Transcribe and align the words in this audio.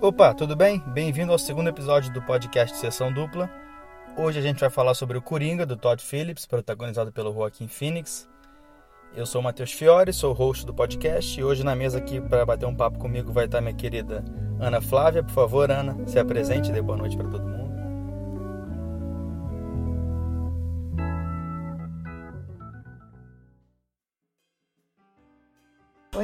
Opa, 0.00 0.32
tudo 0.32 0.54
bem? 0.54 0.80
Bem-vindo 0.86 1.32
ao 1.32 1.38
segundo 1.40 1.68
episódio 1.68 2.12
do 2.12 2.22
podcast 2.22 2.76
Sessão 2.76 3.12
Dupla. 3.12 3.50
Hoje 4.16 4.38
a 4.38 4.42
gente 4.42 4.60
vai 4.60 4.70
falar 4.70 4.94
sobre 4.94 5.18
o 5.18 5.22
Coringa, 5.22 5.66
do 5.66 5.76
Todd 5.76 6.00
Phillips, 6.00 6.46
protagonizado 6.46 7.10
pelo 7.10 7.34
Joaquin 7.34 7.66
Phoenix. 7.66 8.28
Eu 9.16 9.26
sou 9.26 9.40
o 9.40 9.44
Matheus 9.44 9.72
Fiore, 9.72 10.12
sou 10.12 10.30
o 10.30 10.34
host 10.34 10.64
do 10.64 10.72
podcast 10.72 11.40
e 11.40 11.42
hoje 11.42 11.64
na 11.64 11.74
mesa 11.74 11.98
aqui 11.98 12.20
para 12.20 12.46
bater 12.46 12.66
um 12.66 12.76
papo 12.76 12.96
comigo 12.96 13.32
vai 13.32 13.46
estar 13.46 13.60
minha 13.60 13.74
querida 13.74 14.24
Ana 14.60 14.80
Flávia. 14.80 15.24
Por 15.24 15.32
favor, 15.32 15.68
Ana, 15.68 15.96
se 16.06 16.16
apresente 16.16 16.70
e 16.70 16.72
dê 16.72 16.80
boa 16.80 16.96
noite 16.96 17.16
para 17.16 17.28
todo 17.28 17.42
mundo. 17.42 17.57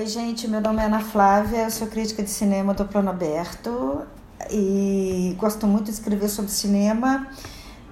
Oi, 0.04 0.10
gente, 0.10 0.46
meu 0.46 0.60
nome 0.60 0.82
é 0.82 0.84
Ana 0.84 1.00
Flávia, 1.00 1.62
eu 1.62 1.70
sou 1.70 1.86
crítica 1.86 2.22
de 2.22 2.28
cinema 2.28 2.74
do 2.74 2.84
Plano 2.84 3.08
Aberto 3.08 4.02
e 4.50 5.34
gosto 5.38 5.66
muito 5.66 5.84
de 5.84 5.92
escrever 5.92 6.28
sobre 6.28 6.50
cinema. 6.50 7.26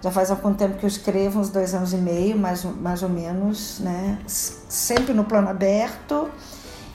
Já 0.03 0.11
faz 0.11 0.31
algum 0.31 0.53
tempo 0.53 0.77
que 0.77 0.85
eu 0.85 0.89
escrevo, 0.89 1.41
uns 1.41 1.49
dois 1.49 1.73
anos 1.73 1.95
e 1.95 1.97
meio, 1.97 2.37
mais, 2.37 2.65
mais 2.65 3.03
ou 3.03 3.09
menos, 3.09 3.79
né? 3.79 4.19
Sempre 4.27 5.15
no 5.15 5.25
Plano 5.25 5.49
Aberto. 5.49 6.29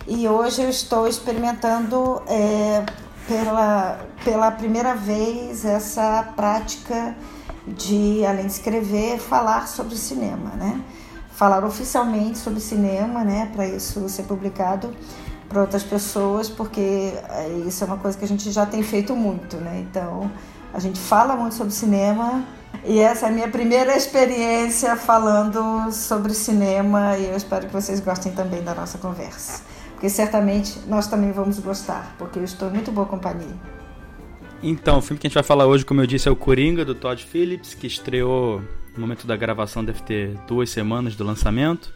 E 0.07 0.27
hoje 0.27 0.61
eu 0.61 0.69
estou 0.69 1.07
experimentando 1.07 2.21
é, 2.27 2.85
pela, 3.27 3.99
pela 4.23 4.51
primeira 4.51 4.93
vez 4.93 5.65
essa 5.65 6.31
prática 6.35 7.17
de, 7.65 8.23
além 8.23 8.45
de 8.45 8.51
escrever, 8.51 9.17
falar 9.17 9.67
sobre 9.67 9.95
cinema, 9.95 10.51
né? 10.51 10.79
Falar 11.37 11.63
oficialmente 11.63 12.39
sobre 12.39 12.59
cinema, 12.59 13.23
né, 13.23 13.47
para 13.53 13.67
isso 13.67 14.09
ser 14.09 14.23
publicado 14.23 14.91
para 15.47 15.61
outras 15.61 15.83
pessoas, 15.83 16.49
porque 16.49 16.81
eh, 16.81 17.61
isso 17.67 17.83
é 17.83 17.87
uma 17.87 17.97
coisa 17.97 18.17
que 18.17 18.25
a 18.25 18.27
gente 18.27 18.51
já 18.51 18.65
tem 18.65 18.81
feito 18.81 19.15
muito, 19.15 19.55
né? 19.57 19.85
Então, 19.87 20.29
a 20.73 20.79
gente 20.79 20.99
fala 20.99 21.35
muito 21.35 21.55
sobre 21.55 21.71
cinema 21.71 22.43
e 22.83 22.99
essa 22.99 23.27
é 23.27 23.29
a 23.29 23.31
minha 23.31 23.47
primeira 23.47 23.95
experiência 23.95 24.97
falando 24.97 25.91
sobre 25.91 26.33
cinema 26.33 27.15
e 27.17 27.27
eu 27.27 27.37
espero 27.37 27.67
que 27.67 27.71
vocês 27.71 27.99
gostem 27.99 28.31
também 28.31 28.61
da 28.63 28.73
nossa 28.73 28.97
conversa. 28.97 29.61
Porque 29.93 30.09
certamente 30.09 30.79
nós 30.87 31.07
também 31.07 31.31
vamos 31.31 31.59
gostar, 31.59 32.15
porque 32.17 32.39
eu 32.39 32.43
estou 32.43 32.67
em 32.67 32.73
muito 32.73 32.91
boa 32.91 33.05
companhia. 33.05 33.55
Então, 34.61 34.97
o 34.97 35.01
filme 35.01 35.19
que 35.19 35.27
a 35.27 35.29
gente 35.29 35.35
vai 35.35 35.43
falar 35.43 35.67
hoje, 35.67 35.85
como 35.85 36.01
eu 36.01 36.07
disse, 36.07 36.27
é 36.27 36.31
o 36.31 36.35
Coringa, 36.35 36.83
do 36.83 36.95
Todd 36.95 37.23
Phillips, 37.23 37.75
que 37.75 37.85
estreou 37.85 38.61
no 38.97 39.01
momento 39.01 39.27
da 39.27 39.35
gravação 39.35 39.85
deve 39.85 40.01
ter 40.01 40.35
duas 40.47 40.69
semanas 40.69 41.15
do 41.15 41.23
lançamento. 41.23 41.93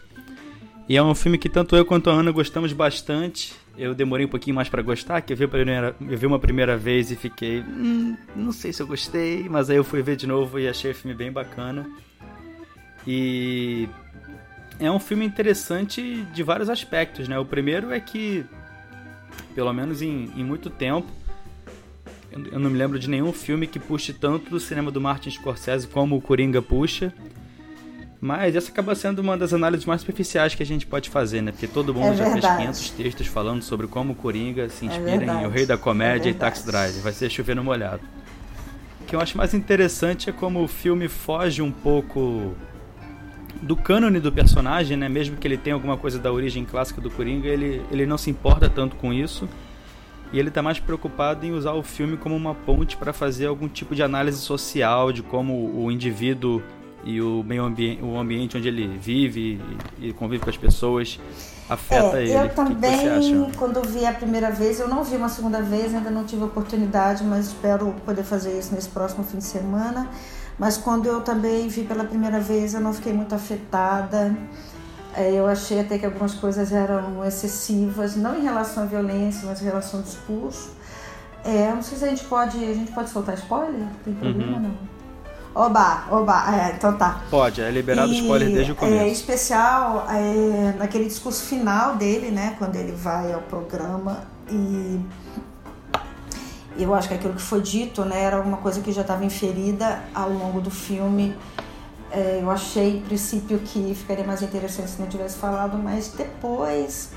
E 0.88 0.96
é 0.96 1.04
um 1.04 1.16
filme 1.16 1.38
que 1.38 1.50
tanto 1.50 1.76
eu 1.76 1.84
quanto 1.84 2.10
a 2.10 2.14
Ana 2.14 2.32
gostamos 2.32 2.72
bastante. 2.74 3.54
Eu 3.78 3.96
demorei 3.96 4.26
um 4.26 4.30
pouquinho 4.30 4.56
mais 4.56 4.70
para 4.70 4.82
gostar, 4.82 5.22
que 5.22 5.34
eu 5.34 5.38
vi, 5.38 5.48
primeira, 5.48 5.96
eu 6.00 6.18
vi 6.18 6.26
uma 6.26 6.38
primeira 6.38 6.78
vez 6.78 7.10
e 7.10 7.16
fiquei. 7.16 7.62
Hum, 7.62 8.16
não 8.36 8.52
sei 8.52 8.72
se 8.72 8.82
eu 8.82 8.88
gostei, 8.88 9.48
mas 9.50 9.70
aí 9.70 9.78
eu 9.78 9.84
fui 9.84 10.02
ver 10.02 10.16
de 10.16 10.28
novo 10.28 10.60
e 10.60 10.68
achei 10.68 10.92
o 10.92 10.96
filme 10.96 11.16
bem 11.16 11.32
bacana. 11.32 11.90
E 13.08 13.90
é 14.80 14.92
um 14.92 15.00
filme 15.00 15.26
interessante 15.26 16.24
de 16.34 16.44
vários 16.44 16.70
aspectos, 16.70 17.28
né? 17.28 17.40
O 17.40 17.46
primeiro 17.46 17.92
é 17.92 18.00
que, 18.00 18.46
pelo 19.56 19.72
menos 19.74 20.02
em, 20.02 20.32
em 20.36 20.44
muito 20.44 20.70
tempo, 20.70 21.08
eu 22.32 22.60
não 22.60 22.70
me 22.70 22.78
lembro 22.78 22.98
de 22.98 23.10
nenhum 23.10 23.34
filme 23.34 23.68
que 23.68 23.80
puxe 23.80 24.14
tanto 24.14 24.50
do 24.50 24.60
cinema 24.60 24.90
do 24.90 25.02
Martin 25.02 25.30
Scorsese 25.30 25.88
como 25.88 26.16
o 26.16 26.22
Coringa 26.22 26.62
puxa. 26.62 27.14
Mas 28.22 28.56
essa 28.56 28.72
acaba 28.72 28.94
sendo 28.94 29.20
uma 29.20 29.36
das 29.36 29.52
análises 29.52 29.86
mais 29.86 30.02
superficiais 30.02 30.54
que 30.54 30.62
a 30.62 30.66
gente 30.66 30.86
pode 30.86 31.10
fazer, 31.10 31.42
né? 31.42 31.52
Porque 31.52 31.68
todo 31.68 31.94
mundo 31.94 32.14
é 32.14 32.18
já 32.18 32.32
fez 32.32 32.46
500 32.46 32.90
textos 32.92 33.28
falando 33.28 33.64
sobre 33.64 33.88
como 33.88 34.14
o 34.14 34.16
Coringa 34.16 34.70
se 34.70 34.86
é 34.86 34.90
inspira 34.90 35.26
é 35.26 35.44
em 35.44 35.46
O 35.48 35.50
Rei 35.50 35.66
da 35.66 35.78
Comédia 35.78 36.30
é 36.30 36.32
e 36.32 36.36
Taxi 36.36 36.66
Driver. 36.66 37.02
Vai 37.02 37.14
ser 37.14 37.30
chovendo 37.30 37.64
molhado. 37.64 38.02
O 39.02 39.06
que 39.06 39.16
eu 39.16 39.20
acho 39.20 39.36
mais 39.36 39.54
interessante 39.54 40.30
é 40.30 40.34
como 40.34 40.64
o 40.64 40.68
filme 40.68 41.08
foge 41.08 41.62
um 41.62 41.72
pouco 41.72 42.54
do 43.62 43.76
cânone 43.76 44.20
do 44.20 44.32
personagem, 44.32 44.96
né? 44.96 45.10
Mesmo 45.10 45.36
que 45.36 45.48
ele 45.48 45.58
tenha 45.58 45.74
alguma 45.74 45.98
coisa 45.98 46.20
da 46.20 46.32
origem 46.32 46.64
clássica 46.64 47.02
do 47.02 47.10
Coringa, 47.10 47.50
ele, 47.50 47.82
ele 47.92 48.06
não 48.06 48.18
se 48.18 48.30
importa 48.30 48.70
tanto 48.70 48.96
com 48.96 49.12
isso 49.12 49.50
e 50.34 50.40
ele 50.40 50.50
está 50.50 50.62
mais 50.62 50.80
preocupado 50.80 51.46
em 51.46 51.52
usar 51.52 51.74
o 51.74 51.84
filme 51.84 52.18
como 52.18 52.36
uma 52.36 52.56
ponte 52.56 52.96
para 52.98 53.12
fazer 53.12 53.48
algum 53.48 53.68
tipo 53.68 53.94
de 53.94 54.02
análise 54.02 54.38
social 54.38 55.12
de 55.12 55.22
como 55.22 55.54
o 55.76 55.92
indivíduo 55.92 56.62
e 57.04 57.22
o 57.22 57.44
meio 57.44 57.64
ambiente, 57.64 58.04
o 58.04 58.18
ambiente 58.18 58.58
onde 58.58 58.68
ele 58.68 58.88
vive 58.88 59.60
e, 60.00 60.14
convive 60.14 60.44
com 60.44 60.50
as 60.50 60.58
pessoas 60.58 61.20
afeta 61.70 62.20
é, 62.20 62.24
ele. 62.24 62.34
Eu 62.34 62.50
também, 62.50 63.50
que 63.50 63.58
quando 63.58 63.82
vi 63.82 64.06
a 64.06 64.14
primeira 64.14 64.52
vez, 64.52 64.80
eu 64.80 64.88
não 64.88 65.04
vi 65.04 65.16
uma 65.16 65.30
segunda 65.30 65.62
vez, 65.62 65.94
ainda 65.94 66.12
não 66.12 66.26
tive 66.26 66.44
oportunidade, 66.44 67.24
mas 67.24 67.48
espero 67.48 67.94
poder 68.06 68.24
fazer 68.24 68.58
isso 68.58 68.74
nesse 68.76 68.90
próximo 68.90 69.24
fim 69.24 69.38
de 69.38 69.46
semana. 69.46 70.10
Mas 70.60 70.78
quando 70.78 71.08
eu 71.08 71.22
também 71.22 71.68
vi 71.68 71.84
pela 71.84 72.04
primeira 72.04 72.40
vez, 72.40 72.74
eu 72.74 72.82
não 72.82 72.94
fiquei 72.94 73.14
muito 73.14 73.34
afetada. 73.34 74.36
É, 75.16 75.32
eu 75.32 75.46
achei 75.48 75.80
até 75.80 75.98
que 75.98 76.06
algumas 76.06 76.34
coisas 76.34 76.72
eram 76.72 77.26
excessivas, 77.26 78.16
não 78.16 78.38
em 78.38 78.44
relação 78.44 78.84
à 78.84 78.86
violência, 78.86 79.42
mas 79.46 79.62
em 79.62 79.66
relação 79.66 80.00
ao 80.00 80.06
discurso. 80.06 80.72
É, 81.44 81.72
não 81.74 81.82
sei 81.82 81.98
se 81.98 82.06
a 82.06 82.08
gente 82.08 82.24
pode. 82.26 82.58
A 82.58 82.74
gente 82.74 82.92
pode 82.92 83.10
soltar 83.10 83.36
spoiler? 83.36 83.88
Tem 84.04 84.14
problema 84.14 84.58
uhum. 84.58 84.64
não? 84.64 84.92
Oba, 85.54 86.06
oba, 86.10 86.46
é, 86.56 86.76
então 86.76 86.96
tá. 86.96 87.22
Pode, 87.30 87.62
é 87.62 87.70
liberado 87.70 88.14
e, 88.14 88.22
spoiler 88.22 88.50
desde 88.50 88.72
o 88.72 88.76
começo. 88.76 89.04
É 89.04 89.10
especial 89.10 90.08
é, 90.10 90.76
naquele 90.78 91.06
discurso 91.06 91.44
final 91.44 91.98
dele, 91.98 92.32
né? 92.32 92.56
Quando 92.58 92.78
ele 92.78 92.94
vai 92.94 93.34
ao 93.34 93.42
programa 93.42 94.24
e 94.50 95.02
eu 96.78 96.94
acho 96.94 97.10
que 97.10 97.14
aquilo 97.14 97.34
que 97.34 97.42
foi 97.42 97.62
dito, 97.62 98.06
né, 98.06 98.22
era 98.24 98.42
uma 98.42 98.58
coisa 98.58 98.82
que 98.82 98.92
já 98.92 99.02
estava 99.02 99.26
inferida 99.26 100.02
ao 100.16 100.30
longo 100.30 100.62
do 100.62 100.72
filme 100.72 101.36
é, 102.12 102.40
eu 102.42 102.52
achei, 102.52 102.98
em 102.98 103.02
princípio, 103.02 103.60
que 103.60 103.96
ficaria 103.96 104.26
mais 104.26 104.42
interessante 104.42 104.90
se 104.92 105.02
não 105.02 105.08
tivesse 105.08 105.38
falado, 105.38 105.78
mas 105.78 106.10
depois, 106.10 107.10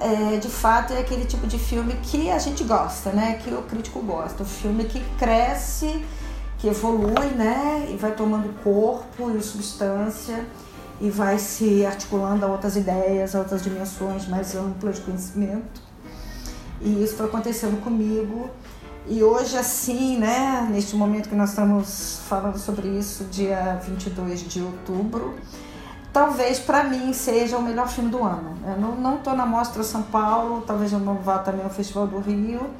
é, 0.00 0.36
de 0.36 0.48
fato, 0.48 0.92
é 0.92 0.98
aquele 0.98 1.24
tipo 1.24 1.46
de 1.46 1.58
filme 1.58 1.94
que 2.02 2.28
a 2.30 2.38
gente 2.38 2.64
gosta, 2.64 3.12
né? 3.12 3.40
Que 3.42 3.54
o 3.54 3.62
crítico 3.62 4.00
gosta. 4.00 4.42
O 4.42 4.46
filme 4.46 4.84
que 4.84 5.00
cresce, 5.16 6.04
que 6.58 6.66
evolui, 6.66 7.26
né? 7.36 7.88
E 7.90 7.96
vai 7.96 8.12
tomando 8.12 8.52
corpo 8.62 9.30
e 9.30 9.40
substância 9.40 10.44
e 11.00 11.08
vai 11.08 11.38
se 11.38 11.86
articulando 11.86 12.44
a 12.44 12.48
outras 12.48 12.76
ideias, 12.76 13.34
a 13.34 13.38
outras 13.38 13.62
dimensões 13.62 14.26
mais 14.26 14.54
amplas 14.54 14.96
de 14.96 15.02
conhecimento. 15.02 15.80
E 16.80 17.02
isso 17.02 17.16
foi 17.16 17.26
acontecendo 17.26 17.80
comigo 17.82 18.50
e 19.08 19.22
hoje, 19.22 19.56
assim, 19.56 20.18
né, 20.18 20.68
neste 20.70 20.94
momento 20.94 21.28
que 21.28 21.34
nós 21.34 21.50
estamos 21.50 22.20
falando 22.28 22.58
sobre 22.58 22.88
isso, 22.88 23.24
dia 23.24 23.80
22 23.82 24.48
de 24.48 24.62
outubro, 24.62 25.34
talvez 26.12 26.58
para 26.58 26.84
mim 26.84 27.12
seja 27.12 27.56
o 27.58 27.62
melhor 27.62 27.88
filme 27.88 28.10
do 28.10 28.22
ano. 28.22 28.56
Eu 28.66 28.76
não 28.78 29.16
estou 29.16 29.34
na 29.34 29.46
Mostra 29.46 29.82
São 29.82 30.02
Paulo, 30.02 30.62
talvez 30.66 30.92
eu 30.92 30.98
não 31.00 31.16
vá 31.16 31.38
também 31.38 31.64
no 31.64 31.70
Festival 31.70 32.06
do 32.06 32.18
Rio, 32.18 32.70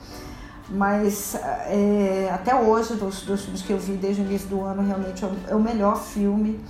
mas 0.69 1.34
é, 1.34 2.31
até 2.32 2.54
hoje, 2.54 2.94
dos, 2.94 3.22
dos 3.22 3.42
filmes 3.42 3.62
que 3.62 3.72
eu 3.72 3.78
vi 3.78 3.92
desde 3.92 4.22
o 4.22 4.25
início 4.25 4.48
do 4.48 4.62
ano, 4.62 4.87
realmente 4.87 5.25
é 5.25 5.26
o, 5.26 5.37
é 5.48 5.54
o 5.54 5.60
melhor 5.60 5.97
filme. 5.97 6.60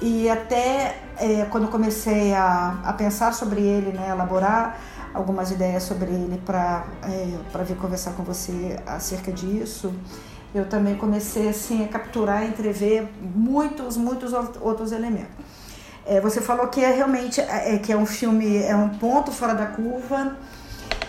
E 0.00 0.28
até 0.28 1.00
é, 1.18 1.46
quando 1.50 1.68
comecei 1.68 2.34
a, 2.34 2.78
a 2.84 2.92
pensar 2.92 3.32
sobre 3.32 3.60
ele, 3.60 3.92
né, 3.92 4.10
elaborar 4.10 4.78
algumas 5.14 5.52
ideias 5.52 5.84
sobre 5.84 6.10
ele 6.10 6.42
para 6.44 6.84
é, 7.04 7.62
vir 7.64 7.76
conversar 7.76 8.12
com 8.12 8.24
você 8.24 8.78
acerca 8.84 9.32
disso. 9.32 9.94
Eu 10.54 10.68
também 10.68 10.96
comecei 10.96 11.48
assim 11.48 11.84
a 11.84 11.88
capturar, 11.88 12.44
entrever 12.44 13.08
muitos, 13.20 13.96
muitos 13.96 14.32
outros 14.60 14.92
elementos. 14.92 15.32
É, 16.06 16.20
você 16.20 16.40
falou 16.40 16.68
que 16.68 16.84
é 16.84 16.90
realmente 16.90 17.40
é, 17.40 17.78
que 17.78 17.92
é 17.92 17.96
um 17.96 18.04
filme, 18.04 18.58
é 18.58 18.76
um 18.76 18.90
ponto 18.90 19.30
fora 19.32 19.54
da 19.54 19.66
curva. 19.66 20.36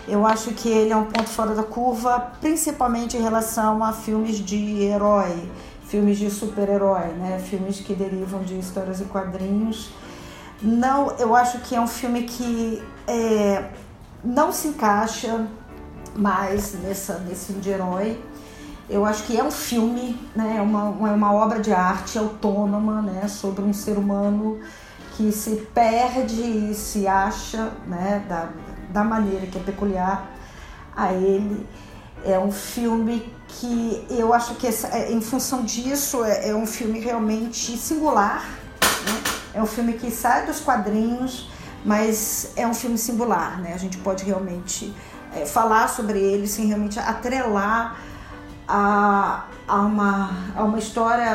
Eu 0.08 0.24
acho 0.24 0.52
que 0.52 0.68
ele 0.68 0.92
é 0.92 0.96
um 0.96 1.06
ponto 1.06 1.28
fora 1.28 1.54
da 1.54 1.64
curva, 1.64 2.32
principalmente 2.40 3.16
em 3.16 3.22
relação 3.22 3.82
a 3.82 3.92
filmes 3.92 4.38
de 4.38 4.84
herói, 4.84 5.50
filmes 5.84 6.16
de 6.16 6.30
super-herói, 6.30 7.08
né? 7.18 7.38
Filmes 7.44 7.80
que 7.80 7.92
derivam 7.92 8.42
de 8.42 8.58
histórias 8.58 9.00
e 9.00 9.04
quadrinhos. 9.04 9.90
Não, 10.62 11.10
eu 11.18 11.34
acho 11.34 11.58
que 11.60 11.74
é 11.74 11.80
um 11.80 11.86
filme 11.86 12.22
que 12.22 12.82
é, 13.06 13.64
não 14.26 14.50
se 14.50 14.68
encaixa 14.68 15.46
mais 16.16 16.74
nessa, 16.74 17.18
nesse 17.20 17.46
filme 17.46 17.60
de 17.62 17.70
herói. 17.70 18.20
Eu 18.88 19.04
acho 19.04 19.24
que 19.24 19.38
é 19.38 19.42
um 19.42 19.50
filme, 19.50 20.18
né, 20.34 20.56
é 20.58 20.62
uma, 20.62 21.08
é 21.08 21.12
uma 21.12 21.32
obra 21.32 21.60
de 21.60 21.72
arte 21.72 22.18
autônoma 22.18 23.02
né, 23.02 23.28
sobre 23.28 23.62
um 23.62 23.72
ser 23.72 23.98
humano 23.98 24.60
que 25.16 25.32
se 25.32 25.66
perde 25.74 26.40
e 26.70 26.74
se 26.74 27.06
acha 27.06 27.72
né, 27.86 28.24
da, 28.28 28.50
da 28.90 29.04
maneira 29.04 29.46
que 29.46 29.58
é 29.58 29.62
peculiar 29.62 30.30
a 30.94 31.12
ele. 31.12 31.66
É 32.24 32.38
um 32.38 32.52
filme 32.52 33.32
que 33.48 34.04
eu 34.10 34.34
acho 34.34 34.54
que, 34.56 34.66
é, 34.66 35.12
em 35.12 35.20
função 35.20 35.62
disso, 35.62 36.24
é, 36.24 36.50
é 36.50 36.54
um 36.54 36.66
filme 36.66 36.98
realmente 36.98 37.76
singular. 37.76 38.44
Né? 38.80 39.22
É 39.54 39.62
um 39.62 39.66
filme 39.66 39.94
que 39.94 40.10
sai 40.10 40.46
dos 40.46 40.60
quadrinhos, 40.60 41.48
mas 41.86 42.50
é 42.56 42.66
um 42.66 42.74
filme 42.74 42.98
singular, 42.98 43.60
né? 43.60 43.72
A 43.72 43.78
gente 43.78 43.96
pode 43.98 44.24
realmente 44.24 44.92
é, 45.32 45.46
falar 45.46 45.88
sobre 45.88 46.18
ele 46.18 46.48
sem 46.48 46.66
realmente 46.66 46.98
atrelar 46.98 47.96
a, 48.66 49.44
a, 49.68 49.76
uma, 49.82 50.30
a 50.56 50.64
uma 50.64 50.78
história, 50.78 51.30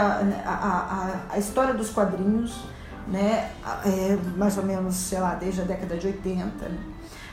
a, 0.45 0.51
a, 0.51 1.35
a 1.35 1.39
história 1.39 1.73
dos 1.73 1.89
quadrinhos, 1.89 2.65
né? 3.07 3.49
É, 3.85 4.17
mais 4.35 4.57
ou 4.57 4.63
menos, 4.65 4.93
sei 4.95 5.21
lá, 5.21 5.35
desde 5.35 5.61
a 5.61 5.63
década 5.63 5.95
de 5.95 6.07
80. 6.07 6.67
Né? 6.67 6.77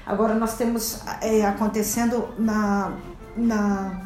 Agora 0.06 0.34
nós 0.36 0.56
temos 0.56 1.02
é, 1.20 1.44
acontecendo 1.44 2.28
na, 2.38 2.92
na, 3.36 4.00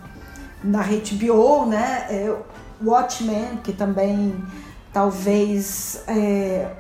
na 0.65 0.83
HBO, 0.83 1.67
né? 1.67 2.07
É, 2.09 2.35
Watchmen, 2.83 3.59
que 3.63 3.75
também 3.75 4.43
talvez 4.91 6.03
é, 6.09 6.71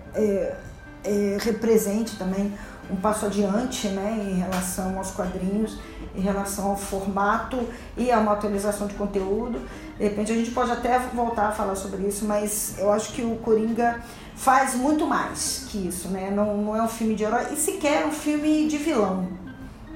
é, 1.04 1.34
é, 1.34 1.38
represente 1.40 2.16
também 2.16 2.52
um 2.90 2.96
passo 2.96 3.26
adiante 3.26 3.88
né, 3.88 4.19
em 4.20 4.34
relação 4.34 4.99
aos 4.99 5.10
quadrinhos, 5.12 5.78
em 6.14 6.20
relação 6.20 6.70
ao 6.70 6.76
formato 6.76 7.58
e 7.96 8.10
a 8.10 8.19
uma 8.19 8.32
atualização 8.32 8.87
de 8.87 8.94
conteúdo. 8.94 9.60
De 9.96 10.04
repente 10.04 10.32
a 10.32 10.34
gente 10.34 10.50
pode 10.50 10.70
até 10.70 10.99
voltar 10.99 11.49
a 11.49 11.52
falar 11.52 11.76
sobre 11.76 12.06
isso, 12.06 12.25
mas 12.25 12.75
eu 12.78 12.93
acho 12.93 13.12
que 13.12 13.22
o 13.22 13.37
Coringa 13.37 14.00
faz 14.34 14.75
muito 14.75 15.06
mais 15.06 15.66
que 15.70 15.87
isso, 15.87 16.08
né? 16.08 16.31
Não, 16.31 16.56
não 16.56 16.76
é 16.76 16.82
um 16.82 16.88
filme 16.88 17.14
de 17.14 17.25
herói 17.25 17.52
e 17.52 17.56
sequer 17.56 18.04
um 18.04 18.12
filme 18.12 18.66
de 18.66 18.76
vilão, 18.76 19.28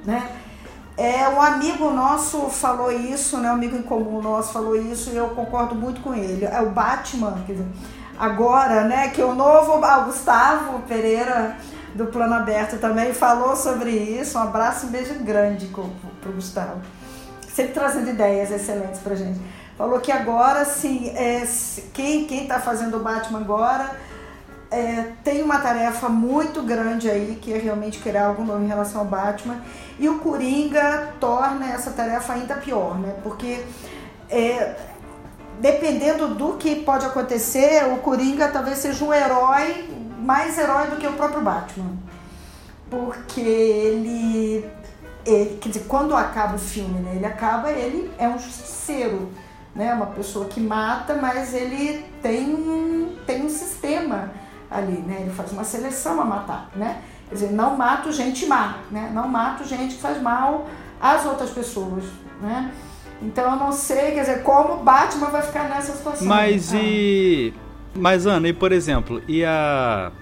né? 0.05 0.31
É, 0.97 1.29
um 1.29 1.43
amigo 1.43 1.91
nosso 1.91 2.49
falou 2.49 2.91
isso, 2.91 3.37
né? 3.37 3.51
Um 3.51 3.55
amigo 3.55 3.77
em 3.77 3.83
comum 3.83 4.23
nosso 4.23 4.53
falou 4.53 4.75
isso 4.75 5.11
e 5.11 5.17
eu 5.17 5.29
concordo 5.31 5.75
muito 5.75 6.01
com 6.01 6.15
ele. 6.15 6.47
É 6.47 6.61
o 6.63 6.71
Batman, 6.71 7.43
quer 7.47 7.53
dizer, 7.53 7.67
agora, 8.19 8.85
né? 8.85 9.09
Que 9.09 9.23
o 9.23 9.35
novo 9.35 9.81
Gustavo 10.05 10.81
Pereira 10.89 11.57
do 11.95 12.07
Plano 12.07 12.35
Aberto 12.35 12.79
também 12.79 13.13
falou 13.13 13.57
sobre 13.57 13.91
isso. 13.91 14.39
Um 14.39 14.43
abraço 14.43 14.87
um 14.87 14.91
beijo 14.91 15.15
grande 15.21 15.67
pro 15.67 16.33
Gustavo. 16.33 16.81
Sempre 17.49 17.73
trazendo 17.73 18.11
ideias 18.11 18.51
excelentes 18.51 19.01
pra 19.01 19.15
gente. 19.15 19.41
Falou 19.77 20.01
que 20.01 20.11
agora, 20.11 20.65
sim, 20.65 21.11
é, 21.11 21.47
quem, 21.93 22.27
quem 22.27 22.47
tá 22.47 22.59
fazendo 22.59 22.97
o 22.97 23.01
Batman 23.01 23.41
agora 23.41 23.91
é, 24.71 25.13
tem 25.23 25.43
uma 25.43 25.59
tarefa 25.59 26.09
muito 26.09 26.63
grande 26.63 27.11
aí, 27.11 27.39
que 27.41 27.53
é 27.53 27.59
realmente 27.59 27.99
criar 27.99 28.27
algo 28.27 28.45
novo 28.45 28.63
em 28.63 28.69
relação 28.69 29.03
ao 29.03 29.07
Batman. 29.07 29.61
E 29.99 30.09
o 30.09 30.19
Coringa 30.19 31.15
torna 31.21 31.73
essa 31.73 31.91
tarefa 31.91 32.33
ainda 32.33 32.55
pior, 32.57 32.99
né? 32.99 33.15
Porque 33.23 33.65
é, 34.29 34.75
dependendo 35.61 36.29
do 36.29 36.55
que 36.55 36.77
pode 36.77 37.05
acontecer, 37.05 37.85
o 37.93 37.99
Coringa 37.99 38.49
talvez 38.49 38.79
seja 38.79 39.05
um 39.05 39.13
herói, 39.13 39.89
mais 40.19 40.59
herói 40.59 40.89
do 40.89 40.97
que 40.97 41.07
o 41.07 41.13
próprio 41.13 41.41
Batman. 41.41 41.97
Porque 42.91 43.41
ele, 43.41 44.65
ele 45.25 45.59
quer 45.61 45.69
dizer, 45.69 45.85
quando 45.89 46.15
acaba 46.15 46.57
o 46.57 46.59
filme, 46.59 47.01
né? 47.01 47.17
Ele 47.17 47.27
acaba, 47.27 47.71
ele 47.71 48.11
é 48.19 48.29
um 48.29 48.39
justiceiro, 48.39 49.31
né? 49.75 49.93
Uma 49.93 50.07
pessoa 50.07 50.47
que 50.47 50.61
mata, 50.61 51.15
mas 51.15 51.53
ele 51.53 52.05
tem 52.23 52.55
um, 52.55 53.17
tem 53.27 53.45
um 53.45 53.49
sistema 53.49 54.31
ali, 54.71 54.99
né? 54.99 55.19
Ele 55.21 55.31
faz 55.31 55.53
uma 55.53 55.65
seleção 55.65 56.21
a 56.21 56.25
matar, 56.25 56.71
né? 56.75 57.03
Quer 57.29 57.35
dizer, 57.35 57.53
não 57.53 57.77
mato 57.77 58.13
gente 58.13 58.47
má, 58.47 58.79
né? 58.91 59.11
Não 59.13 59.27
mato 59.27 59.65
gente 59.65 59.97
que 59.97 60.01
faz 60.01 60.21
mal 60.23 60.67
às 61.01 61.25
outras 61.25 61.51
pessoas, 61.51 62.05
né? 62.41 62.73
Então 63.23 63.53
eu 63.53 63.57
não 63.57 63.73
sei, 63.73 64.13
quer 64.13 64.21
dizer, 64.21 64.43
como 64.43 64.83
Batman 64.83 65.29
vai 65.29 65.43
ficar 65.43 65.69
nessa 65.69 65.93
situação. 65.95 66.27
Mas 66.27 66.73
ah. 66.73 66.79
e. 66.79 67.55
Mas 67.95 68.27
Ana, 68.27 68.49
e 68.49 68.53
por 68.53 68.73
exemplo, 68.73 69.23
e 69.27 69.45
a. 69.45 70.13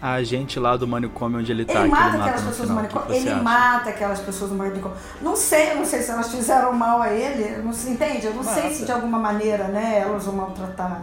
A 0.00 0.22
gente 0.22 0.60
lá 0.60 0.76
do 0.76 0.86
manicômio 0.86 1.40
onde 1.40 1.50
ele 1.50 1.64
tá. 1.64 1.80
Ele 1.80 1.88
mata, 1.88 2.08
ele 2.08 2.18
mata 2.18 2.30
aquelas 2.30 2.44
pessoas 2.44 2.68
do 2.68 2.74
manicômio. 2.74 3.14
Ele 3.14 3.30
acha? 3.30 3.42
mata 3.42 3.90
aquelas 3.90 4.20
pessoas 4.20 4.50
do 4.50 4.56
manicômio. 4.56 4.96
Não 5.20 5.34
sei, 5.34 5.74
não 5.74 5.84
sei 5.84 6.02
se 6.02 6.10
elas 6.12 6.30
fizeram 6.30 6.72
mal 6.72 7.02
a 7.02 7.12
ele. 7.12 7.60
Não 7.62 7.72
se 7.72 7.90
entende? 7.90 8.26
Eu 8.26 8.34
não 8.34 8.44
mata. 8.44 8.60
sei 8.60 8.70
se 8.70 8.84
de 8.84 8.92
alguma 8.92 9.18
maneira, 9.18 9.64
né, 9.64 9.98
elas 9.98 10.24
o 10.28 10.32
maltrataram. 10.32 11.02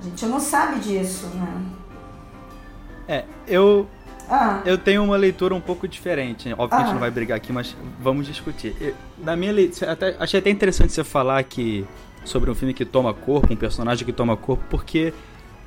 A 0.00 0.04
gente 0.04 0.26
não 0.26 0.40
sabe 0.40 0.80
disso, 0.80 1.28
né? 1.36 1.62
É, 3.06 3.24
eu 3.46 3.86
ah. 4.28 4.60
Eu 4.64 4.76
tenho 4.76 5.02
uma 5.04 5.16
leitura 5.16 5.54
um 5.54 5.60
pouco 5.60 5.86
diferente. 5.86 6.52
Óbvio 6.52 6.68
que 6.68 6.74
a 6.74 6.78
gente 6.78 6.88
ah. 6.88 6.92
não 6.92 7.00
vai 7.00 7.10
brigar 7.10 7.36
aqui, 7.36 7.52
mas 7.52 7.76
vamos 8.00 8.26
discutir. 8.26 8.74
Eu, 8.80 8.94
na 9.18 9.36
minha 9.36 9.52
leitura, 9.52 9.92
até, 9.92 10.16
achei 10.18 10.40
até 10.40 10.50
interessante 10.50 10.92
você 10.92 11.04
falar 11.04 11.42
que 11.44 11.86
sobre 12.24 12.50
um 12.50 12.54
filme 12.54 12.74
que 12.74 12.84
toma 12.84 13.14
corpo, 13.14 13.52
um 13.52 13.56
personagem 13.56 14.04
que 14.04 14.12
toma 14.12 14.36
corpo, 14.36 14.64
porque 14.68 15.12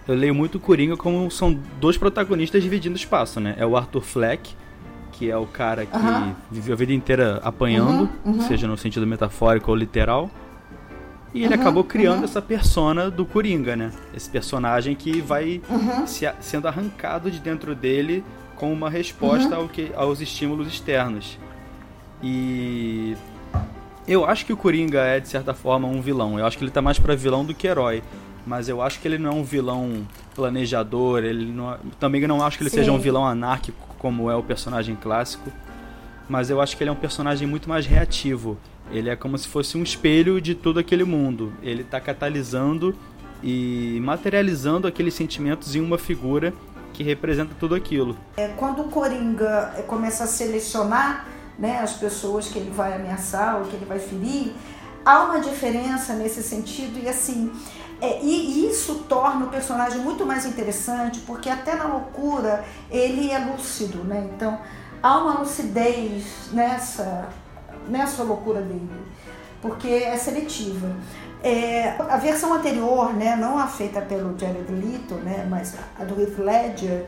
eu 0.08 0.16
leio 0.16 0.36
muito 0.36 0.60
Coringa 0.60 0.98
como 0.98 1.30
são 1.32 1.58
dois 1.80 1.98
protagonistas 1.98 2.62
dividindo 2.62 2.96
espaço, 2.96 3.40
né? 3.40 3.56
É 3.58 3.66
o 3.66 3.78
Arthur 3.78 4.02
Fleck, 4.02 4.56
que 5.14 5.30
é 5.30 5.38
o 5.38 5.46
cara 5.46 5.86
que 5.86 5.96
uh 5.96 6.02
-huh. 6.02 6.34
viveu 6.52 6.74
a 6.74 6.78
vida 6.78 6.94
inteira 6.94 7.40
apanhando, 7.44 8.04
uh 8.04 8.10
-huh, 8.26 8.32
uh 8.32 8.38
-huh. 8.40 8.48
seja 8.48 8.68
no 8.68 8.78
sentido 8.78 9.08
metafórico 9.08 9.72
ou 9.72 9.78
literal. 9.78 10.30
E 11.34 11.44
ele 11.44 11.54
uhum, 11.54 11.62
acabou 11.62 11.84
criando 11.84 12.20
uhum. 12.20 12.24
essa 12.24 12.42
persona 12.42 13.10
do 13.12 13.24
Coringa, 13.24 13.76
né? 13.76 13.92
Esse 14.16 14.28
personagem 14.30 14.96
que 14.96 15.22
vai 15.22 15.62
uhum. 15.70 16.08
se, 16.08 16.28
sendo 16.40 16.68
arrancado 16.68 17.30
de 17.30 17.40
dentro 17.40 17.76
dele 17.76 18.24
como 18.60 18.74
uma 18.74 18.90
resposta 18.90 19.56
ao 19.56 19.70
que, 19.70 19.92
aos 19.96 20.20
estímulos 20.20 20.68
externos. 20.68 21.40
E 22.22 23.16
eu 24.06 24.26
acho 24.26 24.46
que 24.46 24.52
o 24.52 24.58
Coringa 24.58 25.00
é, 25.00 25.20
de 25.20 25.30
certa 25.30 25.54
forma, 25.54 25.88
um 25.88 26.02
vilão. 26.02 26.38
Eu 26.38 26.46
acho 26.46 26.58
que 26.58 26.64
ele 26.64 26.72
tá 26.72 26.82
mais 26.82 27.00
para 27.00 27.16
vilão 27.16 27.46
do 27.46 27.56
que 27.56 27.66
herói. 27.66 28.04
Mas 28.46 28.68
eu 28.68 28.82
acho 28.82 29.00
que 29.00 29.08
ele 29.08 29.18
não 29.18 29.32
é 29.32 29.34
um 29.34 29.44
vilão 29.44 30.06
planejador. 30.36 31.24
Ele 31.24 31.52
não, 31.52 31.78
também 32.00 32.28
não 32.28 32.44
acho 32.44 32.58
que 32.58 32.64
ele 32.64 32.70
Sim. 32.70 32.78
seja 32.78 32.92
um 32.92 33.00
vilão 33.00 33.26
anárquico, 33.26 33.96
como 33.98 34.30
é 34.30 34.36
o 34.36 34.44
personagem 34.44 34.96
clássico. 34.96 35.50
Mas 36.28 36.50
eu 36.50 36.60
acho 36.60 36.76
que 36.76 36.84
ele 36.84 36.90
é 36.90 36.94
um 36.94 36.98
personagem 36.98 37.48
muito 37.48 37.70
mais 37.70 37.86
reativo. 37.86 38.58
Ele 38.92 39.10
é 39.10 39.16
como 39.16 39.38
se 39.38 39.48
fosse 39.48 39.78
um 39.78 39.84
espelho 39.84 40.42
de 40.42 40.54
todo 40.54 40.80
aquele 40.80 41.06
mundo. 41.06 41.54
Ele 41.64 41.82
está 41.82 42.00
catalisando 42.00 42.94
e 43.42 44.00
materializando 44.02 44.86
aqueles 44.86 45.14
sentimentos 45.14 45.76
em 45.76 45.80
uma 45.80 45.98
figura 45.98 46.54
que 47.00 47.04
representa 47.04 47.56
tudo 47.58 47.76
aquilo. 47.76 48.18
É, 48.36 48.50
quando 48.58 48.82
o 48.82 48.90
Coringa 48.90 49.74
é, 49.78 49.82
começa 49.84 50.26
a 50.26 50.28
selecionar 50.28 51.26
né, 51.58 51.80
as 51.80 51.94
pessoas 51.94 52.50
que 52.50 52.60
ele 52.60 52.72
vai 52.72 52.94
ameaçar 52.94 53.56
ou 53.58 53.64
que 53.68 53.76
ele 53.78 53.86
vai 53.86 54.00
ferir, 54.00 54.52
há 55.06 55.24
uma 55.24 55.40
diferença 55.40 56.14
nesse 56.14 56.44
sentido 56.44 57.00
e 57.02 57.08
assim. 57.08 57.54
É, 58.02 58.22
e 58.22 58.68
isso 58.70 59.06
torna 59.08 59.46
o 59.46 59.50
personagem 59.50 60.00
muito 60.02 60.26
mais 60.26 60.46
interessante, 60.46 61.22
porque 61.22 61.50
até 61.50 61.74
na 61.76 61.86
loucura 61.86 62.66
ele 62.92 63.32
é 63.32 63.40
lúcido, 63.40 64.04
né? 64.04 64.30
Então 64.36 64.60
há 65.02 65.20
uma 65.20 65.40
lucidez 65.40 66.50
nessa 66.52 67.30
nessa 67.88 68.24
loucura 68.24 68.62
dele, 68.62 68.90
porque 69.62 69.88
é 69.88 70.18
seletiva. 70.18 70.94
É, 71.42 71.96
a 71.98 72.18
versão 72.18 72.54
anterior, 72.54 73.14
né, 73.14 73.36
não 73.36 73.58
a 73.58 73.68
feita 73.68 74.02
pelo 74.02 74.38
Jared 74.38 74.72
Leto, 74.72 75.16
né, 75.16 75.48
mas 75.50 75.74
a 75.98 76.04
do 76.04 76.20
Heath 76.22 76.38
Ledger, 76.38 77.06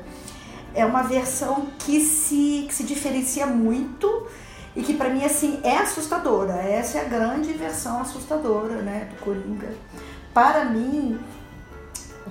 é 0.73 0.85
uma 0.85 1.03
versão 1.03 1.67
que 1.79 2.00
se, 2.00 2.65
que 2.67 2.73
se 2.73 2.83
diferencia 2.83 3.45
muito 3.45 4.27
e 4.75 4.81
que 4.81 4.93
para 4.93 5.09
mim 5.09 5.25
assim 5.25 5.59
é 5.63 5.77
assustadora. 5.77 6.53
Essa 6.53 7.00
é 7.00 7.01
a 7.01 7.09
grande 7.09 7.51
versão 7.53 8.00
assustadora, 8.00 8.81
né, 8.81 9.09
do 9.11 9.23
Coringa. 9.23 9.67
Para 10.33 10.63
mim, 10.63 11.19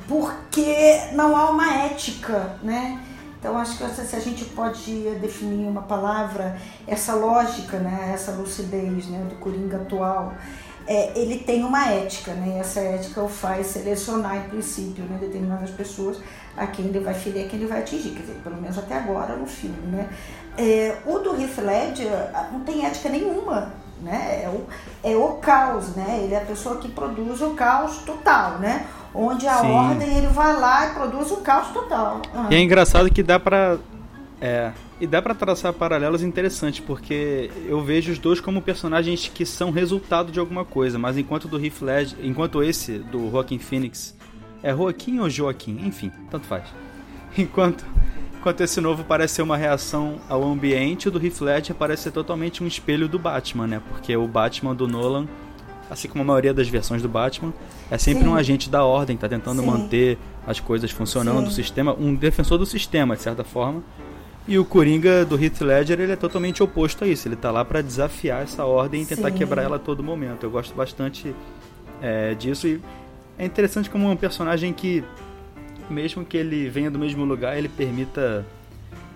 porque 0.08 1.00
não 1.12 1.36
há 1.36 1.50
uma 1.50 1.74
ética, 1.84 2.56
né? 2.62 2.98
Então 3.38 3.56
acho 3.56 3.78
que 3.78 3.88
se 3.88 4.16
a 4.16 4.20
gente 4.20 4.44
pode 4.44 5.10
definir 5.20 5.66
uma 5.66 5.82
palavra, 5.82 6.58
essa 6.86 7.14
lógica, 7.14 7.78
né, 7.78 8.10
essa 8.14 8.32
lucidez, 8.32 9.06
né, 9.06 9.26
do 9.30 9.36
Coringa 9.36 9.78
atual, 9.78 10.34
é, 10.90 11.12
ele 11.14 11.38
tem 11.38 11.62
uma 11.62 11.86
ética, 11.86 12.32
né? 12.32 12.56
E 12.56 12.58
essa 12.58 12.80
ética 12.80 13.22
o 13.22 13.28
faz 13.28 13.68
selecionar, 13.68 14.38
em 14.38 14.48
princípio, 14.48 15.04
né, 15.04 15.18
determinadas 15.20 15.70
pessoas 15.70 16.18
a 16.56 16.66
quem 16.66 16.86
ele 16.86 16.98
vai 16.98 17.14
ferir, 17.14 17.46
a 17.46 17.48
quem 17.48 17.60
ele 17.60 17.68
vai 17.68 17.78
atingir, 17.78 18.10
quer 18.10 18.22
dizer, 18.22 18.40
pelo 18.42 18.60
menos 18.60 18.76
até 18.76 18.96
agora 18.96 19.36
no 19.36 19.46
filme, 19.46 19.86
né? 19.86 20.08
É, 20.58 20.96
o 21.06 21.20
do 21.20 21.40
Heath 21.40 21.58
Ledger 21.58 22.10
não 22.50 22.60
tem 22.60 22.84
ética 22.84 23.08
nenhuma, 23.08 23.72
né? 24.02 24.42
É 24.42 24.48
o, 24.48 24.66
é 25.08 25.16
o 25.16 25.34
caos, 25.34 25.94
né? 25.94 26.22
Ele 26.24 26.34
é 26.34 26.38
a 26.38 26.44
pessoa 26.44 26.78
que 26.78 26.88
produz 26.88 27.40
o 27.40 27.50
caos 27.50 27.98
total, 27.98 28.58
né? 28.58 28.84
Onde 29.14 29.46
a 29.46 29.58
Sim. 29.58 29.70
ordem 29.70 30.16
ele 30.16 30.26
vai 30.26 30.58
lá 30.58 30.88
e 30.88 30.94
produz 30.94 31.30
o 31.30 31.36
caos 31.36 31.68
total. 31.68 32.20
Ah. 32.34 32.48
E 32.50 32.56
é 32.56 32.58
engraçado 32.58 33.08
que 33.10 33.22
dá 33.22 33.38
pra. 33.38 33.78
É, 34.40 34.72
e 34.98 35.06
dá 35.06 35.20
para 35.20 35.34
traçar 35.34 35.70
paralelos 35.74 36.22
interessantes, 36.22 36.80
porque 36.80 37.50
eu 37.66 37.82
vejo 37.82 38.10
os 38.10 38.18
dois 38.18 38.40
como 38.40 38.62
personagens 38.62 39.28
que 39.28 39.44
são 39.44 39.70
resultado 39.70 40.32
de 40.32 40.40
alguma 40.40 40.64
coisa, 40.64 40.98
mas 40.98 41.18
enquanto 41.18 41.46
do 41.46 41.62
Heath 41.62 41.82
Ledger, 41.82 42.18
enquanto 42.22 42.62
esse 42.62 42.98
do 42.98 43.30
Joaquin 43.30 43.58
Phoenix 43.58 44.16
é 44.62 44.74
Joaquim 44.74 45.18
ou 45.18 45.28
Joaquim, 45.28 45.86
enfim, 45.86 46.10
tanto 46.30 46.46
faz. 46.46 46.64
Enquanto 47.38 47.86
enquanto 48.36 48.62
esse 48.62 48.80
novo 48.80 49.04
parece 49.04 49.34
ser 49.34 49.42
uma 49.42 49.56
reação 49.56 50.18
ao 50.26 50.42
ambiente, 50.42 51.08
o 51.08 51.10
do 51.10 51.24
Heath 51.24 51.42
Ledger 51.42 51.76
parece 51.76 52.04
ser 52.04 52.10
totalmente 52.10 52.64
um 52.64 52.66
espelho 52.66 53.06
do 53.06 53.18
Batman, 53.18 53.66
né? 53.66 53.82
Porque 53.86 54.16
o 54.16 54.26
Batman 54.26 54.74
do 54.74 54.88
Nolan, 54.88 55.28
assim 55.90 56.08
como 56.08 56.22
a 56.22 56.26
maioria 56.26 56.54
das 56.54 56.66
versões 56.66 57.02
do 57.02 57.08
Batman, 57.08 57.52
é 57.90 57.98
sempre 57.98 58.24
Sim. 58.24 58.30
um 58.30 58.34
agente 58.34 58.70
da 58.70 58.82
ordem, 58.82 59.14
tá 59.14 59.28
tentando 59.28 59.60
Sim. 59.60 59.66
manter 59.66 60.18
as 60.46 60.58
coisas 60.58 60.90
funcionando, 60.90 61.42
Sim. 61.42 61.48
o 61.48 61.50
sistema, 61.50 61.94
um 61.94 62.14
defensor 62.14 62.56
do 62.56 62.64
sistema, 62.64 63.14
de 63.14 63.22
certa 63.22 63.44
forma 63.44 63.82
E 64.48 64.58
o 64.58 64.64
Coringa 64.64 65.24
do 65.24 65.42
Heath 65.42 65.60
Ledger, 65.60 66.00
ele 66.00 66.12
é 66.12 66.16
totalmente 66.16 66.62
oposto 66.62 67.04
a 67.04 67.06
isso. 67.06 67.28
Ele 67.28 67.36
tá 67.36 67.50
lá 67.50 67.64
para 67.64 67.82
desafiar 67.82 68.42
essa 68.42 68.64
ordem 68.64 69.02
e 69.02 69.06
tentar 69.06 69.30
Sim. 69.30 69.36
quebrar 69.36 69.62
ela 69.62 69.76
a 69.76 69.78
todo 69.78 70.02
momento. 70.02 70.44
Eu 70.44 70.50
gosto 70.50 70.74
bastante 70.74 71.34
é, 72.00 72.34
disso 72.34 72.66
e 72.66 72.80
é 73.38 73.44
interessante 73.44 73.88
como 73.88 74.10
um 74.10 74.16
personagem 74.16 74.72
que, 74.72 75.04
mesmo 75.88 76.24
que 76.24 76.36
ele 76.36 76.68
venha 76.68 76.90
do 76.90 76.98
mesmo 76.98 77.24
lugar, 77.24 77.56
ele 77.56 77.68
permita 77.68 78.44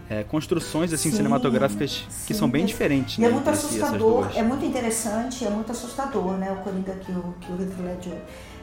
é, 0.09 0.23
construções 0.23 0.93
assim 0.93 1.11
sim, 1.11 1.17
cinematográficas 1.17 2.07
sim. 2.09 2.27
que 2.27 2.35
são 2.35 2.49
bem 2.49 2.65
diferentes. 2.65 3.19
E 3.19 3.25
é 3.25 3.25
né, 3.25 3.31
é 3.31 3.33
muito 3.33 3.51
assustador, 3.51 4.29
é 4.35 4.43
muito 4.43 4.65
interessante, 4.65 5.45
é 5.45 5.51
muito 5.51 5.73
assustador, 5.73 6.33
né? 6.39 6.53
O 6.53 6.57
Coringa 6.63 6.95
que 6.95 7.13
o, 7.13 7.35
que 7.41 7.53
o 7.53 7.61
Heath 7.61 7.79
Ledger 7.81 8.19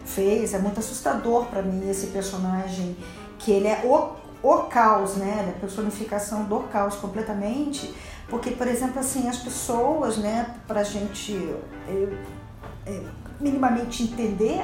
fez, 0.05 0.53
é 0.53 0.59
muito 0.59 0.79
assustador 0.79 1.45
para 1.45 1.61
mim 1.61 1.89
esse 1.89 2.07
personagem 2.07 2.95
que 3.39 3.51
ele 3.51 3.67
é 3.67 3.81
o, 3.83 4.15
o 4.43 4.63
caos, 4.63 5.15
né? 5.15 5.53
A 5.55 5.59
personificação 5.59 6.45
do 6.45 6.59
caos 6.61 6.95
completamente, 6.95 7.93
porque 8.27 8.51
por 8.51 8.67
exemplo 8.67 8.99
assim 8.99 9.27
as 9.27 9.37
pessoas, 9.37 10.17
né? 10.17 10.55
Para 10.67 10.83
gente 10.83 11.33
eu, 11.33 12.17
eu, 12.85 13.07
minimamente 13.39 14.03
entender, 14.03 14.63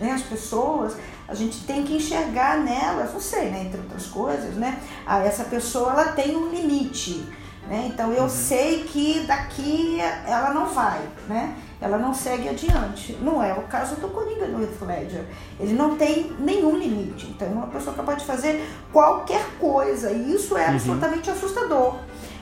né? 0.00 0.12
As 0.12 0.22
pessoas 0.22 0.96
a 1.28 1.34
gente 1.34 1.64
tem 1.64 1.82
que 1.84 1.96
enxergar 1.96 2.58
nelas, 2.58 3.12
não 3.12 3.20
sei, 3.20 3.50
né, 3.50 3.62
entre 3.64 3.80
outras 3.80 4.06
coisas, 4.06 4.54
né? 4.54 4.78
Ah, 5.06 5.20
essa 5.20 5.44
pessoa 5.44 5.92
ela 5.92 6.12
tem 6.12 6.36
um 6.36 6.50
limite, 6.50 7.26
né? 7.68 7.90
Então 7.92 8.12
eu 8.12 8.24
uhum. 8.24 8.28
sei 8.28 8.84
que 8.84 9.24
daqui 9.26 9.98
ela 10.26 10.52
não 10.52 10.66
vai, 10.66 11.00
né? 11.28 11.56
Ela 11.80 11.98
não 11.98 12.14
segue 12.14 12.48
adiante. 12.48 13.18
Não 13.20 13.42
é 13.42 13.52
o 13.52 13.62
caso 13.62 13.96
do 13.96 14.08
Coringa 14.08 14.46
do 14.46 14.62
Heath 14.62 14.80
Ledger. 14.82 15.24
Ele 15.58 15.72
não 15.72 15.96
tem 15.96 16.32
nenhum 16.38 16.76
limite. 16.76 17.26
Então 17.26 17.48
uma 17.48 17.66
pessoa 17.68 17.94
capaz 17.94 18.18
de 18.18 18.24
fazer 18.24 18.64
qualquer 18.92 19.44
coisa 19.58 20.10
e 20.10 20.34
isso 20.34 20.56
é 20.56 20.66
uhum. 20.66 20.74
absolutamente 20.74 21.30
assustador. 21.30 21.96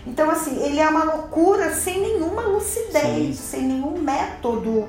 Então 0.06 0.30
assim, 0.30 0.62
ele 0.62 0.78
é 0.78 0.88
uma 0.88 1.04
loucura 1.04 1.72
sem 1.74 2.00
nenhuma 2.00 2.42
lucidez, 2.42 3.36
Sim. 3.36 3.50
sem 3.50 3.62
nenhum 3.62 3.98
método 3.98 4.88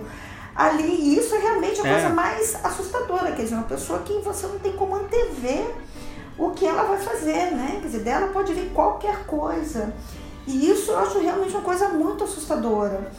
ali. 0.56 1.18
isso 1.18 1.36
é 1.36 1.40
realmente 1.40 1.82
a 1.82 1.88
é. 1.88 1.92
coisa 1.94 2.10
mais 2.10 2.58
assustadora, 2.64 3.32
quer 3.32 3.44
dizer, 3.44 3.56
uma 3.56 3.64
pessoa 3.64 4.00
que 4.00 4.14
você 4.20 4.48
não 4.48 4.60
tem 4.60 4.74
como 4.74 4.96
antever 4.96 5.76
o 6.38 6.52
que 6.52 6.66
ela 6.66 6.84
vai 6.84 6.98
fazer, 6.98 7.52
né? 7.52 7.78
Quer 7.82 7.88
dizer, 7.88 8.00
dela 8.00 8.28
pode 8.28 8.54
vir 8.54 8.72
qualquer 8.74 9.26
coisa. 9.26 9.94
E 10.52 10.70
isso 10.70 10.92
eu 10.92 11.00
acho 11.00 11.20
realmente 11.20 11.52
uma 11.52 11.62
coisa 11.62 11.90
muito 11.90 12.24
assustadora. 12.24 13.12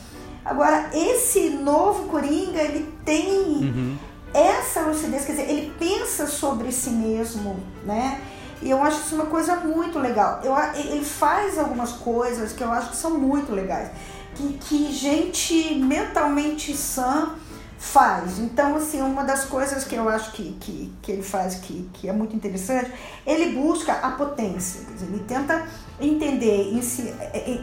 Agora, 0.44 0.90
esse 0.92 1.50
novo 1.50 2.08
Coringa, 2.08 2.60
ele 2.60 2.92
tem 3.04 3.28
uhum. 3.28 3.96
essa 4.34 4.82
lucidez, 4.82 5.24
quer 5.24 5.32
dizer, 5.32 5.50
ele 5.50 5.72
pensa 5.78 6.26
sobre 6.26 6.72
si 6.72 6.90
mesmo, 6.90 7.60
né? 7.84 8.20
E 8.60 8.70
eu 8.70 8.82
acho 8.82 9.00
isso 9.00 9.14
uma 9.14 9.26
coisa 9.26 9.56
muito 9.56 9.98
legal. 9.98 10.40
Eu, 10.42 10.54
ele 10.74 11.04
faz 11.04 11.58
algumas 11.58 11.92
coisas 11.92 12.52
que 12.52 12.62
eu 12.62 12.70
acho 12.70 12.90
que 12.90 12.96
são 12.96 13.18
muito 13.18 13.52
legais 13.52 13.90
que, 14.34 14.58
que 14.58 14.92
gente 14.92 15.74
mentalmente 15.74 16.76
sã 16.76 17.34
faz. 17.82 18.38
Então, 18.38 18.76
assim, 18.76 19.02
uma 19.02 19.24
das 19.24 19.44
coisas 19.44 19.82
que 19.82 19.96
eu 19.96 20.08
acho 20.08 20.30
que, 20.32 20.52
que, 20.60 20.92
que 21.02 21.12
ele 21.12 21.22
faz 21.22 21.56
que, 21.56 21.90
que 21.92 22.08
é 22.08 22.12
muito 22.12 22.34
interessante, 22.34 22.92
ele 23.26 23.56
busca 23.56 23.92
a 23.92 24.12
potência, 24.12 24.84
dizer, 24.84 25.06
ele 25.06 25.24
tenta 25.26 25.66
entender 26.00 26.72
em 26.72 26.80
si, 26.80 27.12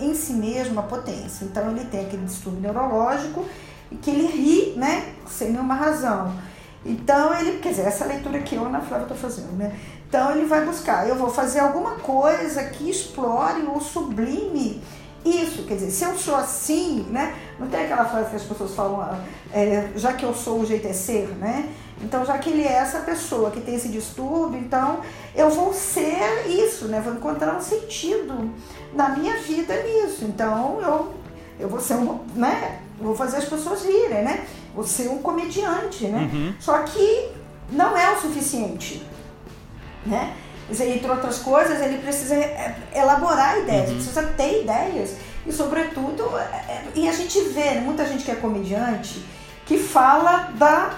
em 0.02 0.14
si 0.14 0.34
mesmo 0.34 0.78
a 0.78 0.84
potência. 0.84 1.46
Então, 1.46 1.72
ele 1.72 1.86
tem 1.86 2.02
aquele 2.02 2.26
distúrbio 2.26 2.60
neurológico 2.60 3.46
que 4.02 4.10
ele 4.10 4.28
ri, 4.28 4.74
né, 4.76 5.14
sem 5.26 5.52
nenhuma 5.52 5.74
razão. 5.74 6.36
Então, 6.86 7.34
ele, 7.40 7.60
quer 7.60 7.70
dizer, 7.70 7.88
essa 7.88 8.04
leitura 8.06 8.40
que 8.42 8.56
eu, 8.56 8.66
Ana 8.66 8.82
Flávia, 8.82 9.04
estou 9.04 9.18
fazendo, 9.18 9.54
né? 9.54 9.74
Então, 10.08 10.32
ele 10.32 10.46
vai 10.46 10.66
buscar, 10.66 11.08
eu 11.08 11.16
vou 11.16 11.30
fazer 11.30 11.60
alguma 11.60 11.92
coisa 11.92 12.66
que 12.66 12.90
explore 12.90 13.64
ou 13.64 13.80
sublime 13.80 14.82
quer 15.70 15.76
dizer, 15.76 15.92
se 15.92 16.04
eu 16.04 16.18
sou 16.18 16.36
assim, 16.36 17.06
né? 17.12 17.36
Não 17.60 17.68
tem 17.68 17.86
aquela 17.86 18.04
frase 18.06 18.32
que 18.32 18.36
as 18.38 18.44
pessoas 18.44 18.74
falam, 18.74 19.02
ah, 19.02 19.20
é, 19.54 19.90
já 19.96 20.14
que 20.14 20.26
eu 20.26 20.34
sou, 20.34 20.62
o 20.62 20.66
jeito 20.66 20.88
é 20.88 20.94
ser, 20.94 21.28
né? 21.38 21.70
Então, 22.02 22.26
já 22.26 22.38
que 22.40 22.50
ele 22.50 22.64
é 22.64 22.74
essa 22.74 23.02
pessoa 23.02 23.52
que 23.52 23.62
tem 23.62 23.76
esse 23.76 23.90
distúrbio, 23.90 24.60
então 24.60 25.02
eu 25.36 25.50
vou 25.52 25.72
ser 25.72 26.48
isso, 26.48 26.86
né? 26.86 27.00
Vou 27.02 27.14
encontrar 27.14 27.56
um 27.56 27.62
sentido 27.62 28.52
na 28.94 29.10
minha 29.10 29.38
vida 29.38 29.76
nisso. 29.84 30.26
Então, 30.26 30.82
eu, 30.82 31.14
eu 31.60 31.70
vou 31.70 31.80
ser 31.80 31.96
um, 31.96 32.20
né? 32.34 32.80
Vou 33.00 33.16
fazer 33.16 33.38
as 33.38 33.46
pessoas 33.46 33.86
rirem, 33.86 34.24
né? 34.24 34.48
Vou 34.74 34.84
ser 34.84 35.08
um 35.08 35.20
comediante, 35.20 36.08
né? 36.08 36.30
Uhum. 36.34 36.54
Só 36.60 36.80
que 36.80 37.30
não 37.72 37.96
é 37.96 38.12
o 38.12 38.20
suficiente, 38.20 39.06
né? 40.04 40.36
entre 40.72 41.10
outras 41.10 41.40
coisas, 41.40 41.82
ele 41.82 41.98
precisa 41.98 42.36
elaborar 42.94 43.58
ideias, 43.58 43.90
uhum. 43.90 43.96
precisa 43.96 44.24
ter 44.38 44.62
ideias. 44.62 45.16
E, 45.50 45.52
sobretudo, 45.52 46.30
é, 46.38 46.42
é, 46.42 46.84
e 46.94 47.10
a 47.10 47.12
gente 47.12 47.42
vê 47.50 47.80
muita 47.80 48.06
gente 48.06 48.24
que 48.24 48.30
é 48.30 48.36
comediante 48.36 49.26
que 49.66 49.80
fala 49.80 50.52
da, 50.54 50.94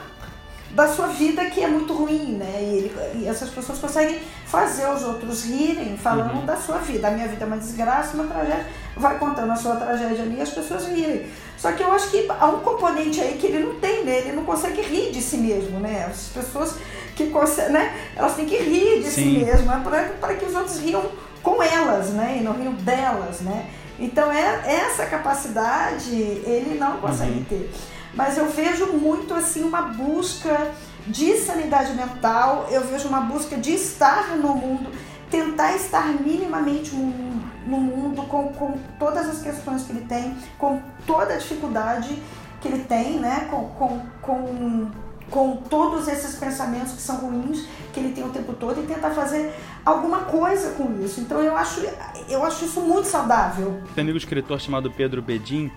da 0.72 0.90
sua 0.90 1.08
vida 1.08 1.46
que 1.46 1.64
é 1.64 1.68
muito 1.68 1.94
ruim, 1.94 2.34
né? 2.34 2.60
E, 2.60 2.78
ele, 2.78 2.92
e 3.16 3.28
essas 3.30 3.50
pessoas 3.50 3.80
conseguem 3.80 4.20
fazer 4.46 4.90
os 4.90 5.04
outros 5.04 5.46
rirem 5.46 5.96
falando 5.96 6.40
uhum. 6.40 6.46
da 6.46 6.58
sua 6.58 6.80
vida. 6.80 7.08
A 7.08 7.12
minha 7.12 7.30
vida 7.30 7.46
é 7.46 7.48
uma 7.48 7.58
desgraça, 7.58 8.14
uma 8.14 8.26
tragédia. 8.26 8.68
Vai 8.98 9.18
contando 9.18 9.52
a 9.54 9.56
sua 9.56 9.78
tragédia 9.78 10.22
ali 10.22 10.36
e 10.36 10.42
as 10.42 10.50
pessoas 10.50 10.86
rirem. 10.86 11.28
Só 11.58 11.72
que 11.72 11.82
eu 11.82 11.92
acho 11.94 12.12
que 12.12 12.28
há 12.30 12.48
um 12.48 12.60
componente 12.60 13.22
aí 13.22 13.38
que 13.38 13.48
ele 13.48 13.64
não 13.64 13.80
tem, 13.80 14.04
né? 14.04 14.18
Ele 14.18 14.34
não 14.34 14.44
consegue 14.44 14.82
rir 14.82 15.12
de 15.12 15.22
si 15.22 15.38
mesmo, 15.38 15.80
né? 15.80 16.08
As 16.12 16.28
pessoas 16.28 16.76
que 17.16 17.28
conseguem, 17.28 17.72
né? 17.72 17.94
Elas 18.18 18.36
têm 18.36 18.46
que 18.46 18.58
rir 18.58 19.02
de 19.02 19.10
Sim. 19.10 19.40
si 19.40 19.46
mesmas 19.46 19.82
para 20.20 20.36
que 20.36 20.44
os 20.44 20.56
outros 20.56 20.78
riam 20.80 21.10
com 21.42 21.64
elas, 21.64 22.10
né? 22.10 22.40
E 22.42 22.44
não 22.44 22.52
riam 22.52 22.74
delas, 22.74 23.40
né? 23.40 23.70
Então 24.02 24.32
é 24.32 24.64
essa 24.66 25.06
capacidade 25.06 26.12
ele 26.12 26.78
não 26.80 26.98
consegue 26.98 27.38
uhum. 27.38 27.46
ter. 27.46 27.72
Mas 28.16 28.36
eu 28.36 28.48
vejo 28.50 28.88
muito 28.88 29.34
assim 29.34 29.64
uma 29.64 29.84
busca 29.84 30.72
de 31.06 31.38
sanidade 31.38 31.94
mental, 31.94 32.68
eu 32.72 32.82
vejo 32.82 33.08
uma 33.08 33.22
busca 33.22 33.58
de 33.58 33.74
estar 33.74 34.36
no 34.38 34.56
mundo, 34.56 34.90
tentar 35.30 35.76
estar 35.76 36.08
minimamente 36.08 36.96
no 36.96 37.78
mundo 37.78 38.24
com, 38.24 38.50
com 38.54 38.78
todas 38.98 39.30
as 39.30 39.42
questões 39.42 39.84
que 39.84 39.92
ele 39.92 40.06
tem, 40.06 40.36
com 40.58 40.82
toda 41.06 41.36
a 41.36 41.38
dificuldade 41.38 42.22
que 42.60 42.68
ele 42.68 42.84
tem, 42.84 43.20
né? 43.20 43.48
com, 43.50 43.70
com, 43.70 44.02
com 44.22 44.92
com 45.30 45.58
todos 45.58 46.08
esses 46.08 46.36
pensamentos 46.36 46.94
que 46.94 47.02
são 47.02 47.18
ruins 47.18 47.66
que 47.94 48.00
ele 48.00 48.14
tem 48.14 48.24
o 48.24 48.30
tempo 48.30 48.54
todo 48.54 48.82
e 48.82 48.86
tentar 48.86 49.12
fazer 49.12 49.54
alguma 49.86 50.20
coisa 50.20 50.72
com 50.72 51.04
isso. 51.04 51.22
Então 51.22 51.42
eu 51.42 51.56
acho, 51.56 51.82
eu 52.30 52.44
acho 52.44 52.66
isso 52.66 52.82
muito 52.82 53.08
saudável. 53.08 53.82
Tem 53.96 54.04
um 54.04 54.06
amigo 54.06 54.18
escritor 54.18 54.60
chamado 54.60 54.92
Pedro 54.92 55.22
Bedin 55.22 55.72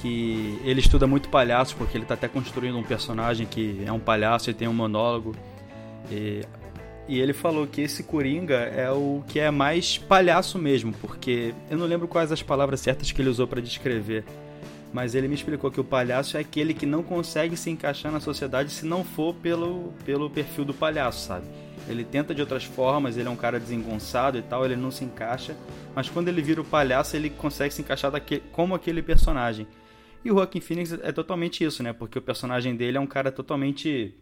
que 0.00 0.60
ele 0.64 0.80
estuda 0.80 1.06
muito 1.06 1.28
palhaço 1.28 1.76
porque 1.76 1.96
ele 1.96 2.04
está 2.04 2.14
até 2.14 2.28
construindo 2.28 2.76
um 2.76 2.82
personagem 2.82 3.46
que 3.46 3.82
é 3.86 3.92
um 3.92 4.00
palhaço 4.00 4.50
e 4.50 4.54
tem 4.54 4.68
um 4.68 4.74
monólogo. 4.74 5.34
E, 6.10 6.42
e 7.08 7.18
ele 7.18 7.32
falou 7.32 7.66
que 7.66 7.80
esse 7.80 8.02
Coringa 8.02 8.54
é 8.54 8.90
o 8.90 9.22
que 9.26 9.40
é 9.40 9.50
mais 9.50 9.98
palhaço 9.98 10.58
mesmo, 10.58 10.92
porque 11.00 11.54
eu 11.70 11.78
não 11.78 11.86
lembro 11.86 12.06
quais 12.06 12.30
as 12.30 12.42
palavras 12.42 12.80
certas 12.80 13.10
que 13.12 13.20
ele 13.20 13.30
usou 13.30 13.46
para 13.46 13.60
descrever 13.60 14.24
mas 14.94 15.16
ele 15.16 15.26
me 15.26 15.34
explicou 15.34 15.72
que 15.72 15.80
o 15.80 15.84
palhaço 15.84 16.36
é 16.36 16.40
aquele 16.40 16.72
que 16.72 16.86
não 16.86 17.02
consegue 17.02 17.56
se 17.56 17.68
encaixar 17.68 18.12
na 18.12 18.20
sociedade 18.20 18.70
se 18.70 18.86
não 18.86 19.02
for 19.02 19.34
pelo, 19.34 19.92
pelo 20.06 20.30
perfil 20.30 20.64
do 20.64 20.72
palhaço, 20.72 21.26
sabe? 21.26 21.46
Ele 21.88 22.04
tenta 22.04 22.32
de 22.32 22.40
outras 22.40 22.62
formas, 22.62 23.16
ele 23.16 23.26
é 23.26 23.30
um 23.30 23.36
cara 23.36 23.58
desengonçado 23.58 24.38
e 24.38 24.42
tal, 24.42 24.64
ele 24.64 24.76
não 24.76 24.92
se 24.92 25.04
encaixa, 25.04 25.56
mas 25.96 26.08
quando 26.08 26.28
ele 26.28 26.40
vira 26.40 26.60
o 26.60 26.64
palhaço, 26.64 27.16
ele 27.16 27.28
consegue 27.28 27.74
se 27.74 27.82
encaixar 27.82 28.12
daquele, 28.12 28.42
como 28.52 28.72
aquele 28.72 29.02
personagem. 29.02 29.66
E 30.24 30.30
o 30.30 30.36
Joaquin 30.36 30.60
Phoenix 30.60 30.92
é 30.92 31.10
totalmente 31.10 31.64
isso, 31.64 31.82
né? 31.82 31.92
Porque 31.92 32.16
o 32.16 32.22
personagem 32.22 32.76
dele 32.76 32.96
é 32.96 33.00
um 33.00 33.06
cara 33.06 33.32
totalmente 33.32 34.14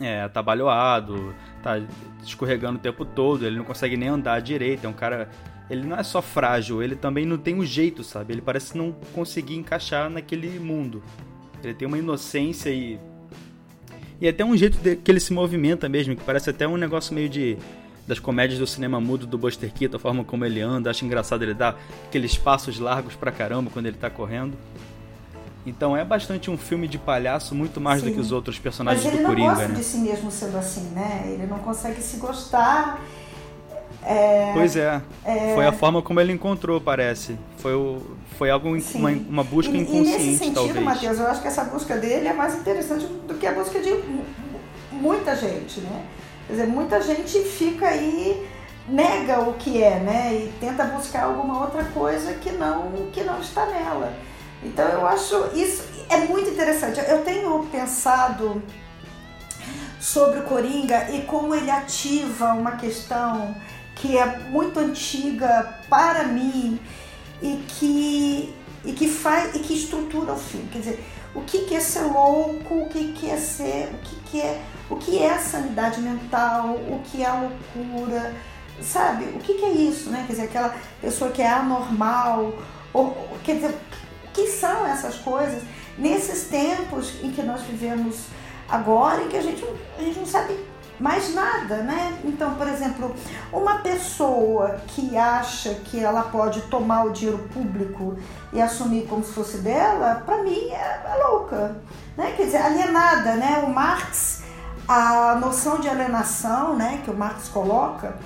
é, 0.00 0.22
atabalhoado, 0.22 1.34
tá 1.62 1.78
escorregando 2.22 2.78
o 2.78 2.82
tempo 2.82 3.04
todo, 3.04 3.46
ele 3.46 3.58
não 3.58 3.64
consegue 3.66 3.98
nem 3.98 4.08
andar 4.08 4.40
direito, 4.40 4.86
é 4.86 4.88
um 4.88 4.94
cara 4.94 5.28
ele 5.70 5.86
não 5.86 5.96
é 5.96 6.02
só 6.02 6.20
frágil, 6.20 6.82
ele 6.82 6.96
também 6.96 7.24
não 7.24 7.38
tem 7.38 7.54
um 7.54 7.64
jeito, 7.64 8.02
sabe? 8.02 8.34
Ele 8.34 8.42
parece 8.42 8.76
não 8.76 8.90
conseguir 9.14 9.54
encaixar 9.54 10.10
naquele 10.10 10.58
mundo. 10.58 11.00
Ele 11.62 11.72
tem 11.72 11.86
uma 11.86 11.96
inocência 11.96 12.70
e. 12.70 12.98
E 14.20 14.28
até 14.28 14.44
um 14.44 14.56
jeito 14.56 14.76
de, 14.78 14.96
que 14.96 15.10
ele 15.10 15.20
se 15.20 15.32
movimenta 15.32 15.88
mesmo, 15.88 16.14
que 16.16 16.24
parece 16.24 16.50
até 16.50 16.66
um 16.66 16.76
negócio 16.76 17.14
meio 17.14 17.28
de. 17.28 17.56
das 18.04 18.18
comédias 18.18 18.58
do 18.58 18.66
cinema 18.66 19.00
mudo 19.00 19.28
do 19.28 19.38
Buster 19.38 19.72
Keaton, 19.72 19.96
a 19.96 20.00
forma 20.00 20.24
como 20.24 20.44
ele 20.44 20.60
anda. 20.60 20.90
Acho 20.90 21.04
engraçado 21.04 21.42
ele 21.42 21.54
dar 21.54 21.80
aqueles 22.08 22.36
passos 22.36 22.80
largos 22.80 23.14
pra 23.14 23.30
caramba 23.30 23.70
quando 23.70 23.86
ele 23.86 23.96
tá 23.96 24.10
correndo. 24.10 24.58
Então 25.64 25.96
é 25.96 26.04
bastante 26.04 26.50
um 26.50 26.58
filme 26.58 26.88
de 26.88 26.98
palhaço, 26.98 27.54
muito 27.54 27.80
mais 27.80 28.00
Sim. 28.00 28.08
do 28.08 28.14
que 28.14 28.20
os 28.20 28.32
outros 28.32 28.58
personagens 28.58 29.04
do 29.04 29.22
Coringa? 29.22 29.28
Mas 29.28 29.38
ele 29.38 29.40
não 29.40 29.54
gosta 29.54 29.68
né? 29.68 29.74
de 29.74 29.84
si 29.84 29.98
mesmo 29.98 30.30
sendo 30.32 30.56
assim, 30.56 30.88
né? 30.94 31.30
Ele 31.32 31.46
não 31.46 31.58
consegue 31.58 32.02
se 32.02 32.16
gostar 32.16 33.00
é, 34.04 34.52
pois 34.54 34.76
é. 34.76 35.00
é. 35.24 35.54
Foi 35.54 35.66
a 35.66 35.72
forma 35.72 36.00
como 36.02 36.20
ele 36.20 36.32
encontrou, 36.32 36.80
parece. 36.80 37.36
Foi, 37.58 37.74
o, 37.74 38.02
foi 38.38 38.50
algo, 38.50 38.68
uma, 38.68 39.10
uma 39.10 39.44
busca 39.44 39.72
e, 39.76 39.80
inconsciente, 39.80 40.08
e 40.08 40.12
nesse 40.12 40.38
sentido, 40.38 40.54
talvez. 40.54 40.84
Matheus, 40.84 41.18
eu 41.18 41.26
acho 41.26 41.42
que 41.42 41.48
essa 41.48 41.64
busca 41.64 41.96
dele 41.96 42.28
é 42.28 42.32
mais 42.32 42.54
interessante 42.54 43.06
do 43.06 43.34
que 43.34 43.46
a 43.46 43.52
busca 43.52 43.78
de 43.80 43.94
muita 44.92 45.36
gente, 45.36 45.80
né? 45.80 46.04
Quer 46.46 46.52
dizer, 46.54 46.66
muita 46.66 47.00
gente 47.02 47.38
fica 47.40 47.88
aí 47.88 48.46
nega 48.88 49.40
o 49.40 49.54
que 49.54 49.82
é, 49.82 50.00
né? 50.00 50.34
E 50.34 50.52
tenta 50.58 50.84
buscar 50.84 51.24
alguma 51.24 51.60
outra 51.60 51.84
coisa 51.84 52.32
que 52.34 52.50
não, 52.52 52.90
que 53.12 53.22
não 53.22 53.40
está 53.40 53.66
nela. 53.66 54.12
Então 54.62 54.86
eu 54.88 55.06
acho 55.06 55.50
isso 55.54 55.84
é 56.08 56.18
muito 56.26 56.50
interessante. 56.50 57.00
Eu 57.08 57.22
tenho 57.22 57.66
pensado 57.70 58.62
sobre 60.00 60.40
o 60.40 60.42
Coringa 60.42 61.10
e 61.10 61.22
como 61.22 61.54
ele 61.54 61.70
ativa 61.70 62.46
uma 62.54 62.72
questão 62.72 63.54
que 64.00 64.16
é 64.16 64.38
muito 64.38 64.78
antiga 64.80 65.78
para 65.88 66.24
mim 66.24 66.80
e 67.42 67.62
que 67.68 68.54
e 68.84 68.92
que 68.92 69.08
faz 69.08 69.54
e 69.54 69.58
que 69.58 69.74
estrutura 69.74 70.32
o 70.32 70.36
filme. 70.36 70.68
Quer 70.72 70.78
dizer, 70.78 71.04
o 71.34 71.42
que, 71.42 71.74
é 71.74 71.80
ser 71.80 72.02
louco, 72.02 72.74
o 72.74 72.88
que, 72.88 73.30
é 73.30 73.36
ser, 73.36 73.92
o 73.92 73.98
que, 73.98 74.40
é 74.40 74.62
o 74.88 74.96
que 74.96 75.18
é 75.18 75.34
a 75.34 75.38
sanidade 75.38 76.00
mental, 76.00 76.74
o 76.74 77.00
que 77.04 77.22
é 77.22 77.26
a 77.26 77.34
loucura, 77.34 78.34
sabe? 78.82 79.24
O 79.26 79.38
que, 79.38 79.54
que 79.54 79.64
é 79.64 79.70
isso, 79.70 80.10
né? 80.10 80.24
Quer 80.26 80.32
dizer, 80.32 80.44
aquela 80.44 80.74
pessoa 81.00 81.30
que 81.30 81.42
é 81.42 81.48
anormal, 81.48 82.54
ou, 82.92 83.28
quer 83.44 83.56
dizer, 83.56 83.78
o 84.24 84.32
que 84.32 84.46
são 84.46 84.86
essas 84.86 85.16
coisas 85.16 85.62
nesses 85.98 86.44
tempos 86.48 87.22
em 87.22 87.30
que 87.30 87.42
nós 87.42 87.60
vivemos 87.62 88.24
agora, 88.68 89.22
em 89.22 89.28
que 89.28 89.36
a 89.36 89.42
gente, 89.42 89.64
a 89.98 90.02
gente 90.02 90.18
não 90.18 90.26
sabe 90.26 90.56
mais 91.00 91.34
nada, 91.34 91.78
né? 91.78 92.20
Então, 92.24 92.54
por 92.54 92.68
exemplo, 92.68 93.14
uma 93.50 93.78
pessoa 93.78 94.80
que 94.88 95.16
acha 95.16 95.74
que 95.74 95.98
ela 95.98 96.24
pode 96.24 96.60
tomar 96.62 97.04
o 97.04 97.10
dinheiro 97.10 97.38
público 97.52 98.16
e 98.52 98.60
assumir 98.60 99.06
como 99.06 99.24
se 99.24 99.32
fosse 99.32 99.58
dela, 99.58 100.22
para 100.26 100.42
mim 100.42 100.68
é, 100.70 101.02
é, 101.06 101.24
louca, 101.26 101.80
né? 102.16 102.34
Quer 102.36 102.44
dizer, 102.44 102.58
alienada, 102.58 103.34
né? 103.36 103.64
O 103.66 103.70
Marx, 103.70 104.42
a 104.86 105.36
noção 105.36 105.80
de 105.80 105.88
alienação, 105.88 106.76
né, 106.76 107.00
que 107.02 107.10
o 107.10 107.16
Marx 107.16 107.48
coloca, 107.48 108.16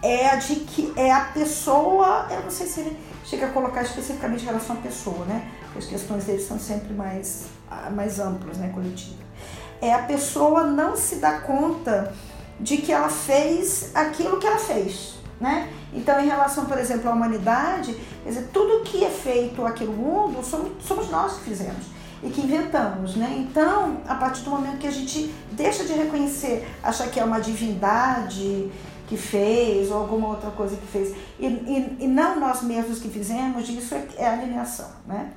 é 0.00 0.28
a 0.28 0.36
de 0.36 0.56
que 0.56 0.92
é 0.96 1.10
a 1.10 1.22
pessoa, 1.26 2.26
eu 2.30 2.42
não 2.42 2.50
sei 2.50 2.66
se 2.66 2.80
ele 2.80 2.98
chega 3.24 3.46
a 3.46 3.50
colocar 3.50 3.82
especificamente 3.82 4.42
em 4.42 4.46
relação 4.46 4.76
à 4.76 4.78
pessoa, 4.80 5.24
né? 5.24 5.50
Porque 5.64 5.78
as 5.78 5.86
questões 5.86 6.24
dele 6.24 6.42
são 6.42 6.58
sempre 6.58 6.92
mais, 6.92 7.46
mais 7.92 8.20
amplas, 8.20 8.58
né, 8.58 8.70
coletivas 8.72 9.31
é 9.82 9.92
a 9.92 9.98
pessoa 9.98 10.62
não 10.62 10.96
se 10.96 11.16
dar 11.16 11.42
conta 11.42 12.14
de 12.60 12.76
que 12.76 12.92
ela 12.92 13.08
fez 13.08 13.90
aquilo 13.92 14.38
que 14.38 14.46
ela 14.46 14.58
fez, 14.58 15.14
né? 15.40 15.68
Então, 15.92 16.20
em 16.20 16.28
relação, 16.28 16.66
por 16.66 16.78
exemplo, 16.78 17.10
à 17.10 17.12
humanidade, 17.12 17.94
dizer, 18.24 18.48
tudo 18.52 18.84
que 18.84 19.04
é 19.04 19.10
feito 19.10 19.66
aqui 19.66 19.84
no 19.84 19.92
mundo 19.92 20.42
somos, 20.44 20.70
somos 20.86 21.10
nós 21.10 21.34
que 21.34 21.40
fizemos 21.40 21.84
e 22.22 22.30
que 22.30 22.40
inventamos, 22.40 23.16
né? 23.16 23.34
Então, 23.36 24.00
a 24.06 24.14
partir 24.14 24.42
do 24.42 24.50
momento 24.50 24.78
que 24.78 24.86
a 24.86 24.92
gente 24.92 25.34
deixa 25.50 25.84
de 25.84 25.92
reconhecer, 25.92 26.66
achar 26.80 27.08
que 27.08 27.18
é 27.18 27.24
uma 27.24 27.40
divindade 27.40 28.70
que 29.08 29.16
fez 29.16 29.90
ou 29.90 29.98
alguma 29.98 30.28
outra 30.28 30.50
coisa 30.52 30.76
que 30.76 30.86
fez 30.86 31.14
e, 31.38 31.46
e, 31.46 31.96
e 32.04 32.06
não 32.06 32.38
nós 32.38 32.62
mesmos 32.62 33.00
que 33.00 33.08
fizemos, 33.08 33.68
isso 33.68 33.94
é, 33.96 34.06
é 34.16 34.28
alienação, 34.28 34.88
né? 35.06 35.32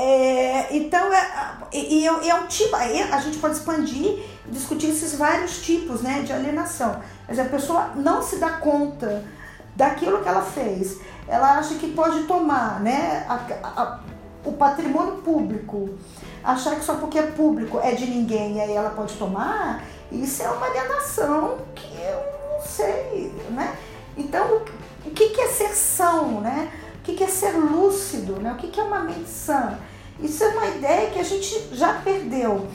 É, 0.00 0.76
então, 0.76 1.12
é, 1.12 1.66
e, 1.72 2.06
é, 2.06 2.34
um 2.36 2.46
tipo, 2.46 2.76
a 2.76 3.18
gente 3.18 3.38
pode 3.38 3.56
expandir 3.56 4.22
discutir 4.46 4.90
esses 4.90 5.16
vários 5.16 5.60
tipos 5.60 6.02
né, 6.02 6.22
de 6.22 6.32
alienação. 6.32 7.02
Mas 7.26 7.36
a 7.36 7.44
pessoa 7.44 7.90
não 7.96 8.22
se 8.22 8.36
dá 8.36 8.52
conta 8.52 9.24
daquilo 9.74 10.22
que 10.22 10.28
ela 10.28 10.42
fez. 10.42 10.98
Ela 11.26 11.58
acha 11.58 11.74
que 11.74 11.92
pode 11.92 12.22
tomar 12.28 12.80
né, 12.80 13.26
a, 13.28 13.34
a, 13.64 14.00
o 14.44 14.52
patrimônio 14.52 15.16
público, 15.16 15.90
achar 16.44 16.76
que 16.76 16.84
só 16.84 16.94
porque 16.94 17.18
é 17.18 17.22
público 17.22 17.80
é 17.82 17.92
de 17.92 18.06
ninguém 18.06 18.58
e 18.58 18.60
aí 18.60 18.72
ela 18.72 18.90
pode 18.90 19.14
tomar, 19.16 19.82
isso 20.12 20.42
é 20.44 20.48
uma 20.48 20.66
alienação 20.66 21.58
que 21.74 21.92
eu 21.96 22.52
não 22.52 22.64
sei. 22.64 23.32
Né? 23.50 23.76
Então, 24.16 24.62
o 25.04 25.10
que, 25.10 25.30
que 25.30 25.40
é 25.40 25.48
ser 25.48 25.74
são, 25.74 26.40
né? 26.40 26.70
O 27.08 27.14
que 27.14 27.24
é 27.24 27.26
ser 27.26 27.52
lúcido, 27.52 28.34
né? 28.34 28.52
o 28.52 28.56
que 28.56 28.78
é 28.78 28.82
uma 28.82 29.00
mente 29.00 29.30
sã? 29.30 29.78
Isso 30.20 30.44
é 30.44 30.48
uma 30.48 30.66
ideia 30.66 31.10
que 31.10 31.18
a 31.18 31.24
gente 31.24 31.68
já 31.72 31.94
perdeu. 31.94 32.66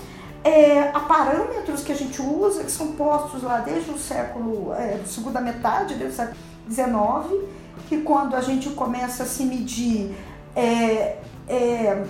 É, 0.43 0.89
há 0.93 0.99
parâmetros 1.01 1.83
que 1.83 1.91
a 1.91 1.95
gente 1.95 2.21
usa, 2.21 2.63
que 2.63 2.71
são 2.71 2.93
postos 2.93 3.43
lá 3.43 3.59
desde 3.59 3.91
o 3.91 3.97
século, 3.97 4.73
é, 4.73 4.99
segunda 5.05 5.39
metade 5.39 5.95
do 5.95 6.11
século 6.11 6.35
XIX, 6.69 7.43
que 7.87 8.01
quando 8.01 8.35
a 8.35 8.41
gente 8.41 8.71
começa 8.71 9.23
a 9.23 9.25
se 9.25 9.43
medir 9.43 10.15
é, 10.55 11.19
é, 11.47 12.03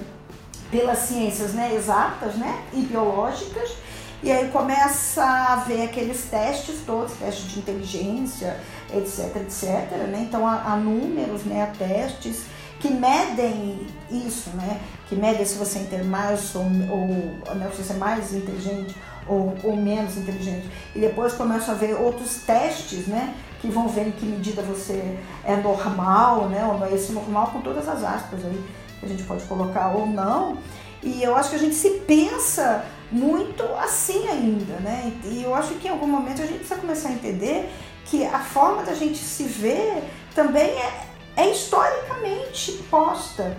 pelas 0.71 0.99
ciências 0.99 1.53
né, 1.53 1.75
exatas 1.75 2.35
né, 2.35 2.63
e 2.73 2.81
biológicas, 2.81 3.75
e 4.23 4.31
aí 4.31 4.49
começa 4.49 5.21
a 5.21 5.57
ver 5.57 5.83
aqueles 5.83 6.23
testes 6.23 6.79
todos, 6.85 7.11
testes 7.13 7.51
de 7.51 7.59
inteligência, 7.59 8.57
etc, 8.97 9.35
etc. 9.37 9.91
Né? 10.09 10.25
Então 10.27 10.47
há, 10.47 10.73
há 10.73 10.75
números, 10.75 11.43
né, 11.43 11.63
há 11.63 11.67
testes 11.67 12.45
que 12.83 12.89
medem 12.89 13.87
isso, 14.11 14.49
né? 14.57 14.81
Que 15.07 15.15
medem 15.15 15.45
se 15.45 15.55
você 15.55 15.87
é 15.93 16.03
mais 16.03 16.53
ou, 16.53 16.63
ou 16.63 17.55
né, 17.55 17.71
se 17.73 17.81
você 17.81 17.93
é 17.93 17.95
mais 17.95 18.33
inteligente 18.33 18.93
ou, 19.25 19.55
ou 19.63 19.77
menos 19.77 20.17
inteligente. 20.17 20.69
E 20.93 20.99
depois 20.99 21.31
começam 21.33 21.73
a 21.73 21.77
ver 21.77 21.93
outros 21.93 22.41
testes, 22.45 23.07
né? 23.07 23.33
Que 23.61 23.69
vão 23.69 23.87
ver 23.87 24.07
em 24.07 24.11
que 24.11 24.25
medida 24.25 24.61
você 24.61 25.17
é 25.45 25.55
normal, 25.55 26.49
né? 26.49 26.65
Ou 26.65 26.77
não 26.77 26.85
é 26.85 26.93
esse 26.93 27.13
normal 27.13 27.51
com 27.53 27.61
todas 27.61 27.87
as 27.87 28.03
aspas 28.03 28.43
aí 28.43 28.61
que 28.99 29.05
a 29.05 29.09
gente 29.09 29.23
pode 29.23 29.45
colocar 29.45 29.95
ou 29.95 30.05
não. 30.05 30.57
E 31.01 31.23
eu 31.23 31.35
acho 31.35 31.51
que 31.51 31.55
a 31.55 31.59
gente 31.59 31.75
se 31.75 31.89
pensa 32.01 32.83
muito 33.09 33.63
assim 33.75 34.27
ainda, 34.27 34.75
né? 34.81 35.13
E 35.23 35.43
eu 35.43 35.55
acho 35.55 35.75
que 35.75 35.87
em 35.87 35.91
algum 35.91 36.07
momento 36.07 36.41
a 36.41 36.45
gente 36.45 36.59
precisa 36.59 36.79
começar 36.79 37.09
a 37.09 37.13
entender 37.13 37.71
que 38.05 38.25
a 38.25 38.39
forma 38.39 38.83
da 38.83 38.93
gente 38.93 39.17
se 39.17 39.43
ver 39.43 40.03
também 40.35 40.69
é, 40.69 41.07
é 41.35 41.51
historicamente 41.51 42.83
posta 42.89 43.57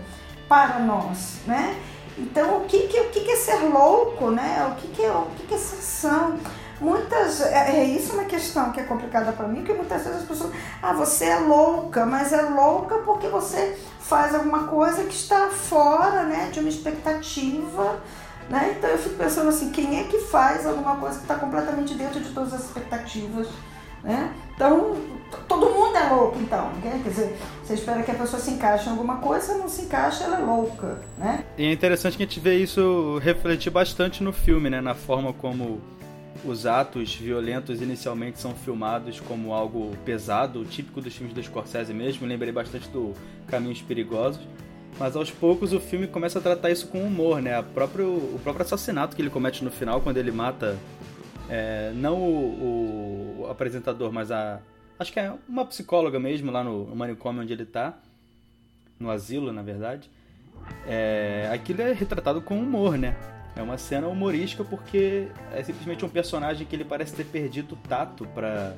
para 0.48 0.78
nós, 0.78 1.38
né? 1.46 1.76
Então, 2.16 2.58
o 2.58 2.64
que, 2.66 2.86
que, 2.86 3.00
o 3.00 3.10
que, 3.10 3.30
é 3.30 3.36
ser 3.36 3.58
louco, 3.64 4.30
né? 4.30 4.70
O 4.70 4.80
que, 4.80 4.88
que, 4.88 5.02
é, 5.02 5.10
o 5.10 5.26
que, 5.36 5.46
que 5.46 5.54
é 5.54 5.58
ser 5.58 5.82
são? 5.82 6.38
Muitas, 6.80 7.40
é, 7.40 7.76
é 7.78 7.84
isso 7.84 8.12
uma 8.12 8.24
questão 8.24 8.70
que 8.72 8.80
é 8.80 8.84
complicada 8.84 9.32
para 9.32 9.48
mim, 9.48 9.64
que 9.64 9.72
muitas 9.72 10.02
vezes 10.02 10.22
as 10.22 10.28
pessoas, 10.28 10.52
ah, 10.82 10.92
você 10.92 11.26
é 11.26 11.38
louca, 11.38 12.04
mas 12.04 12.32
é 12.32 12.42
louca 12.42 12.98
porque 12.98 13.28
você 13.28 13.78
faz 14.00 14.34
alguma 14.34 14.66
coisa 14.66 15.04
que 15.04 15.14
está 15.14 15.48
fora, 15.48 16.24
né, 16.24 16.50
de 16.52 16.60
uma 16.60 16.68
expectativa, 16.68 18.00
né? 18.48 18.74
Então 18.76 18.90
eu 18.90 18.98
fico 18.98 19.14
pensando 19.14 19.48
assim, 19.48 19.70
quem 19.70 20.00
é 20.00 20.04
que 20.04 20.18
faz 20.18 20.66
alguma 20.66 20.96
coisa 20.96 21.16
que 21.16 21.24
está 21.24 21.36
completamente 21.36 21.94
dentro 21.94 22.20
de 22.20 22.30
todas 22.32 22.52
as 22.52 22.64
expectativas, 22.64 23.48
né? 24.04 24.32
Então, 24.54 24.94
todo 25.48 25.70
mundo 25.70 25.96
é 25.96 26.08
louco, 26.10 26.38
então. 26.38 26.68
Né? 26.74 27.00
Quer 27.02 27.08
dizer, 27.08 27.36
você 27.62 27.74
espera 27.74 28.02
que 28.02 28.10
a 28.10 28.14
pessoa 28.14 28.40
se 28.40 28.50
encaixe 28.52 28.86
em 28.86 28.92
alguma 28.92 29.16
coisa, 29.16 29.54
não 29.54 29.68
se 29.68 29.82
encaixa, 29.82 30.24
ela 30.24 30.38
é 30.38 30.44
louca, 30.44 31.00
né? 31.18 31.44
E 31.58 31.64
é 31.64 31.72
interessante 31.72 32.16
que 32.16 32.22
a 32.22 32.26
gente 32.26 32.38
vê 32.38 32.56
isso 32.56 33.18
refletir 33.22 33.70
bastante 33.70 34.22
no 34.22 34.32
filme, 34.32 34.70
né? 34.70 34.80
Na 34.80 34.94
forma 34.94 35.32
como 35.32 35.80
os 36.44 36.66
atos 36.66 37.14
violentos 37.14 37.80
inicialmente 37.80 38.38
são 38.38 38.54
filmados 38.54 39.18
como 39.20 39.52
algo 39.52 39.96
pesado, 40.04 40.64
típico 40.64 41.00
dos 41.00 41.14
filmes 41.14 41.34
do 41.34 41.42
Scorsese 41.42 41.94
mesmo. 41.94 42.26
lembrei 42.26 42.52
bastante 42.52 42.88
do 42.88 43.14
Caminhos 43.48 43.80
Perigosos. 43.80 44.40
Mas 44.98 45.16
aos 45.16 45.30
poucos 45.30 45.72
o 45.72 45.80
filme 45.80 46.06
começa 46.06 46.38
a 46.38 46.42
tratar 46.42 46.70
isso 46.70 46.86
com 46.86 47.02
humor, 47.02 47.42
né? 47.42 47.56
A 47.56 47.62
próprio, 47.62 48.06
o 48.06 48.38
próprio 48.42 48.64
assassinato 48.64 49.16
que 49.16 49.22
ele 49.22 49.30
comete 49.30 49.64
no 49.64 49.70
final, 49.70 50.00
quando 50.00 50.18
ele 50.18 50.30
mata 50.30 50.78
é, 51.48 51.92
não 51.94 52.16
o, 52.16 53.13
apresentador, 53.50 54.12
mas 54.12 54.30
a. 54.30 54.60
Acho 54.98 55.12
que 55.12 55.18
é 55.18 55.32
uma 55.48 55.64
psicóloga 55.64 56.20
mesmo 56.20 56.50
lá 56.52 56.62
no, 56.62 56.86
no 56.86 56.96
manicômio 56.96 57.42
onde 57.42 57.52
ele 57.52 57.64
tá. 57.64 57.94
No 58.98 59.10
asilo, 59.10 59.52
na 59.52 59.62
verdade. 59.62 60.10
É, 60.86 61.50
aquilo 61.52 61.82
é 61.82 61.92
retratado 61.92 62.40
com 62.40 62.58
humor, 62.58 62.96
né? 62.96 63.16
É 63.56 63.62
uma 63.62 63.76
cena 63.76 64.08
humorística 64.08 64.64
porque 64.64 65.28
é 65.52 65.62
simplesmente 65.62 66.04
um 66.04 66.08
personagem 66.08 66.66
que 66.66 66.74
ele 66.74 66.84
parece 66.84 67.14
ter 67.14 67.24
perdido 67.24 67.74
o 67.74 67.88
tato 67.88 68.26
para 68.28 68.74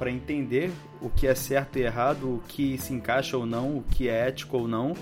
para 0.00 0.10
entender 0.10 0.72
o 0.98 1.10
que 1.10 1.26
é 1.26 1.34
certo 1.34 1.78
e 1.78 1.82
errado, 1.82 2.36
o 2.36 2.42
que 2.48 2.78
se 2.78 2.94
encaixa 2.94 3.36
ou 3.36 3.44
não, 3.44 3.76
o 3.76 3.82
que 3.82 4.08
é 4.08 4.28
ético 4.28 4.56
ou 4.56 4.66
não. 4.66 4.96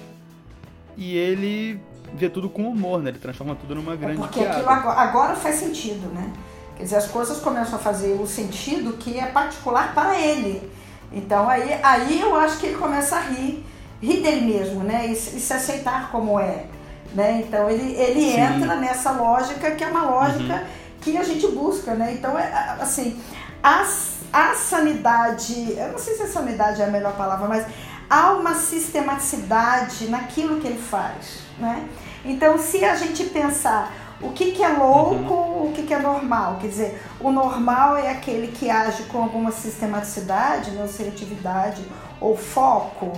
E 0.97 1.17
ele 1.17 1.81
vê 2.15 2.29
tudo 2.29 2.51
com 2.51 2.69
humor, 2.69 3.01
né? 3.01 3.11
Ele 3.11 3.19
transforma 3.21 3.55
tudo 3.55 3.77
numa 3.77 3.95
grande 3.95 4.17
é 4.17 4.19
porque 4.19 4.41
piada. 4.41 4.57
aquilo 4.57 4.69
agora, 4.69 5.01
agora 5.01 5.37
faz 5.37 5.55
sentido, 5.55 6.09
né? 6.09 6.33
Quer 6.79 6.85
dizer, 6.85 6.97
as 6.97 7.09
coisas 7.09 7.41
começam 7.41 7.75
a 7.75 7.83
fazer 7.83 8.13
o 8.21 8.27
sentido 8.27 8.93
que 8.93 9.19
é 9.19 9.27
particular 9.27 9.93
para 9.93 10.17
ele. 10.17 10.71
Então 11.13 11.49
aí, 11.49 11.77
aí 11.83 12.21
eu 12.21 12.37
acho 12.37 12.59
que 12.59 12.67
ele 12.67 12.77
começa 12.77 13.17
a 13.17 13.21
rir, 13.21 13.67
rir 14.01 14.23
dele 14.23 14.43
mesmo, 14.43 14.85
né? 14.85 15.09
E, 15.09 15.13
e 15.13 15.17
se 15.17 15.53
aceitar 15.53 16.13
como 16.13 16.39
é. 16.39 16.67
Né? 17.13 17.43
Então 17.45 17.69
ele, 17.69 17.95
ele 17.95 18.31
entra 18.31 18.77
nessa 18.77 19.11
lógica 19.11 19.73
que 19.73 19.83
é 19.83 19.89
uma 19.89 20.05
lógica 20.05 20.55
uhum. 20.55 20.67
que 21.01 21.17
a 21.17 21.25
gente 21.25 21.49
busca, 21.49 21.95
né? 21.95 22.13
Então, 22.13 22.39
é, 22.39 22.77
assim, 22.81 23.21
a, 23.61 23.85
a 24.33 24.55
sanidade, 24.55 25.73
eu 25.73 25.89
não 25.89 25.99
sei 25.99 26.15
se 26.15 26.23
a 26.23 26.29
sanidade 26.29 26.81
é 26.81 26.85
a 26.85 26.89
melhor 26.89 27.17
palavra, 27.17 27.49
mas 27.49 27.67
há 28.09 28.33
uma 28.35 28.55
sistematicidade 28.55 30.07
naquilo 30.07 30.61
que 30.61 30.69
ele 30.69 30.81
faz, 30.81 31.41
né? 31.59 31.89
Então, 32.25 32.57
se 32.57 32.85
a 32.85 32.95
gente 32.95 33.25
pensar 33.25 33.93
o 34.21 34.31
que, 34.31 34.53
que 34.53 34.63
é 34.63 34.69
louco, 34.69 35.33
uhum. 35.33 35.69
o 35.69 35.73
que, 35.73 35.83
que 35.85 35.95
é 35.95 35.99
normal. 35.99 36.59
Quer 36.61 36.69
dizer, 36.69 37.03
o 37.21 37.31
normal 37.31 37.97
é 37.97 38.11
aquele 38.11 38.49
que 38.49 38.69
age 38.69 39.05
com 39.05 39.23
alguma 39.23 39.53
sistematicidade, 39.53 40.73
né, 40.73 40.83
ou 40.83 40.89
seletividade, 40.89 41.85
ou 42.21 42.37
foco, 42.37 43.13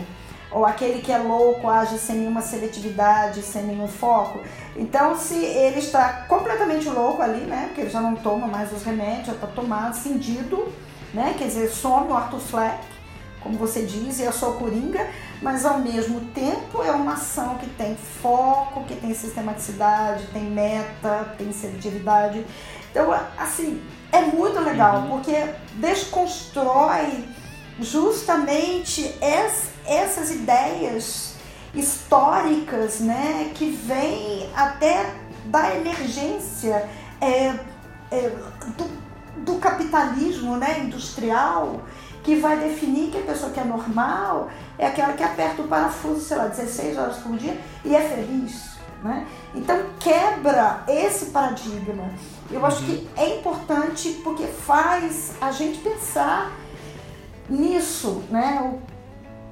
ou 0.51 0.67
aquele 0.67 1.01
que 1.01 1.13
é 1.13 1.19
louco 1.19 1.69
age 1.69 1.99
sem 1.99 2.17
nenhuma 2.17 2.43
seletividade, 2.43 3.43
sem 3.43 3.63
nenhum 3.63 3.89
foco. 3.89 4.41
Então, 4.77 5.17
se 5.17 5.37
ele 5.37 5.79
está 5.79 6.25
completamente 6.29 6.89
louco 6.89 7.23
ali, 7.23 7.41
né, 7.41 7.67
porque 7.69 7.83
ele 7.83 7.91
já 7.91 8.01
não 8.01 8.17
toma 8.17 8.47
mais 8.47 8.73
os 8.73 8.83
remédios, 8.83 9.27
já 9.27 9.33
está 9.33 9.47
tomado, 9.47 9.95
cindido, 9.95 10.71
né, 11.15 11.35
quer 11.39 11.45
dizer, 11.45 11.71
some 11.71 12.09
o 12.11 12.17
Arthur 12.17 12.41
Fleck, 12.41 12.79
como 13.43 13.57
você 13.57 13.83
diz, 13.83 14.19
e 14.19 14.25
eu 14.25 14.33
sou 14.33 14.55
coringa, 14.55 15.09
mas 15.43 15.65
ao 15.65 15.79
mesmo 15.79 16.21
tempo 16.33 16.83
é 16.83 16.91
uma 16.91 17.15
ação 17.15 17.57
que 17.57 17.69
tem 17.71 17.97
foco, 17.97 18.85
que 18.85 18.95
tem 18.95 19.15
sistematicidade, 19.15 20.27
tem 20.33 20.45
meta, 20.45 21.35
tem 21.39 21.51
seletividade. 21.53 22.45
Então, 22.91 23.11
assim, 23.39 23.83
é 24.13 24.21
muito 24.23 24.61
legal, 24.61 24.97
uhum. 25.03 25.09
porque 25.09 25.55
desconstrói 25.75 27.25
justamente 27.79 29.15
essas 29.87 30.31
ideias 30.31 31.35
históricas, 31.75 33.01
né, 33.01 33.53
que 33.55 33.71
vêm 33.71 34.51
até 34.55 35.15
da 35.47 35.75
emergência 35.75 36.89
é, 37.21 37.55
é, 38.11 38.33
do, 38.77 38.91
do 39.45 39.59
capitalismo 39.59 40.57
né, 40.57 40.81
industrial, 40.81 41.83
que 42.23 42.37
vai 42.37 42.59
definir 42.59 43.11
que 43.11 43.19
a 43.19 43.23
pessoa 43.23 43.51
que 43.51 43.61
é 43.61 43.65
normal 43.65 44.51
é 44.81 44.87
aquela 44.87 45.13
que 45.13 45.23
aperta 45.23 45.61
o 45.61 45.69
parafuso, 45.69 46.21
sei 46.23 46.39
lá, 46.39 46.47
16 46.47 46.97
horas 46.97 47.17
por 47.19 47.37
dia 47.37 47.61
e 47.85 47.95
é 47.95 48.01
feliz. 48.01 48.71
Né? 49.05 49.27
Então 49.55 49.79
quebra 49.99 50.83
esse 50.89 51.27
paradigma. 51.27 52.11
Eu 52.51 52.65
acho 52.65 52.85
que 52.85 52.93
uhum. 52.93 53.09
é 53.17 53.37
importante 53.37 54.21
porque 54.25 54.45
faz 54.45 55.33
a 55.41 55.53
gente 55.53 55.79
pensar 55.81 56.53
nisso, 57.49 58.23
né? 58.31 58.61
O 58.63 58.79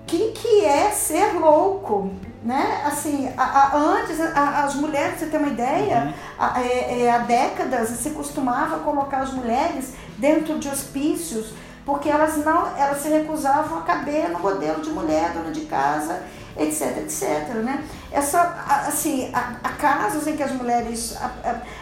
que, 0.06 0.32
que 0.32 0.64
é 0.64 0.90
ser 0.90 1.34
louco, 1.34 2.10
né? 2.42 2.82
Assim, 2.86 3.30
a, 3.36 3.42
a, 3.42 3.76
antes 3.76 4.18
a, 4.20 4.64
as 4.64 4.74
mulheres, 4.74 5.18
você 5.18 5.26
ter 5.26 5.36
uma 5.36 5.48
ideia, 5.48 6.06
uhum. 6.06 6.12
há 6.38 6.62
é, 6.62 7.02
é, 7.06 7.18
décadas 7.20 7.90
se 7.90 8.10
costumava 8.10 8.78
colocar 8.78 9.18
as 9.18 9.32
mulheres 9.32 9.94
dentro 10.16 10.58
de 10.58 10.68
hospícios 10.68 11.52
porque 11.88 12.10
elas 12.10 12.36
não, 12.44 12.76
elas 12.76 13.00
se 13.00 13.08
recusavam 13.08 13.78
a 13.78 13.80
caber 13.80 14.28
no 14.28 14.40
modelo 14.40 14.82
de 14.82 14.90
mulher, 14.90 15.32
dona 15.32 15.50
de 15.50 15.62
casa, 15.62 16.22
etc, 16.54 16.98
etc, 16.98 17.54
né? 17.64 17.82
Essa, 18.12 18.42
assim, 18.86 19.32
há, 19.32 19.70
casos 19.70 20.26
em 20.26 20.36
que 20.36 20.42
as 20.42 20.52
mulheres, 20.52 21.16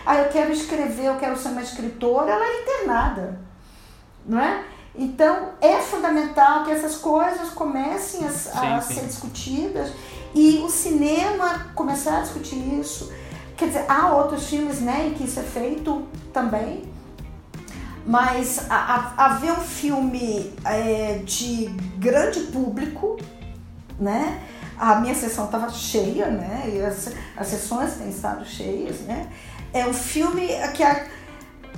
ah, 0.07 0.14
eu 0.14 0.29
quero 0.29 0.53
escrever, 0.53 1.07
eu 1.07 1.16
quero 1.16 1.37
ser 1.37 1.49
uma 1.49 1.61
escritora, 1.61 2.31
ela 2.31 2.45
é 2.45 2.62
internada, 2.62 3.40
não 4.25 4.40
é? 4.40 4.62
Então, 4.95 5.49
é 5.61 5.79
fundamental 5.79 6.62
que 6.62 6.71
essas 6.71 6.95
coisas 6.95 7.49
comecem 7.49 8.25
a, 8.25 8.29
a 8.29 8.81
sim, 8.81 8.87
sim. 8.87 9.01
ser 9.01 9.07
discutidas 9.07 9.90
e 10.33 10.59
o 10.64 10.71
cinema 10.71 11.66
começar 11.75 12.19
a 12.19 12.21
discutir 12.21 12.79
isso. 12.79 13.12
Quer 13.57 13.66
dizer, 13.66 13.87
há 13.88 14.14
outros 14.14 14.47
filmes 14.47 14.79
né, 14.79 15.09
em 15.09 15.14
que 15.14 15.25
isso 15.25 15.40
é 15.40 15.42
feito 15.42 16.07
também, 16.33 16.95
mas 18.07 18.66
haver 18.71 19.53
um 19.53 19.61
filme 19.61 20.55
é, 20.64 21.21
de 21.25 21.66
grande 21.99 22.40
público, 22.40 23.16
né? 23.99 24.40
A 24.79 24.97
minha 24.97 25.14
sessão 25.14 25.47
estava 25.47 25.69
cheia, 25.71 26.29
né? 26.29 26.71
E 26.73 26.81
as, 26.83 27.12
as 27.37 27.47
sessões 27.49 27.95
têm 27.95 28.09
estado 28.11 28.45
cheias, 28.45 29.01
né? 29.01 29.29
É 29.73 29.87
um 29.87 29.92
filme 29.92 30.47
que 30.75 30.83
a, 30.83 31.07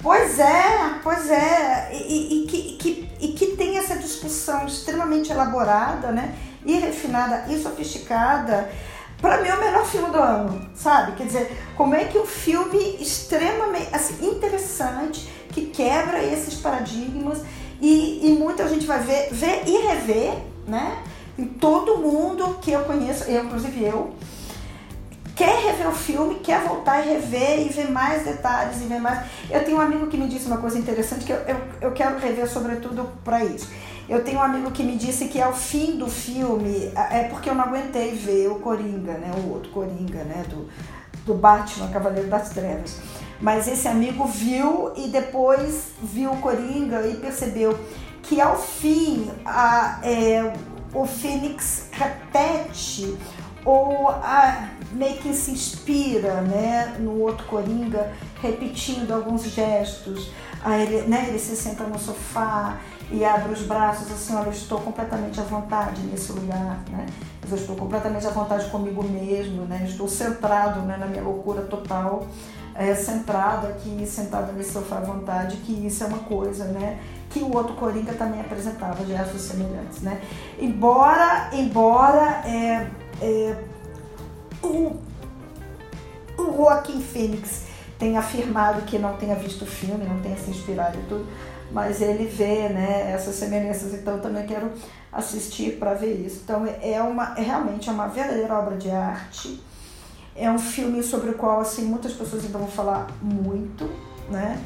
Pois 0.02 0.38
é, 0.38 1.00
pois 1.02 1.28
é, 1.28 1.90
e, 1.92 2.44
e, 2.44 2.46
que, 2.46 2.76
que, 2.76 3.10
e 3.20 3.28
que 3.32 3.46
tem 3.56 3.78
essa 3.78 3.96
discussão 3.96 4.64
extremamente 4.64 5.32
elaborada, 5.32 6.12
né? 6.12 6.36
E 6.64 6.74
refinada 6.78 7.52
e 7.52 7.60
sofisticada. 7.60 8.70
Para 9.20 9.42
mim 9.42 9.48
é 9.48 9.54
o 9.54 9.60
melhor 9.60 9.84
filme 9.84 10.10
do 10.10 10.18
ano, 10.18 10.70
sabe? 10.76 11.12
Quer 11.16 11.26
dizer, 11.26 11.64
como 11.76 11.96
é 11.96 12.04
que 12.04 12.16
um 12.16 12.26
filme 12.26 12.96
extremamente 13.00 13.92
assim, 13.92 14.24
interessante, 14.24 15.28
que 15.52 15.66
quebra 15.66 16.22
esses 16.22 16.54
paradigmas 16.54 17.38
e, 17.80 18.20
e 18.26 18.32
muita 18.32 18.68
gente 18.68 18.86
vai 18.86 19.00
ver, 19.00 19.28
ver 19.32 19.62
e 19.66 19.86
rever, 19.86 20.34
né? 20.66 21.02
E 21.38 21.44
todo 21.44 21.98
mundo 21.98 22.58
que 22.60 22.72
eu 22.72 22.80
conheço, 22.84 23.24
eu, 23.24 23.44
inclusive 23.44 23.84
eu, 23.84 24.12
quer 25.36 25.56
rever 25.64 25.88
o 25.88 25.92
filme, 25.92 26.34
quer 26.36 26.66
voltar 26.66 27.06
e 27.06 27.10
rever 27.10 27.60
e 27.60 27.68
ver 27.68 27.88
mais 27.90 28.24
detalhes 28.24 28.82
e 28.82 28.86
ver 28.86 29.00
mais. 29.00 29.24
Eu 29.48 29.64
tenho 29.64 29.76
um 29.76 29.80
amigo 29.80 30.08
que 30.08 30.16
me 30.16 30.26
disse 30.26 30.46
uma 30.46 30.56
coisa 30.56 30.76
interessante 30.76 31.24
que 31.24 31.32
eu, 31.32 31.38
eu, 31.46 31.56
eu 31.80 31.92
quero 31.92 32.18
rever 32.18 32.48
sobretudo 32.50 33.08
para 33.22 33.44
isso. 33.44 33.70
Eu 34.08 34.24
tenho 34.24 34.38
um 34.38 34.42
amigo 34.42 34.70
que 34.72 34.82
me 34.82 34.96
disse 34.96 35.26
que 35.26 35.40
ao 35.40 35.52
fim 35.52 35.96
do 35.96 36.08
filme, 36.08 36.90
é 37.10 37.24
porque 37.24 37.48
eu 37.48 37.54
não 37.54 37.64
aguentei 37.64 38.12
ver 38.12 38.48
o 38.48 38.56
Coringa, 38.56 39.12
né? 39.12 39.30
O 39.44 39.52
outro 39.52 39.70
Coringa, 39.70 40.24
né? 40.24 40.44
Do, 40.48 40.68
do 41.24 41.34
Batman, 41.34 41.88
Cavaleiro 41.88 42.28
das 42.28 42.48
Trevas. 42.48 42.96
Mas 43.40 43.68
esse 43.68 43.86
amigo 43.86 44.26
viu 44.26 44.92
e 44.96 45.08
depois 45.08 45.92
viu 46.02 46.32
o 46.32 46.36
Coringa 46.38 47.06
e 47.06 47.16
percebeu 47.16 47.78
que 48.22 48.40
ao 48.40 48.58
fim 48.58 49.30
a, 49.44 50.00
é, 50.02 50.52
o 50.92 51.06
Fênix 51.06 51.88
repete 51.92 53.16
ou 53.64 54.08
a, 54.08 54.68
meio 54.92 55.18
que 55.18 55.32
se 55.32 55.50
inspira 55.50 56.40
né, 56.40 56.96
no 56.98 57.20
outro 57.20 57.46
Coringa, 57.46 58.12
repetindo 58.40 59.12
alguns 59.12 59.44
gestos. 59.44 60.30
Aí 60.62 60.82
ele, 60.82 61.08
né, 61.08 61.26
ele 61.28 61.38
se 61.38 61.54
senta 61.54 61.84
no 61.84 61.98
sofá 61.98 62.78
e 63.10 63.24
abre 63.24 63.52
os 63.52 63.62
braços 63.62 64.10
assim, 64.10 64.34
olha, 64.34 64.46
eu 64.46 64.52
estou 64.52 64.80
completamente 64.80 65.40
à 65.40 65.42
vontade 65.44 66.00
nesse 66.02 66.32
lugar, 66.32 66.82
né? 66.90 67.06
Eu 67.50 67.56
estou 67.56 67.74
completamente 67.76 68.26
à 68.26 68.30
vontade 68.30 68.68
comigo 68.68 69.02
mesmo, 69.02 69.64
né? 69.64 69.86
Estou 69.88 70.06
centrado 70.06 70.80
né, 70.80 70.96
na 70.98 71.06
minha 71.06 71.22
loucura 71.22 71.62
total, 71.62 72.26
é, 72.78 72.92
aqui, 73.68 74.06
sentado 74.06 74.52
nesse 74.52 74.72
sofá 74.72 74.98
à 74.98 75.00
vontade, 75.00 75.56
que 75.58 75.72
isso 75.84 76.04
é 76.04 76.06
uma 76.06 76.20
coisa, 76.20 76.64
né? 76.66 77.00
Que 77.28 77.40
o 77.40 77.54
outro 77.54 77.74
Coringa 77.74 78.14
também 78.14 78.40
apresentava 78.40 79.04
gestos 79.04 79.42
semelhantes, 79.42 80.00
né? 80.00 80.20
Embora, 80.58 81.50
embora 81.52 82.42
é, 82.46 82.88
é, 83.20 83.64
o, 84.62 84.96
o 86.38 86.56
Joaquim 86.56 87.00
Phoenix 87.00 87.64
tenha 87.98 88.20
afirmado 88.20 88.82
que 88.82 88.96
não 88.96 89.16
tenha 89.16 89.34
visto 89.34 89.62
o 89.62 89.66
filme, 89.66 90.04
não 90.04 90.20
tenha 90.20 90.36
se 90.36 90.48
inspirado 90.50 90.96
e 90.98 91.02
tudo, 91.08 91.26
mas 91.72 92.00
ele 92.00 92.26
vê 92.26 92.68
né, 92.68 93.10
essas 93.12 93.34
semelhanças, 93.34 93.92
então 93.92 94.20
também 94.20 94.46
quero 94.46 94.70
assistir 95.12 95.78
para 95.78 95.94
ver 95.94 96.14
isso. 96.14 96.42
Então 96.44 96.64
é, 96.80 97.02
uma, 97.02 97.34
é 97.36 97.42
realmente 97.42 97.90
uma 97.90 98.06
verdadeira 98.06 98.56
obra 98.56 98.76
de 98.76 98.90
arte. 98.90 99.60
É 100.38 100.50
um 100.50 100.58
filme 100.58 101.02
sobre 101.02 101.30
o 101.30 101.34
qual 101.34 101.60
assim 101.60 101.84
muitas 101.84 102.12
pessoas 102.12 102.44
ainda 102.44 102.58
vão 102.58 102.68
falar 102.68 103.08
muito, 103.20 103.90
né? 104.30 104.62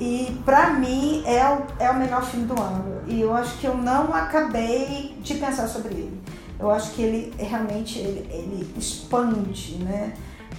E 0.00 0.38
para 0.44 0.70
mim 0.70 1.22
é 1.24 1.42
o, 1.48 1.82
é 1.82 1.90
o 1.90 1.98
melhor 1.98 2.24
filme 2.24 2.46
do 2.46 2.60
ano. 2.60 3.02
E 3.06 3.20
eu 3.20 3.32
acho 3.32 3.56
que 3.58 3.66
eu 3.66 3.76
não 3.76 4.12
acabei 4.12 5.16
de 5.20 5.34
pensar 5.34 5.68
sobre 5.68 5.94
ele. 5.94 6.20
Eu 6.58 6.70
acho 6.70 6.92
que 6.92 7.02
ele 7.02 7.34
realmente 7.38 7.98
ele, 7.98 8.28
ele 8.30 8.74
expande, 8.76 9.76
né? 9.76 10.12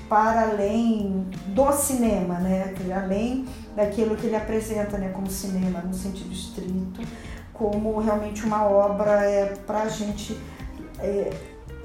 Para 0.10 0.50
além 0.50 1.28
do 1.48 1.72
cinema, 1.74 2.36
né? 2.40 2.74
Além 2.96 3.46
daquilo 3.76 4.16
que 4.16 4.28
ele 4.28 4.36
apresenta, 4.36 4.98
né? 4.98 5.10
Como 5.10 5.30
cinema 5.30 5.82
no 5.82 5.94
sentido 5.94 6.32
estrito, 6.32 7.02
como 7.54 8.00
realmente 8.00 8.46
uma 8.46 8.64
obra 8.64 9.24
é 9.24 9.56
para 9.68 9.84
a 9.84 9.90
gente 9.90 10.40
é, 11.00 11.32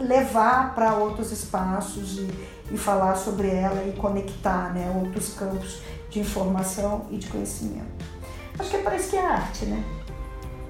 levar 0.07 0.75
para 0.75 0.95
outros 0.95 1.31
espaços 1.33 2.19
e, 2.19 2.29
e 2.71 2.77
falar 2.77 3.17
sobre 3.17 3.49
ela 3.49 3.85
e 3.85 3.93
conectar, 3.93 4.73
né? 4.73 4.93
Outros 4.95 5.35
campos 5.35 5.81
de 6.11 6.21
informação 6.21 7.07
e 7.11 7.17
de 7.17 7.27
conhecimento. 7.29 8.05
Acho 8.59 8.71
que 8.71 8.77
é 8.77 8.83
para 8.83 8.97
isso 8.97 9.11
que 9.11 9.17
é 9.17 9.27
arte, 9.27 9.65
né? 9.67 9.83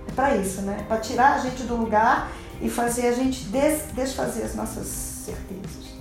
É 0.09 0.13
para 0.13 0.37
isso, 0.37 0.63
né? 0.63 0.85
Para 0.87 0.99
tirar 0.99 1.35
a 1.35 1.39
gente 1.39 1.65
do 1.65 1.77
lugar 1.77 2.31
e 2.61 2.71
fazer 2.71 3.09
a 3.09 3.13
gente 3.13 3.45
des 3.47 3.89
desfazer 3.95 4.45
as 4.45 4.55
nossas 4.55 4.87
certezas. 4.87 5.93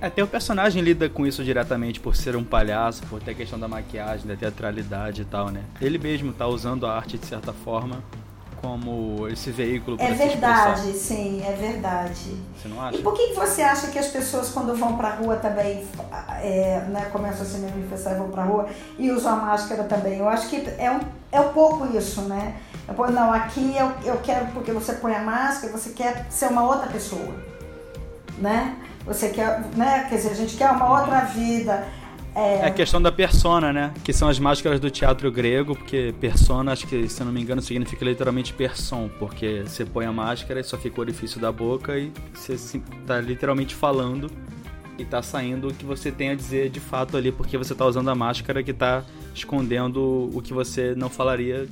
Até 0.00 0.22
o 0.22 0.26
personagem 0.26 0.82
lida 0.82 1.08
com 1.08 1.24
isso 1.24 1.44
diretamente 1.44 2.00
por 2.00 2.16
ser 2.16 2.34
um 2.34 2.42
palhaço, 2.42 3.02
por 3.06 3.22
ter 3.22 3.30
a 3.30 3.34
questão 3.34 3.58
da 3.58 3.68
maquiagem, 3.68 4.26
da 4.26 4.34
teatralidade 4.34 5.22
e 5.22 5.24
tal, 5.24 5.50
né? 5.50 5.62
Ele 5.80 5.96
mesmo 5.96 6.32
tá 6.32 6.46
usando 6.46 6.86
a 6.86 6.96
arte 6.96 7.16
de 7.16 7.26
certa 7.26 7.52
forma 7.52 8.02
como 8.62 9.28
esse 9.28 9.50
veículo 9.50 9.96
para 9.96 10.06
É 10.06 10.12
verdade, 10.12 10.92
sim, 10.92 11.42
é 11.44 11.50
verdade. 11.52 12.36
Você 12.56 12.68
não 12.68 12.80
acha? 12.80 12.96
E 12.96 13.02
por 13.02 13.12
que 13.12 13.34
você 13.34 13.60
acha 13.60 13.88
que 13.88 13.98
as 13.98 14.06
pessoas 14.06 14.50
quando 14.50 14.72
vão 14.76 14.96
pra 14.96 15.16
rua 15.16 15.36
também 15.36 15.84
é, 16.40 16.78
né, 16.88 17.08
começam 17.12 17.42
a 17.42 17.44
se 17.44 17.58
manifestar 17.58 18.12
e 18.12 18.18
vão 18.18 18.30
pra 18.30 18.44
rua 18.44 18.68
e 18.96 19.10
usam 19.10 19.32
a 19.32 19.36
máscara 19.36 19.82
também? 19.82 20.18
Eu 20.18 20.28
acho 20.28 20.48
que 20.48 20.64
é 20.78 20.92
um, 20.92 21.00
é 21.32 21.40
um 21.40 21.52
pouco 21.52 21.94
isso, 21.96 22.22
né? 22.22 22.54
Eu, 22.86 23.10
não, 23.10 23.32
aqui 23.32 23.74
eu, 23.76 23.92
eu 24.04 24.20
quero 24.22 24.46
porque 24.52 24.70
você 24.70 24.92
põe 24.92 25.12
a 25.12 25.22
máscara, 25.22 25.72
você 25.72 25.90
quer 25.90 26.26
ser 26.30 26.46
uma 26.46 26.62
outra 26.62 26.86
pessoa, 26.86 27.34
né? 28.38 28.76
Você 29.04 29.30
quer, 29.30 29.60
né? 29.76 30.06
Quer 30.08 30.16
dizer, 30.16 30.30
a 30.30 30.34
gente 30.34 30.56
quer 30.56 30.70
uma 30.70 31.00
outra 31.00 31.22
vida. 31.24 31.84
É... 32.34 32.66
a 32.66 32.70
questão 32.70 33.00
da 33.00 33.12
persona, 33.12 33.72
né? 33.72 33.92
Que 34.02 34.12
são 34.12 34.28
as 34.28 34.38
máscaras 34.38 34.80
do 34.80 34.90
teatro 34.90 35.30
grego, 35.30 35.76
porque 35.76 36.14
persona, 36.20 36.72
acho 36.72 36.86
que, 36.86 37.08
se 37.08 37.20
eu 37.20 37.26
não 37.26 37.32
me 37.32 37.40
engano, 37.40 37.60
significa 37.60 38.04
literalmente 38.04 38.52
person, 38.52 39.08
porque 39.18 39.62
você 39.66 39.84
põe 39.84 40.06
a 40.06 40.12
máscara 40.12 40.60
e 40.60 40.64
só 40.64 40.76
fica 40.76 40.98
o 40.98 41.00
orifício 41.00 41.40
da 41.40 41.52
boca 41.52 41.98
e 41.98 42.12
você 42.32 42.54
está 42.54 43.20
literalmente 43.20 43.74
falando 43.74 44.30
e 44.98 45.04
tá 45.04 45.22
saindo 45.22 45.68
o 45.68 45.74
que 45.74 45.84
você 45.84 46.10
tem 46.10 46.30
a 46.30 46.34
dizer 46.34 46.70
de 46.70 46.80
fato 46.80 47.16
ali, 47.16 47.32
porque 47.32 47.56
você 47.56 47.74
tá 47.74 47.84
usando 47.84 48.08
a 48.08 48.14
máscara 48.14 48.62
que 48.62 48.72
tá 48.72 49.04
escondendo 49.34 50.30
o 50.32 50.40
que 50.42 50.52
você 50.52 50.94
não 50.94 51.08
falaria 51.08 51.66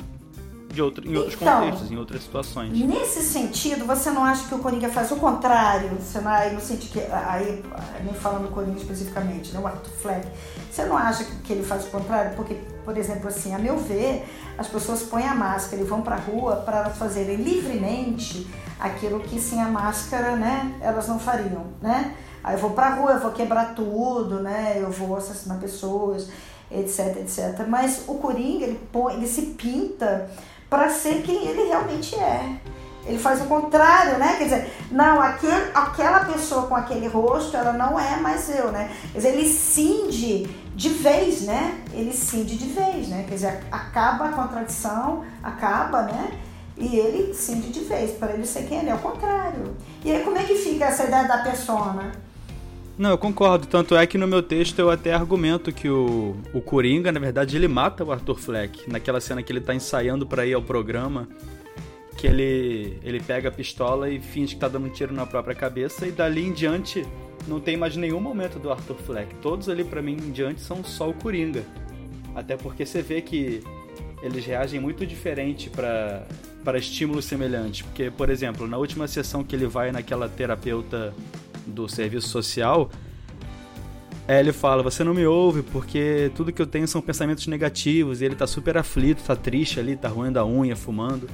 de 0.70 0.80
outro, 0.80 1.06
em 1.06 1.16
outros 1.16 1.34
então, 1.34 1.60
contextos, 1.60 1.90
em 1.90 1.96
outras 1.96 2.22
situações. 2.22 2.72
Nesse 2.72 3.22
sentido, 3.22 3.84
você 3.84 4.10
não 4.10 4.24
acha 4.24 4.48
que 4.48 4.54
o 4.54 4.58
Coringa 4.58 4.88
faz 4.88 5.10
o 5.10 5.16
contrário? 5.16 5.90
Você 5.98 6.20
não, 6.20 6.30
aí 6.30 6.54
no 6.54 6.60
sentido 6.60 6.92
que, 6.92 7.00
aí, 7.00 7.62
nem 8.04 8.14
falando 8.14 8.44
do 8.44 8.54
Coringa 8.54 8.78
especificamente, 8.78 9.52
né, 9.52 9.60
o 9.60 9.66
Arthur 9.66 9.90
Fleck, 9.90 10.28
você 10.70 10.84
não 10.84 10.96
acha 10.96 11.24
que 11.24 11.52
ele 11.52 11.64
faz 11.64 11.84
o 11.86 11.88
contrário? 11.88 12.36
Porque, 12.36 12.54
por 12.84 12.96
exemplo, 12.96 13.28
assim, 13.28 13.54
a 13.54 13.58
meu 13.58 13.78
ver, 13.78 14.24
as 14.56 14.68
pessoas 14.68 15.02
põem 15.02 15.26
a 15.26 15.34
máscara 15.34 15.82
e 15.82 15.84
vão 15.84 16.02
para 16.02 16.14
a 16.14 16.18
rua 16.18 16.56
para 16.56 16.90
fazerem 16.90 17.36
livremente 17.36 18.46
aquilo 18.78 19.20
que 19.20 19.40
sem 19.40 19.60
a 19.60 19.68
máscara, 19.68 20.36
né, 20.36 20.74
elas 20.80 21.08
não 21.08 21.18
fariam, 21.18 21.66
né? 21.82 22.14
Aí 22.42 22.54
eu 22.54 22.58
vou 22.58 22.70
pra 22.70 22.94
rua, 22.94 23.12
eu 23.12 23.20
vou 23.20 23.32
quebrar 23.32 23.74
tudo, 23.74 24.40
né? 24.40 24.78
Eu 24.80 24.90
vou 24.90 25.14
assassinar 25.14 25.58
pessoas, 25.58 26.30
etc, 26.70 27.18
etc. 27.18 27.66
Mas 27.68 28.04
o 28.06 28.14
Coringa, 28.14 28.64
ele, 28.64 28.80
põe, 28.90 29.14
ele 29.14 29.26
se 29.26 29.42
pinta 29.42 30.30
para 30.70 30.88
ser 30.88 31.22
quem 31.22 31.48
ele 31.48 31.64
realmente 31.64 32.14
é. 32.14 32.56
Ele 33.04 33.18
faz 33.18 33.40
o 33.40 33.46
contrário, 33.46 34.18
né? 34.18 34.36
Quer 34.38 34.44
dizer, 34.44 34.72
não, 34.90 35.20
aquele, 35.20 35.70
aquela 35.74 36.24
pessoa 36.26 36.66
com 36.68 36.76
aquele 36.76 37.08
rosto, 37.08 37.56
ela 37.56 37.72
não 37.72 37.98
é 37.98 38.16
mais 38.16 38.48
eu, 38.48 38.70
né? 38.70 38.94
Quer 39.10 39.18
dizer, 39.18 39.28
ele 39.30 39.48
cinde 39.48 40.44
de 40.76 40.88
vez, 40.90 41.42
né? 41.42 41.82
Ele 41.92 42.12
cinde 42.12 42.56
de 42.56 42.66
vez, 42.66 43.08
né? 43.08 43.24
Quer 43.26 43.34
dizer, 43.34 43.64
acaba 43.72 44.26
a 44.26 44.32
contradição, 44.32 45.24
acaba, 45.42 46.02
né? 46.02 46.38
E 46.76 46.96
ele 46.96 47.34
cinde 47.34 47.70
de 47.70 47.80
vez, 47.80 48.12
para 48.12 48.32
ele 48.32 48.46
ser 48.46 48.62
quem 48.68 48.78
ele 48.78 48.90
é, 48.90 48.94
o 48.94 48.98
contrário. 48.98 49.76
E 50.04 50.12
aí 50.12 50.22
como 50.22 50.38
é 50.38 50.44
que 50.44 50.54
fica 50.54 50.84
essa 50.84 51.04
ideia 51.04 51.26
da 51.26 51.38
persona? 51.38 52.12
Não, 53.00 53.08
eu 53.08 53.16
concordo. 53.16 53.66
Tanto 53.66 53.96
é 53.96 54.06
que 54.06 54.18
no 54.18 54.28
meu 54.28 54.42
texto 54.42 54.78
eu 54.78 54.90
até 54.90 55.14
argumento 55.14 55.72
que 55.72 55.88
o, 55.88 56.36
o 56.52 56.60
Coringa, 56.60 57.10
na 57.10 57.18
verdade, 57.18 57.56
ele 57.56 57.66
mata 57.66 58.04
o 58.04 58.12
Arthur 58.12 58.38
Fleck. 58.38 58.90
Naquela 58.90 59.22
cena 59.22 59.42
que 59.42 59.50
ele 59.50 59.62
tá 59.62 59.74
ensaiando 59.74 60.26
para 60.26 60.44
ir 60.44 60.52
ao 60.52 60.60
programa, 60.60 61.26
que 62.18 62.26
ele, 62.26 62.98
ele 63.02 63.18
pega 63.18 63.48
a 63.48 63.52
pistola 63.52 64.10
e 64.10 64.20
finge 64.20 64.54
que 64.54 64.60
tá 64.60 64.68
dando 64.68 64.86
um 64.86 64.90
tiro 64.90 65.14
na 65.14 65.24
própria 65.24 65.54
cabeça, 65.54 66.06
e 66.06 66.10
dali 66.10 66.44
em 66.44 66.52
diante 66.52 67.02
não 67.48 67.58
tem 67.58 67.74
mais 67.74 67.96
nenhum 67.96 68.20
momento 68.20 68.58
do 68.58 68.70
Arthur 68.70 68.96
Fleck. 68.96 69.34
Todos 69.36 69.70
ali 69.70 69.82
para 69.82 70.02
mim 70.02 70.18
em 70.22 70.30
diante 70.30 70.60
são 70.60 70.84
só 70.84 71.08
o 71.08 71.14
Coringa. 71.14 71.64
Até 72.34 72.54
porque 72.54 72.84
você 72.84 73.00
vê 73.00 73.22
que 73.22 73.62
eles 74.22 74.44
reagem 74.44 74.78
muito 74.78 75.06
diferente 75.06 75.70
para 75.70 76.26
para 76.62 76.76
estímulos 76.76 77.24
semelhantes. 77.24 77.80
Porque, 77.80 78.10
por 78.10 78.28
exemplo, 78.28 78.68
na 78.68 78.76
última 78.76 79.08
sessão 79.08 79.42
que 79.42 79.56
ele 79.56 79.66
vai 79.66 79.90
naquela 79.90 80.28
terapeuta 80.28 81.14
do 81.66 81.88
serviço 81.88 82.28
social, 82.28 82.90
é, 84.30 84.38
ele 84.38 84.52
fala: 84.52 84.80
Você 84.82 85.02
não 85.02 85.12
me 85.12 85.26
ouve 85.26 85.62
porque 85.62 86.30
tudo 86.36 86.52
que 86.52 86.62
eu 86.62 86.66
tenho 86.66 86.86
são 86.86 87.02
pensamentos 87.02 87.48
negativos. 87.48 88.20
E 88.20 88.24
ele 88.24 88.36
tá 88.36 88.46
super 88.46 88.76
aflito, 88.76 89.22
tá 89.24 89.34
triste 89.34 89.80
ali, 89.80 89.96
tá 89.96 90.08
roendo 90.08 90.38
a 90.38 90.46
unha, 90.46 90.76
fumando. 90.76 91.28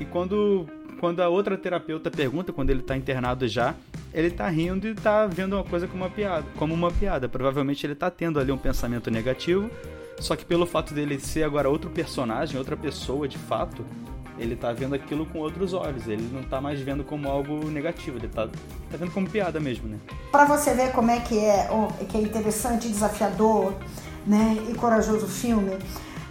E 0.00 0.04
quando, 0.04 0.66
quando 0.98 1.20
a 1.20 1.28
outra 1.28 1.56
terapeuta 1.56 2.10
pergunta, 2.10 2.52
quando 2.52 2.70
ele 2.70 2.82
tá 2.82 2.96
internado 2.96 3.46
já, 3.46 3.76
ele 4.12 4.28
tá 4.28 4.48
rindo 4.48 4.88
e 4.88 4.94
tá 4.94 5.26
vendo 5.26 5.52
uma 5.52 5.62
coisa 5.62 5.86
como 5.86 6.02
uma 6.02 6.10
piada. 6.10 6.44
Como 6.56 6.74
uma 6.74 6.90
piada. 6.90 7.28
Provavelmente 7.28 7.86
ele 7.86 7.94
tá 7.94 8.10
tendo 8.10 8.40
ali 8.40 8.50
um 8.50 8.58
pensamento 8.58 9.08
negativo. 9.08 9.70
Só 10.18 10.34
que 10.34 10.44
pelo 10.44 10.66
fato 10.66 10.92
dele 10.92 11.20
ser 11.20 11.44
agora 11.44 11.70
outro 11.70 11.90
personagem, 11.90 12.58
outra 12.58 12.76
pessoa 12.76 13.28
de 13.28 13.38
fato, 13.38 13.84
ele 14.38 14.56
tá 14.56 14.72
vendo 14.72 14.94
aquilo 14.94 15.26
com 15.26 15.38
outros 15.38 15.72
olhos. 15.72 16.06
Ele 16.06 16.28
não 16.32 16.42
tá 16.42 16.60
mais 16.60 16.80
vendo 16.80 17.04
como 17.04 17.28
algo 17.28 17.68
negativo, 17.70 18.18
ele 18.18 18.28
tá, 18.28 18.46
tá 18.46 18.96
vendo 18.96 19.10
como 19.10 19.28
piada 19.28 19.60
mesmo, 19.60 19.88
né? 19.88 19.98
Para 20.30 20.44
você 20.44 20.74
ver 20.74 20.92
como 20.92 21.10
é 21.10 21.20
que 21.20 21.38
é, 21.38 21.68
que 22.08 22.16
é 22.16 22.20
interessante, 22.20 22.88
desafiador, 22.88 23.74
né, 24.26 24.56
e 24.68 24.74
corajoso 24.74 25.26
o 25.26 25.28
filme, 25.28 25.76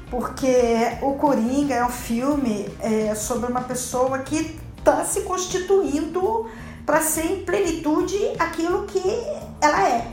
porque 0.09 0.55
o 1.01 1.13
Coringa 1.13 1.75
é 1.75 1.85
um 1.85 1.89
filme 1.89 2.69
é, 2.79 3.13
sobre 3.15 3.51
uma 3.51 3.61
pessoa 3.61 4.19
que 4.19 4.57
está 4.77 5.03
se 5.03 5.21
constituindo 5.21 6.49
para 6.85 7.01
ser 7.01 7.25
em 7.25 7.43
plenitude 7.43 8.17
aquilo 8.39 8.85
que 8.85 9.01
ela 9.61 9.87
é. 9.87 10.11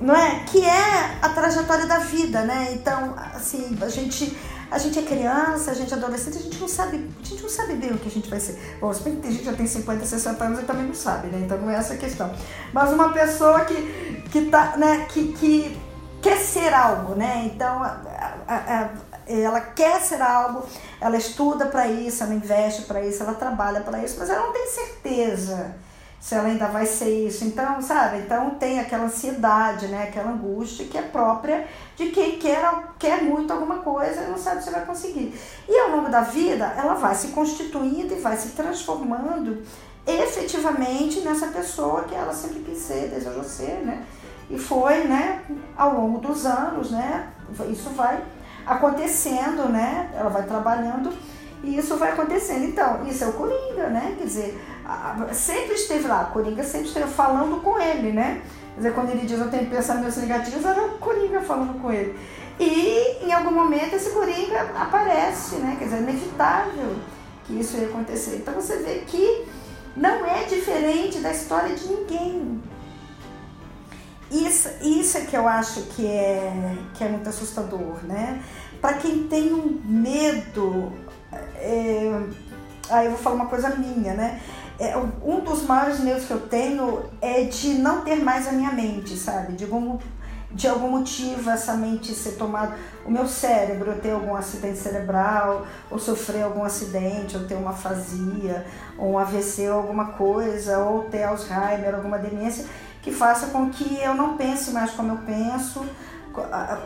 Não 0.00 0.16
é? 0.16 0.40
Que 0.46 0.64
é 0.64 1.18
a 1.22 1.28
trajetória 1.28 1.86
da 1.86 1.98
vida, 1.98 2.42
né? 2.42 2.70
Então, 2.72 3.14
assim, 3.34 3.78
a 3.80 3.88
gente 3.88 4.36
a 4.72 4.78
gente 4.78 4.98
é 4.98 5.02
criança, 5.02 5.70
a 5.70 5.74
gente 5.74 5.92
é 5.92 5.96
adolescente, 5.96 6.38
a 6.38 6.40
gente 6.40 6.58
não 6.58 6.66
sabe, 6.66 7.10
a 7.20 7.26
gente 7.26 7.42
não 7.42 7.50
sabe 7.50 7.74
bem 7.74 7.92
o 7.92 7.98
que 7.98 8.08
a 8.08 8.10
gente 8.10 8.30
vai 8.30 8.40
ser. 8.40 8.58
Bom, 8.80 8.90
se 8.92 9.02
bem 9.02 9.16
que 9.16 9.20
tem 9.20 9.32
gente 9.32 9.44
já 9.44 9.52
tem 9.52 9.66
50, 9.66 10.06
60 10.06 10.44
anos 10.44 10.60
e 10.60 10.62
também 10.62 10.86
não 10.86 10.94
sabe, 10.94 11.28
né? 11.28 11.42
Então 11.44 11.58
não 11.58 11.68
é 11.68 11.76
essa 11.76 11.92
a 11.92 11.96
questão. 11.98 12.34
Mas 12.72 12.90
uma 12.90 13.12
pessoa 13.12 13.66
que, 13.66 14.22
que, 14.32 14.46
tá, 14.46 14.78
né, 14.78 15.06
que, 15.10 15.34
que 15.34 15.78
quer 16.22 16.38
ser 16.38 16.72
algo, 16.72 17.14
né? 17.14 17.50
Então 17.52 17.82
a, 17.82 18.00
a, 18.48 18.56
a, 18.56 18.90
ela 19.26 19.60
quer 19.60 20.00
ser 20.00 20.22
algo, 20.22 20.64
ela 21.00 21.18
estuda 21.18 21.66
para 21.66 21.86
isso, 21.86 22.22
ela 22.22 22.32
investe 22.32 22.82
para 22.82 23.04
isso, 23.04 23.22
ela 23.22 23.34
trabalha 23.34 23.82
para 23.82 24.02
isso, 24.02 24.16
mas 24.18 24.30
ela 24.30 24.46
não 24.46 24.52
tem 24.54 24.66
certeza 24.68 25.74
se 26.22 26.36
ela 26.36 26.46
ainda 26.46 26.68
vai 26.68 26.86
ser 26.86 27.26
isso. 27.26 27.44
Então, 27.44 27.82
sabe? 27.82 28.18
Então 28.18 28.50
tem 28.50 28.78
aquela 28.78 29.06
ansiedade, 29.06 29.88
né? 29.88 30.04
Aquela 30.04 30.30
angústia 30.30 30.86
que 30.86 30.96
é 30.96 31.02
própria 31.02 31.66
de 31.96 32.10
quem 32.10 32.38
quer, 32.38 32.62
quer 32.96 33.24
muito 33.24 33.52
alguma 33.52 33.78
coisa 33.78 34.22
e 34.22 34.30
não 34.30 34.38
sabe 34.38 34.62
se 34.62 34.70
vai 34.70 34.86
conseguir. 34.86 35.36
E 35.68 35.78
ao 35.80 35.90
longo 35.90 36.08
da 36.08 36.20
vida, 36.20 36.72
ela 36.78 36.94
vai 36.94 37.12
se 37.16 37.28
constituindo 37.28 38.14
e 38.14 38.20
vai 38.20 38.36
se 38.36 38.50
transformando 38.50 39.64
efetivamente 40.06 41.22
nessa 41.22 41.48
pessoa 41.48 42.04
que 42.04 42.14
ela 42.14 42.32
sempre 42.32 42.60
quis 42.60 42.78
ser, 42.78 43.08
desejou 43.08 43.42
ser, 43.42 43.84
né? 43.84 44.06
E 44.48 44.56
foi, 44.56 45.02
né, 45.04 45.42
ao 45.76 45.94
longo 45.94 46.20
dos 46.20 46.46
anos, 46.46 46.92
né? 46.92 47.32
Isso 47.68 47.90
vai 47.90 48.22
acontecendo, 48.64 49.68
né? 49.68 50.08
Ela 50.14 50.30
vai 50.30 50.44
trabalhando 50.44 51.12
e 51.64 51.76
isso 51.76 51.96
vai 51.96 52.12
acontecendo. 52.12 52.64
Então, 52.64 53.04
isso 53.06 53.24
é 53.24 53.26
o 53.26 53.32
Coringa, 53.32 53.88
né? 53.88 54.14
Quer 54.18 54.24
dizer, 54.24 54.60
sempre 55.32 55.74
esteve 55.74 56.06
lá, 56.06 56.24
Coringa 56.24 56.62
sempre 56.62 56.88
esteve 56.88 57.10
falando 57.10 57.62
com 57.62 57.78
ele, 57.78 58.12
né? 58.12 58.42
Quer 58.74 58.80
dizer, 58.80 58.94
quando 58.94 59.10
ele 59.10 59.26
diz 59.26 59.38
eu 59.38 59.50
tenho 59.50 59.68
pensamentos 59.68 60.16
negativos, 60.16 60.64
era 60.64 60.82
o 60.82 60.98
Coringa 60.98 61.40
falando 61.40 61.80
com 61.80 61.92
ele. 61.92 62.18
E 62.58 63.24
em 63.26 63.32
algum 63.32 63.50
momento 63.50 63.94
esse 63.94 64.10
Coringa 64.10 64.72
aparece, 64.78 65.56
né? 65.56 65.76
Quer 65.78 65.84
dizer, 65.84 65.96
é 65.96 66.00
inevitável 66.00 66.96
que 67.44 67.58
isso 67.58 67.76
ia 67.76 67.88
acontecer. 67.88 68.36
Então 68.36 68.54
você 68.54 68.76
vê 68.76 69.00
que 69.06 69.46
não 69.96 70.24
é 70.24 70.44
diferente 70.44 71.18
da 71.18 71.32
história 71.32 71.74
de 71.74 71.86
ninguém. 71.86 72.62
Isso, 74.30 74.70
isso 74.80 75.18
é 75.18 75.20
que 75.22 75.36
eu 75.36 75.46
acho 75.46 75.82
que 75.82 76.06
é, 76.06 76.74
que 76.94 77.04
é 77.04 77.08
muito 77.08 77.28
assustador, 77.28 78.02
né? 78.04 78.42
Para 78.80 78.94
quem 78.94 79.24
tem 79.24 79.52
um 79.52 79.80
medo, 79.84 80.90
é, 81.56 82.22
aí 82.88 83.06
eu 83.06 83.12
vou 83.12 83.20
falar 83.20 83.36
uma 83.36 83.46
coisa 83.46 83.68
minha, 83.76 84.14
né? 84.14 84.40
É, 84.78 84.96
um 84.96 85.40
dos 85.40 85.62
maiores 85.62 86.00
medos 86.00 86.24
que 86.24 86.32
eu 86.32 86.40
tenho 86.40 87.04
é 87.20 87.44
de 87.44 87.74
não 87.74 88.02
ter 88.02 88.16
mais 88.16 88.48
a 88.48 88.52
minha 88.52 88.72
mente, 88.72 89.16
sabe? 89.16 89.52
De 89.52 89.64
algum, 89.64 89.98
de 90.50 90.68
algum 90.68 90.90
motivo 90.90 91.50
essa 91.50 91.74
mente 91.74 92.14
ser 92.14 92.32
tomada, 92.32 92.76
o 93.06 93.10
meu 93.10 93.26
cérebro, 93.26 93.94
ter 94.00 94.10
algum 94.10 94.34
acidente 94.34 94.78
cerebral, 94.78 95.66
ou 95.90 95.98
sofrer 95.98 96.42
algum 96.42 96.64
acidente, 96.64 97.36
ou 97.36 97.44
ter 97.44 97.54
uma 97.54 97.70
afasia, 97.70 98.66
ou 98.98 99.12
um 99.12 99.18
AVC, 99.18 99.68
ou 99.68 99.78
alguma 99.78 100.06
coisa, 100.12 100.78
ou 100.78 101.04
ter 101.04 101.24
Alzheimer, 101.24 101.94
alguma 101.94 102.18
demência, 102.18 102.66
que 103.02 103.10
faça 103.10 103.46
com 103.46 103.70
que 103.70 104.00
eu 104.00 104.14
não 104.14 104.36
pense 104.36 104.70
mais 104.70 104.90
como 104.92 105.12
eu 105.12 105.18
penso, 105.18 105.84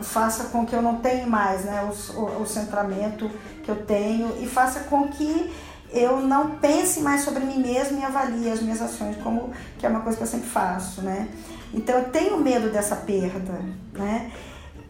faça 0.01 0.45
com 0.45 0.65
que 0.65 0.75
eu 0.75 0.81
não 0.81 0.97
tenha 0.97 1.25
mais 1.25 1.63
né, 1.63 1.81
o, 1.83 2.19
o, 2.19 2.41
o 2.41 2.45
centramento 2.45 3.29
que 3.63 3.71
eu 3.71 3.85
tenho 3.85 4.35
e 4.41 4.47
faça 4.47 4.81
com 4.81 5.07
que 5.07 5.53
eu 5.91 6.19
não 6.21 6.57
pense 6.57 6.99
mais 6.99 7.21
sobre 7.21 7.43
mim 7.43 7.59
mesma 7.59 7.99
e 7.99 8.03
avalie 8.03 8.51
as 8.51 8.61
minhas 8.61 8.81
ações, 8.81 9.15
como 9.17 9.51
que 9.77 9.85
é 9.85 9.89
uma 9.89 10.01
coisa 10.01 10.17
que 10.17 10.23
eu 10.23 10.27
sempre 10.27 10.49
faço, 10.49 11.01
né? 11.01 11.27
Então 11.73 11.97
eu 11.97 12.05
tenho 12.05 12.39
medo 12.39 12.69
dessa 12.69 12.95
perda, 12.95 13.61
né? 13.93 14.31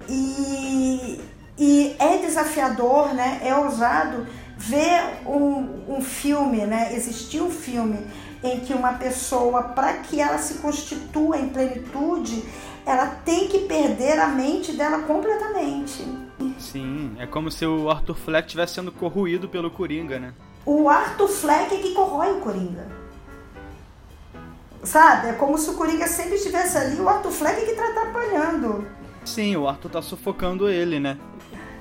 E, 0.09 1.21
e 1.57 1.95
é 1.99 2.17
desafiador, 2.17 3.13
né? 3.13 3.41
É 3.43 3.55
ousado 3.55 4.25
ver 4.57 5.21
um, 5.25 5.97
um 5.97 6.01
filme, 6.01 6.65
né? 6.65 6.93
Existir 6.95 7.41
um 7.41 7.51
filme 7.51 7.99
em 8.43 8.59
que 8.59 8.73
uma 8.73 8.93
pessoa, 8.93 9.63
para 9.63 9.93
que 9.93 10.19
ela 10.21 10.37
se 10.37 10.55
constitua 10.55 11.37
em 11.37 11.49
plenitude, 11.49 12.43
ela 12.85 13.07
tem 13.07 13.47
que 13.47 13.59
perder 13.59 14.19
a 14.19 14.27
mente 14.27 14.71
dela 14.73 14.99
completamente. 14.99 16.05
Sim, 16.57 17.15
é 17.19 17.27
como 17.27 17.51
se 17.51 17.65
o 17.65 17.89
Arthur 17.89 18.15
Fleck 18.15 18.47
estivesse 18.47 18.75
sendo 18.75 18.91
corroído 18.91 19.49
pelo 19.49 19.69
Coringa, 19.69 20.19
né? 20.19 20.33
O 20.67 20.89
Arthur 20.89 21.29
Fleck 21.29 21.73
é 21.73 21.77
que 21.77 21.93
corrói 21.93 22.33
o 22.33 22.41
Coringa. 22.41 22.85
Sabe? 24.83 25.29
É 25.29 25.33
como 25.33 25.57
se 25.57 25.69
o 25.69 25.75
Coringa 25.75 26.05
sempre 26.07 26.35
estivesse 26.35 26.77
ali, 26.77 26.99
o 26.99 27.07
Arthur 27.07 27.31
Fleck 27.31 27.65
que 27.65 27.73
tá 27.73 27.87
atrapalhando. 27.87 28.85
Sim, 29.23 29.55
o 29.55 29.65
Arthur 29.65 29.89
tá 29.89 30.01
sufocando 30.01 30.67
ele, 30.67 30.99
né? 30.99 31.17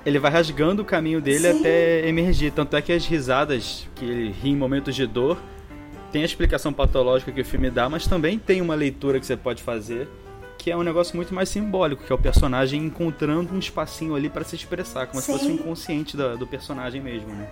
Ele 0.05 0.21
vai 0.21 0.31
rasgando 0.31 0.83
o 0.83 0.85
caminho 0.85 1.21
dele 1.21 1.53
Sim. 1.53 1.59
até 1.59 2.09
emergir. 2.09 2.53
Tanto 2.53 2.77
é 2.77 2.83
que 2.83 2.93
as 2.93 3.05
risadas 3.05 3.89
que 3.97 4.05
ele 4.05 4.31
ri 4.31 4.51
em 4.51 4.57
momentos 4.57 4.95
de 4.95 5.05
dor 5.05 5.37
tem 6.13 6.23
a 6.23 6.25
explicação 6.25 6.73
patológica 6.73 7.33
que 7.33 7.41
o 7.41 7.45
filme 7.45 7.69
dá, 7.71 7.89
mas 7.89 8.07
também 8.07 8.39
tem 8.39 8.63
uma 8.63 8.77
leitura 8.77 9.19
que 9.19 9.27
você 9.27 9.37
pode 9.37 9.65
fazer 9.65 10.09
que 10.57 10.71
é 10.71 10.77
um 10.77 10.83
negócio 10.83 11.15
muito 11.15 11.33
mais 11.33 11.49
simbólico, 11.49 12.03
que 12.03 12.11
é 12.11 12.15
o 12.15 12.19
personagem 12.19 12.83
encontrando 12.83 13.55
um 13.55 13.59
espacinho 13.59 14.17
ali 14.17 14.29
para 14.29 14.43
se 14.43 14.57
expressar, 14.57 15.07
como 15.07 15.21
Sim. 15.21 15.33
se 15.33 15.39
fosse 15.39 15.51
o 15.51 15.55
inconsciente 15.55 16.17
do, 16.17 16.37
do 16.37 16.47
personagem 16.47 17.01
mesmo, 17.01 17.29
né? 17.29 17.49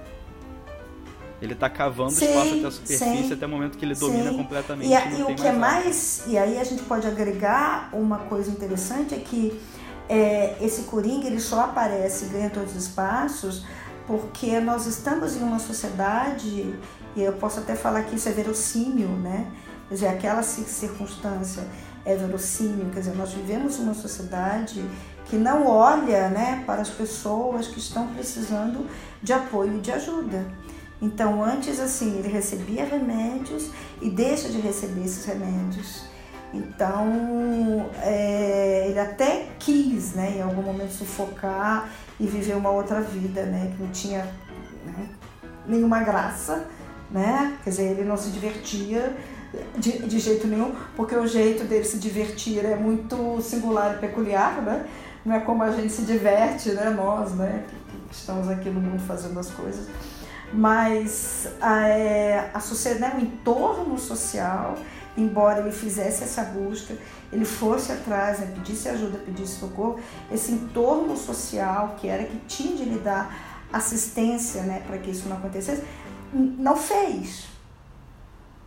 Ele 1.42 1.54
tá 1.54 1.68
cavando 1.68 2.12
sim, 2.12 2.26
espaço 2.26 2.54
até 2.54 2.66
a 2.66 2.70
superfície 2.70 3.26
sim, 3.28 3.32
até 3.32 3.46
o 3.46 3.48
momento 3.48 3.76
que 3.76 3.84
ele 3.84 3.94
domina 3.94 4.30
sim. 4.30 4.36
completamente. 4.36 4.88
E, 4.88 4.94
a, 4.94 5.10
e 5.10 5.22
o 5.22 5.34
que 5.34 5.46
é 5.46 5.52
mais. 5.52 6.24
E 6.26 6.38
aí 6.38 6.58
a 6.58 6.64
gente 6.64 6.82
pode 6.84 7.06
agregar 7.06 7.90
uma 7.92 8.18
coisa 8.18 8.50
interessante 8.50 9.14
é 9.14 9.18
que 9.18 9.60
é, 10.08 10.56
esse 10.60 10.82
Coringa 10.82 11.26
ele 11.26 11.40
só 11.40 11.62
aparece 11.62 12.26
e 12.26 12.28
ganha 12.28 12.50
todos 12.50 12.74
os 12.74 12.84
espaços 12.84 13.64
porque 14.06 14.60
nós 14.60 14.86
estamos 14.86 15.36
em 15.36 15.42
uma 15.42 15.58
sociedade, 15.58 16.74
e 17.16 17.22
eu 17.22 17.32
posso 17.34 17.60
até 17.60 17.74
falar 17.74 18.02
que 18.02 18.16
isso 18.16 18.28
é 18.28 18.32
verossímil, 18.32 19.08
né? 19.08 19.50
Quer 19.88 19.94
dizer, 19.94 20.08
aquela 20.08 20.42
circunstância 20.42 21.62
é 22.04 22.14
verossímil, 22.14 22.90
quer 22.92 23.00
dizer, 23.00 23.16
nós 23.16 23.32
vivemos 23.32 23.78
uma 23.78 23.94
sociedade 23.94 24.84
que 25.26 25.36
não 25.36 25.66
olha 25.66 26.28
né, 26.28 26.62
para 26.66 26.82
as 26.82 26.90
pessoas 26.90 27.66
que 27.66 27.78
estão 27.78 28.08
precisando 28.08 28.86
de 29.22 29.32
apoio 29.32 29.78
e 29.78 29.80
de 29.80 29.90
ajuda. 29.90 30.44
Então, 31.00 31.42
antes, 31.44 31.80
assim, 31.80 32.18
ele 32.18 32.28
recebia 32.28 32.84
remédios 32.84 33.70
e 34.00 34.08
deixa 34.08 34.48
de 34.48 34.58
receber 34.58 35.04
esses 35.04 35.24
remédios. 35.24 36.04
Então, 36.52 37.90
é, 38.00 38.86
ele 38.88 38.98
até 38.98 39.48
quis, 39.58 40.12
né, 40.12 40.34
em 40.36 40.42
algum 40.42 40.62
momento, 40.62 40.92
sufocar 40.92 41.90
e 42.18 42.26
viver 42.26 42.56
uma 42.56 42.70
outra 42.70 43.00
vida, 43.00 43.42
né, 43.44 43.72
que 43.76 43.82
não 43.82 43.90
tinha 43.90 44.24
né, 44.86 45.08
nenhuma 45.66 46.00
graça, 46.00 46.64
né? 47.10 47.58
Quer 47.62 47.70
dizer, 47.70 47.82
ele 47.90 48.04
não 48.04 48.16
se 48.16 48.30
divertia 48.30 49.14
de, 49.76 49.98
de 50.06 50.18
jeito 50.18 50.46
nenhum, 50.46 50.74
porque 50.96 51.14
o 51.14 51.26
jeito 51.26 51.64
dele 51.64 51.84
se 51.84 51.98
divertir 51.98 52.64
é 52.64 52.76
muito 52.76 53.40
singular 53.40 53.96
e 53.96 53.98
peculiar, 53.98 54.62
né? 54.62 54.86
Não 55.24 55.34
é 55.34 55.40
como 55.40 55.62
a 55.62 55.70
gente 55.70 55.92
se 55.92 56.02
diverte, 56.02 56.70
né? 56.72 56.90
Nós, 56.90 57.32
né? 57.32 57.64
Que, 57.68 57.98
que 58.08 58.14
estamos 58.14 58.48
aqui 58.48 58.68
no 58.68 58.80
mundo 58.80 59.00
fazendo 59.00 59.38
as 59.38 59.50
coisas. 59.50 59.86
Mas 60.54 61.48
é, 61.60 62.50
a 62.54 62.60
sociedade, 62.60 63.16
né? 63.16 63.20
o 63.20 63.24
entorno 63.24 63.98
social, 63.98 64.76
embora 65.16 65.60
ele 65.60 65.72
fizesse 65.72 66.22
essa 66.22 66.44
busca, 66.44 66.94
ele 67.32 67.44
fosse 67.44 67.90
atrás, 67.90 68.38
né? 68.38 68.52
pedisse 68.54 68.88
ajuda, 68.88 69.18
pedisse 69.18 69.58
socorro, 69.58 69.98
esse 70.30 70.52
entorno 70.52 71.16
social 71.16 71.96
que 71.98 72.06
era 72.06 72.22
que 72.22 72.36
tinha 72.46 72.76
de 72.76 72.84
lhe 72.84 73.00
dar 73.00 73.52
assistência, 73.72 74.62
né, 74.62 74.84
para 74.86 74.98
que 74.98 75.10
isso 75.10 75.28
não 75.28 75.36
acontecesse, 75.36 75.82
não 76.32 76.76
fez, 76.76 77.46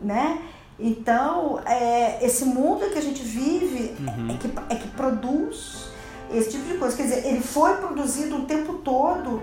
né? 0.01 0.41
Então, 0.77 1.59
é, 1.65 2.23
esse 2.23 2.45
mundo 2.45 2.89
que 2.91 2.97
a 2.97 3.01
gente 3.01 3.23
vive 3.23 3.95
uhum. 3.99 4.29
é, 4.29 4.37
que, 4.37 4.47
é 4.69 4.75
que 4.75 4.87
produz 4.89 5.89
esse 6.31 6.51
tipo 6.51 6.65
de 6.65 6.77
coisa. 6.77 6.95
Quer 6.95 7.03
dizer, 7.03 7.25
ele 7.25 7.41
foi 7.41 7.77
produzido 7.77 8.37
o 8.37 8.45
tempo 8.45 8.73
todo 8.75 9.41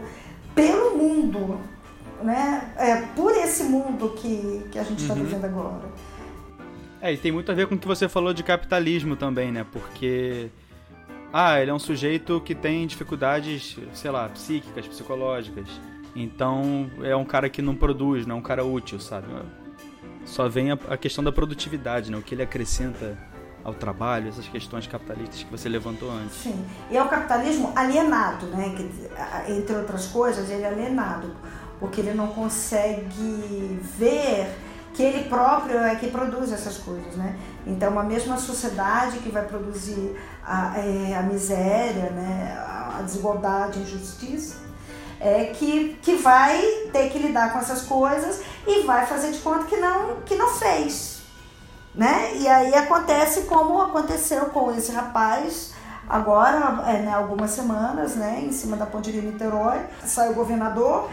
pelo 0.55 0.97
mundo, 0.97 1.59
né? 2.23 2.73
É, 2.77 2.97
por 3.15 3.33
esse 3.33 3.65
mundo 3.65 4.11
que, 4.11 4.67
que 4.71 4.79
a 4.79 4.83
gente 4.83 5.03
está 5.03 5.15
uhum. 5.15 5.25
vivendo 5.25 5.45
agora. 5.45 5.89
É, 7.01 7.13
e 7.13 7.17
tem 7.17 7.31
muito 7.31 7.53
a 7.53 7.55
ver 7.55 7.67
com 7.67 7.75
o 7.75 7.79
que 7.79 7.87
você 7.87 8.09
falou 8.09 8.33
de 8.33 8.43
capitalismo 8.43 9.17
também, 9.17 9.53
né? 9.53 9.67
Porque. 9.71 10.51
Ah, 11.33 11.61
ele 11.61 11.71
é 11.71 11.75
um 11.75 11.79
sujeito 11.81 12.41
que 12.41 12.55
tem 12.55 12.87
dificuldades, 12.87 13.77
sei 13.93 14.11
lá, 14.11 14.29
psíquicas, 14.29 14.87
psicológicas. 14.87 15.69
Então 16.15 16.89
é 17.03 17.15
um 17.17 17.25
cara 17.25 17.51
que 17.51 17.61
não 17.61 17.75
produz, 17.75 18.25
não 18.25 18.37
é 18.37 18.39
um 18.39 18.43
cara 18.43 18.65
útil, 18.65 19.01
sabe? 19.01 19.27
só 20.25 20.49
vem 20.49 20.71
a, 20.71 20.79
a, 20.89 20.97
questão 20.97 21.23
da 21.23 21.31
produtividade, 21.31 22.11
né? 22.11 22.17
O 22.17 22.23
que 22.23 22.35
ele 22.35 22.43
acrescenta 22.43 23.17
ao 23.63 23.73
trabalho, 23.73 24.29
essas 24.29 24.47
questões 24.47 24.87
capitalistas 24.87 25.43
que 25.43 25.51
você 25.51 25.69
levantou 25.69 26.11
antes. 26.11 26.37
Sim, 26.37 26.65
e 26.91 26.97
é 26.97 27.03
o 27.03 27.09
capitalismo 27.09 27.73
alienado, 27.75 28.47
né? 28.47 28.75
Entre 29.49 29.75
outras 29.75 30.07
coisas, 30.07 30.51
ele 30.51 30.63
é 30.63 30.69
alienado, 30.69 31.35
porque 31.79 32.01
ele 32.01 32.15
não 32.15 32.29
consegue 32.29 33.81
ver 33.99 34.55
que 34.95 35.03
ele 35.03 35.29
próprio 35.29 35.79
é 35.79 35.97
que 35.97 36.09
produz 36.09 36.53
essas 36.53 36.79
coisas, 36.79 37.17
né? 37.17 37.37
Então, 37.67 37.91
uma 37.91 38.05
mesma 38.05 38.37
sociedade 38.37 39.19
que 39.19 39.29
vai 39.29 39.45
produzir 39.45 40.17
a, 40.45 40.79
é, 40.79 41.17
a 41.17 41.23
miséria, 41.23 42.11
né? 42.11 42.57
a 42.97 43.03
desigualdade, 43.03 43.81
a 43.81 43.83
injustiça, 43.83 44.57
é, 45.19 45.47
que, 45.47 45.99
que 46.01 46.17
vai 46.17 46.61
ter 46.93 47.11
que 47.11 47.19
lidar 47.19 47.53
com 47.53 47.59
essas 47.59 47.83
coisas 47.83 48.43
e 48.67 48.83
vai 48.83 49.07
fazer 49.07 49.33
de 49.33 49.39
conta 49.39 49.65
que 49.65 49.77
não, 49.77 50.17
que 50.25 50.37
não 50.37 50.49
fez. 50.49 51.23
Né? 51.95 52.37
E 52.37 52.47
aí 52.47 52.75
acontece 52.75 53.43
como 53.43 53.81
aconteceu 53.81 54.47
com 54.47 54.71
esse 54.73 54.93
rapaz 54.93 55.73
agora, 56.09 56.83
é, 56.87 57.03
né, 57.03 57.15
algumas 57.15 57.53
semanas, 57.53 58.15
né, 58.15 58.43
em 58.45 58.53
cima 58.53 58.77
da 58.77 58.85
ponte 58.85 59.11
de 59.11 59.23
Niterói, 59.23 59.81
sai 60.05 60.29
o 60.29 60.35
governador 60.35 61.09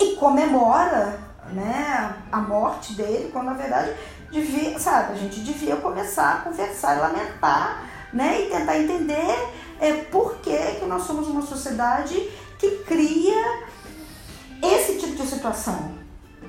e 0.00 0.16
comemora 0.16 1.18
né, 1.52 2.14
a 2.30 2.40
morte 2.40 2.94
dele, 2.94 3.30
quando 3.32 3.46
na 3.46 3.54
verdade 3.54 3.94
devia, 4.30 4.78
sabe, 4.78 5.12
a 5.12 5.16
gente 5.16 5.40
devia 5.40 5.76
começar 5.76 6.34
a 6.34 6.40
conversar 6.40 6.96
e 6.96 7.00
lamentar, 7.00 7.88
né, 8.12 8.42
e 8.42 8.50
tentar 8.50 8.78
entender 8.78 9.48
é, 9.80 9.92
por 10.04 10.36
que, 10.38 10.56
que 10.56 10.86
nós 10.86 11.02
somos 11.02 11.28
uma 11.28 11.42
sociedade 11.42 12.14
que 12.58 12.70
cria 12.84 13.62
esse 14.62 14.98
tipo 14.98 15.16
de 15.16 15.26
situação. 15.28 15.94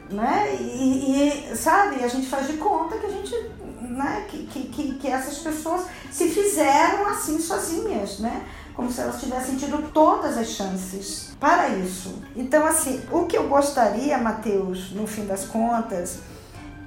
Né? 0.09 0.55
E, 0.59 1.51
e, 1.51 1.57
sabe, 1.57 2.03
a 2.03 2.07
gente 2.07 2.27
faz 2.27 2.47
de 2.47 2.53
conta 2.53 2.97
que 2.97 3.05
a 3.05 3.09
gente, 3.09 3.35
né, 3.81 4.25
que, 4.29 4.45
que, 4.45 4.93
que 4.95 5.07
essas 5.07 5.39
pessoas 5.39 5.85
se 6.09 6.29
fizeram 6.29 7.07
assim 7.07 7.37
sozinhas, 7.39 8.19
né? 8.19 8.45
Como 8.77 8.91
se 8.91 9.01
elas 9.01 9.19
tivessem 9.19 9.57
tido 9.57 9.91
todas 9.91 10.37
as 10.37 10.49
chances 10.49 11.31
para 11.39 11.69
isso. 11.69 12.21
Então, 12.35 12.65
assim, 12.65 13.01
o 13.11 13.25
que 13.25 13.35
eu 13.35 13.49
gostaria, 13.49 14.17
Mateus, 14.19 14.91
no 14.91 15.05
fim 15.05 15.25
das 15.25 15.45
contas, 15.45 16.19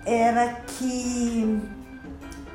era 0.07 0.55
que 0.67 1.61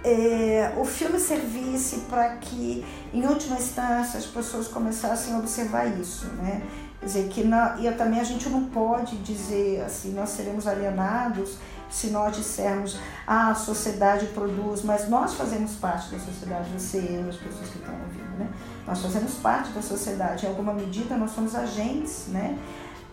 é, 0.05 0.71
o 0.77 0.85
filme 0.85 1.19
servisse 1.19 2.05
para 2.09 2.37
que, 2.37 2.85
em 3.13 3.25
última 3.25 3.57
instância, 3.57 4.17
as 4.17 4.25
pessoas 4.25 4.69
começassem 4.69 5.33
a 5.33 5.39
observar 5.39 5.85
isso, 5.99 6.27
né? 6.37 6.61
Quer 7.01 7.05
dizer, 7.05 7.27
que 7.27 7.41
e 7.41 7.91
também 7.91 8.19
a 8.19 8.23
gente 8.23 8.47
não 8.47 8.65
pode 8.65 9.17
dizer 9.17 9.81
assim, 9.81 10.13
nós 10.13 10.29
seremos 10.29 10.65
alienados 10.65 11.57
se 11.89 12.07
nós 12.07 12.35
dissermos, 12.35 12.97
ah, 13.25 13.51
a 13.51 13.55
sociedade 13.55 14.27
produz, 14.27 14.83
mas 14.83 15.09
nós 15.09 15.33
fazemos 15.33 15.73
parte 15.75 16.11
da 16.11 16.19
sociedade, 16.19 16.69
você 16.77 16.97
eu, 16.97 17.29
as 17.29 17.35
pessoas 17.35 17.69
que 17.69 17.77
estão 17.77 17.93
ouvindo, 17.93 18.37
né? 18.39 18.49
Nós 18.85 19.01
fazemos 19.01 19.33
parte 19.35 19.71
da 19.71 19.81
sociedade, 19.81 20.45
em 20.45 20.49
alguma 20.49 20.73
medida 20.73 21.15
nós 21.15 21.31
somos 21.31 21.55
agentes, 21.55 22.25
né? 22.27 22.57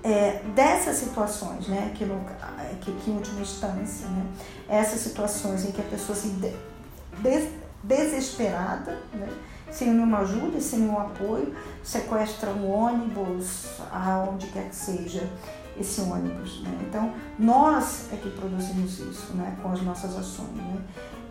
É, 0.05 0.43
dessas 0.57 0.97
situações, 0.97 1.69
né, 1.69 1.93
que, 1.95 2.05
no, 2.05 2.21
que, 2.81 2.91
que 2.91 3.11
em 3.13 3.15
última 3.15 3.41
instância, 3.41 4.09
né, 4.09 4.27
essas 4.69 4.99
situações 4.99 5.65
em 5.65 5.71
que 5.71 5.81
a 5.81 5.85
pessoa 5.85 6.19
se 6.19 6.27
des 7.23 7.49
desesperada, 7.83 8.99
né? 9.13 9.29
sem 9.71 9.89
nenhuma 9.89 10.19
ajuda, 10.19 10.61
sem 10.61 10.81
nenhum 10.81 10.99
apoio, 10.99 11.55
sequestra 11.83 12.51
um 12.51 12.71
ônibus, 12.71 13.81
aonde 13.91 14.47
quer 14.49 14.69
que 14.69 14.77
seja 14.77 15.29
esse 15.79 16.01
ônibus. 16.01 16.63
Né? 16.63 16.71
Então, 16.89 17.13
nós 17.39 18.09
é 18.13 18.17
que 18.17 18.31
produzimos 18.31 18.99
isso 18.99 19.33
né? 19.35 19.57
com 19.63 19.73
as 19.73 19.83
nossas 19.83 20.17
ações. 20.17 20.55
Né? 20.55 20.81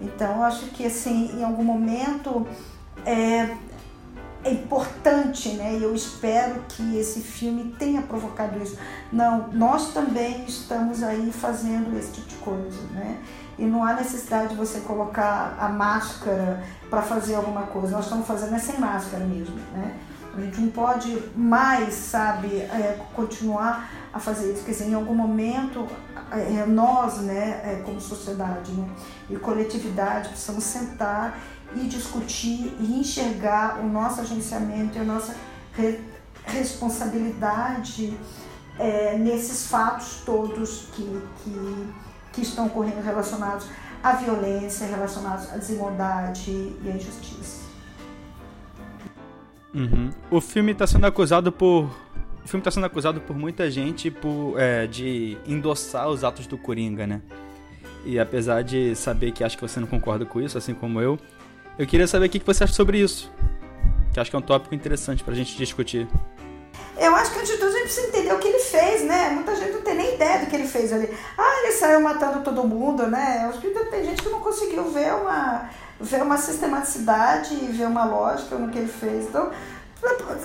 Então, 0.02 0.44
acho 0.44 0.66
que 0.68 0.86
assim, 0.86 1.32
em 1.38 1.44
algum 1.44 1.64
momento 1.64 2.46
é, 3.06 3.56
é 4.44 4.52
importante, 4.52 5.50
né? 5.50 5.78
E 5.78 5.84
eu 5.84 5.94
espero 5.94 6.62
que 6.70 6.98
esse 6.98 7.22
filme 7.22 7.76
tenha 7.78 8.02
provocado 8.02 8.62
isso. 8.62 8.78
Não, 9.12 9.50
nós 9.50 9.94
também 9.94 10.44
estamos 10.46 11.04
aí 11.04 11.32
fazendo 11.32 11.98
esse 11.98 12.14
tipo 12.14 12.28
de 12.28 12.36
coisa, 12.38 12.82
né? 12.94 13.20
e 13.62 13.66
não 13.66 13.84
há 13.84 13.94
necessidade 13.94 14.50
de 14.50 14.56
você 14.56 14.80
colocar 14.80 15.56
a 15.60 15.70
máscara 15.70 16.64
para 16.90 17.04
fazer 17.04 17.36
alguma 17.36 17.64
coisa. 17.64 17.92
Nós 17.92 18.06
estamos 18.06 18.26
fazendo 18.26 18.56
é 18.56 18.60
sem 18.60 18.80
máscara 18.80 19.24
mesmo, 19.24 19.56
né? 19.74 19.96
A 20.36 20.42
gente 20.42 20.62
não 20.62 20.70
pode 20.70 21.22
mais, 21.36 21.94
sabe, 21.94 22.48
é, 22.48 23.00
continuar 23.14 23.90
a 24.14 24.20
fazer 24.20 24.54
isso, 24.54 24.64
quer 24.64 24.72
dizer, 24.72 24.86
em 24.86 24.94
algum 24.94 25.14
momento 25.14 25.88
é, 26.32 26.66
nós, 26.66 27.18
né, 27.18 27.62
é, 27.64 27.82
como 27.84 28.00
sociedade 28.00 28.72
né, 28.72 28.90
e 29.30 29.36
coletividade, 29.36 30.30
precisamos 30.30 30.64
sentar 30.64 31.38
e 31.76 31.88
discutir 31.88 32.76
e 32.80 33.00
enxergar 33.00 33.80
o 33.80 33.88
nosso 33.88 34.22
agenciamento 34.22 34.98
e 34.98 35.02
a 35.02 35.04
nossa 35.04 35.36
re 35.74 36.00
responsabilidade 36.44 38.18
é, 38.80 39.16
nesses 39.16 39.68
fatos 39.68 40.24
todos 40.26 40.88
que, 40.92 41.22
que 41.44 41.94
que 42.32 42.42
estão 42.42 42.68
ocorrendo 42.68 43.02
relacionados 43.02 43.68
à 44.02 44.14
violência 44.14 44.88
relacionada 44.88 45.50
à 45.54 45.58
desigualdade 45.58 46.52
e 46.52 46.90
à 46.90 46.96
injustiça. 46.96 47.61
Uhum. 49.74 50.10
O 50.30 50.42
filme 50.42 50.72
está 50.74 50.86
sendo 50.86 51.06
acusado 51.06 51.52
por 51.52 51.90
o 52.44 52.48
filme 52.48 52.62
está 52.62 52.72
sendo 52.72 52.86
acusado 52.86 53.22
por 53.22 53.36
muita 53.36 53.70
gente 53.70 54.10
por, 54.10 54.56
é, 54.58 54.88
de 54.88 55.38
endossar 55.48 56.10
os 56.10 56.24
atos 56.24 56.48
do 56.48 56.58
Coringa, 56.58 57.06
né? 57.06 57.22
E 58.04 58.20
apesar 58.20 58.64
de 58.64 58.96
saber 58.96 59.32
que 59.32 59.44
acho 59.44 59.56
que 59.56 59.62
você 59.62 59.80
não 59.80 59.88
concorda 59.88 60.26
com 60.26 60.42
isso, 60.42 60.58
assim 60.58 60.74
como 60.74 61.00
eu, 61.00 61.20
eu 61.78 61.86
queria 61.86 62.08
saber 62.08 62.26
o 62.26 62.30
que 62.30 62.40
você 62.40 62.64
acha 62.64 62.74
sobre 62.74 63.00
isso. 63.00 63.32
Que 64.12 64.20
acho 64.20 64.30
que 64.30 64.36
é 64.36 64.40
um 64.40 64.42
tópico 64.42 64.74
interessante 64.74 65.24
pra 65.24 65.36
gente 65.36 65.56
discutir. 65.56 66.08
Eu 66.98 67.16
acho 67.16 67.32
que 67.32 67.40
antes 67.40 67.52
de 67.52 67.58
tudo 67.58 67.70
a 67.70 67.72
gente 67.72 67.84
precisa 67.84 68.08
entender 68.08 68.34
o 68.34 68.40
que 68.40 68.48
ele 68.48 68.60
fez, 68.60 69.04
né? 69.04 69.30
Muita 69.30 69.56
gente 69.56 69.72
não 69.72 69.82
tem 69.82 69.96
nem 69.96 70.16
ideia 70.16 70.40
do 70.40 70.48
que 70.48 70.56
ele 70.56 70.68
fez 70.68 70.92
ali. 70.92 71.10
Ah, 71.38 71.62
ele 71.64 71.72
saiu 71.74 72.02
matando 72.02 72.44
todo 72.44 72.68
mundo, 72.68 73.08
né? 73.08 73.42
Eu 73.44 73.50
acho 73.50 73.62
que 73.62 73.70
tem 73.70 74.04
gente 74.04 74.22
que 74.22 74.30
não 74.30 74.40
conseguiu 74.40 74.84
ver 74.92 75.14
uma, 75.14 75.70
ver 76.02 76.22
uma 76.22 76.38
sistematicidade 76.38 77.54
e 77.54 77.68
ver 77.68 77.86
uma 77.86 78.06
lógica 78.06 78.56
no 78.56 78.70
que 78.70 78.80
ele 78.80 78.92
fez. 78.92 79.26
Então, 79.26 79.52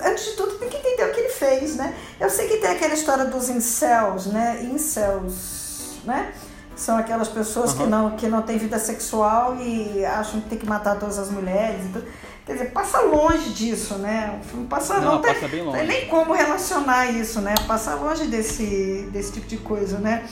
antes 0.05 0.25
de 0.25 0.31
tudo, 0.33 0.59
tem 0.59 0.69
que 0.69 0.77
entender 0.77 1.05
o 1.05 1.13
que 1.13 1.21
ele 1.21 1.29
fez, 1.31 1.77
né? 1.77 1.95
Eu 2.21 2.31
sei 2.31 2.49
que 2.49 2.59
tem 2.59 2.71
aquela 2.71 2.95
história 2.95 3.25
dos 3.25 3.49
incels, 3.49 4.27
né? 4.27 4.63
Incels, 4.63 5.99
né? 6.05 6.33
São 6.75 6.99
aquelas 6.99 7.29
pessoas 7.29 7.73
uhum. 7.73 7.79
que, 7.79 7.87
não, 7.87 8.17
que 8.17 8.29
não 8.29 8.43
têm 8.43 8.59
vida 8.59 8.79
sexual 8.79 9.57
e 9.57 10.05
acham 10.05 10.41
que 10.43 10.51
tem 10.51 10.59
que 10.59 10.67
matar 10.67 10.99
todas 10.99 11.19
as 11.19 11.31
mulheres 11.31 11.87
e 11.87 11.89
tudo. 11.89 12.07
Quer 12.45 12.53
dizer, 12.53 12.71
passa 12.71 13.01
longe 13.01 13.51
disso, 13.51 13.95
né? 13.95 14.39
O 14.41 14.45
filme 14.47 14.67
passa, 14.67 15.01
não, 15.01 15.15
não 15.17 15.23
passa 15.23 15.41
tem, 15.41 15.49
bem 15.49 15.63
longe. 15.63 15.79
tem 15.79 15.87
nem 15.87 16.07
como 16.07 16.33
relacionar 16.33 17.11
isso, 17.11 17.41
né? 17.41 17.55
Passa 17.67 17.95
longe 17.95 18.27
desse, 18.27 19.09
desse 19.11 19.33
tipo 19.33 19.47
de 19.49 19.57
coisa, 19.57 19.99
né? 19.99 20.25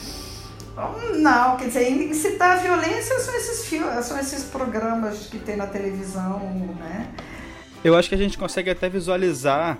Não, 1.17 1.57
quer 1.57 1.67
dizer, 1.67 1.89
incitar 1.89 2.57
a 2.57 2.61
violência 2.61 3.17
são 3.19 3.35
esses 3.35 3.65
filmes, 3.65 4.05
são 4.05 4.19
esses 4.19 4.43
programas 4.45 5.27
que 5.27 5.39
tem 5.39 5.55
na 5.55 5.67
televisão, 5.67 6.39
né? 6.77 7.13
Eu 7.83 7.95
acho 7.95 8.09
que 8.09 8.15
a 8.15 8.17
gente 8.17 8.37
consegue 8.37 8.69
até 8.69 8.89
visualizar 8.89 9.77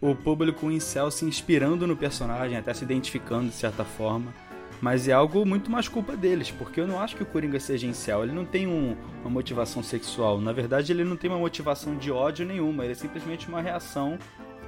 o 0.00 0.14
público 0.14 0.70
em 0.70 0.80
céu 0.80 1.10
se 1.10 1.24
inspirando 1.24 1.86
no 1.86 1.96
personagem, 1.96 2.58
até 2.58 2.74
se 2.74 2.84
identificando 2.84 3.48
de 3.48 3.54
certa 3.54 3.84
forma. 3.84 4.34
Mas 4.80 5.08
é 5.08 5.12
algo 5.12 5.46
muito 5.46 5.70
mais 5.70 5.88
culpa 5.88 6.14
deles, 6.14 6.50
porque 6.50 6.78
eu 6.78 6.86
não 6.86 7.00
acho 7.00 7.16
que 7.16 7.22
o 7.22 7.26
Coringa 7.26 7.58
seja 7.58 7.86
incel. 7.86 8.22
Ele 8.24 8.32
não 8.32 8.44
tem 8.44 8.66
um, 8.66 8.96
uma 9.22 9.30
motivação 9.30 9.82
sexual. 9.82 10.40
Na 10.40 10.52
verdade, 10.52 10.92
ele 10.92 11.04
não 11.04 11.16
tem 11.16 11.30
uma 11.30 11.38
motivação 11.38 11.96
de 11.96 12.10
ódio 12.10 12.44
nenhuma. 12.44 12.84
Ele 12.84 12.92
é 12.92 12.96
simplesmente 12.96 13.48
uma 13.48 13.62
reação 13.62 14.18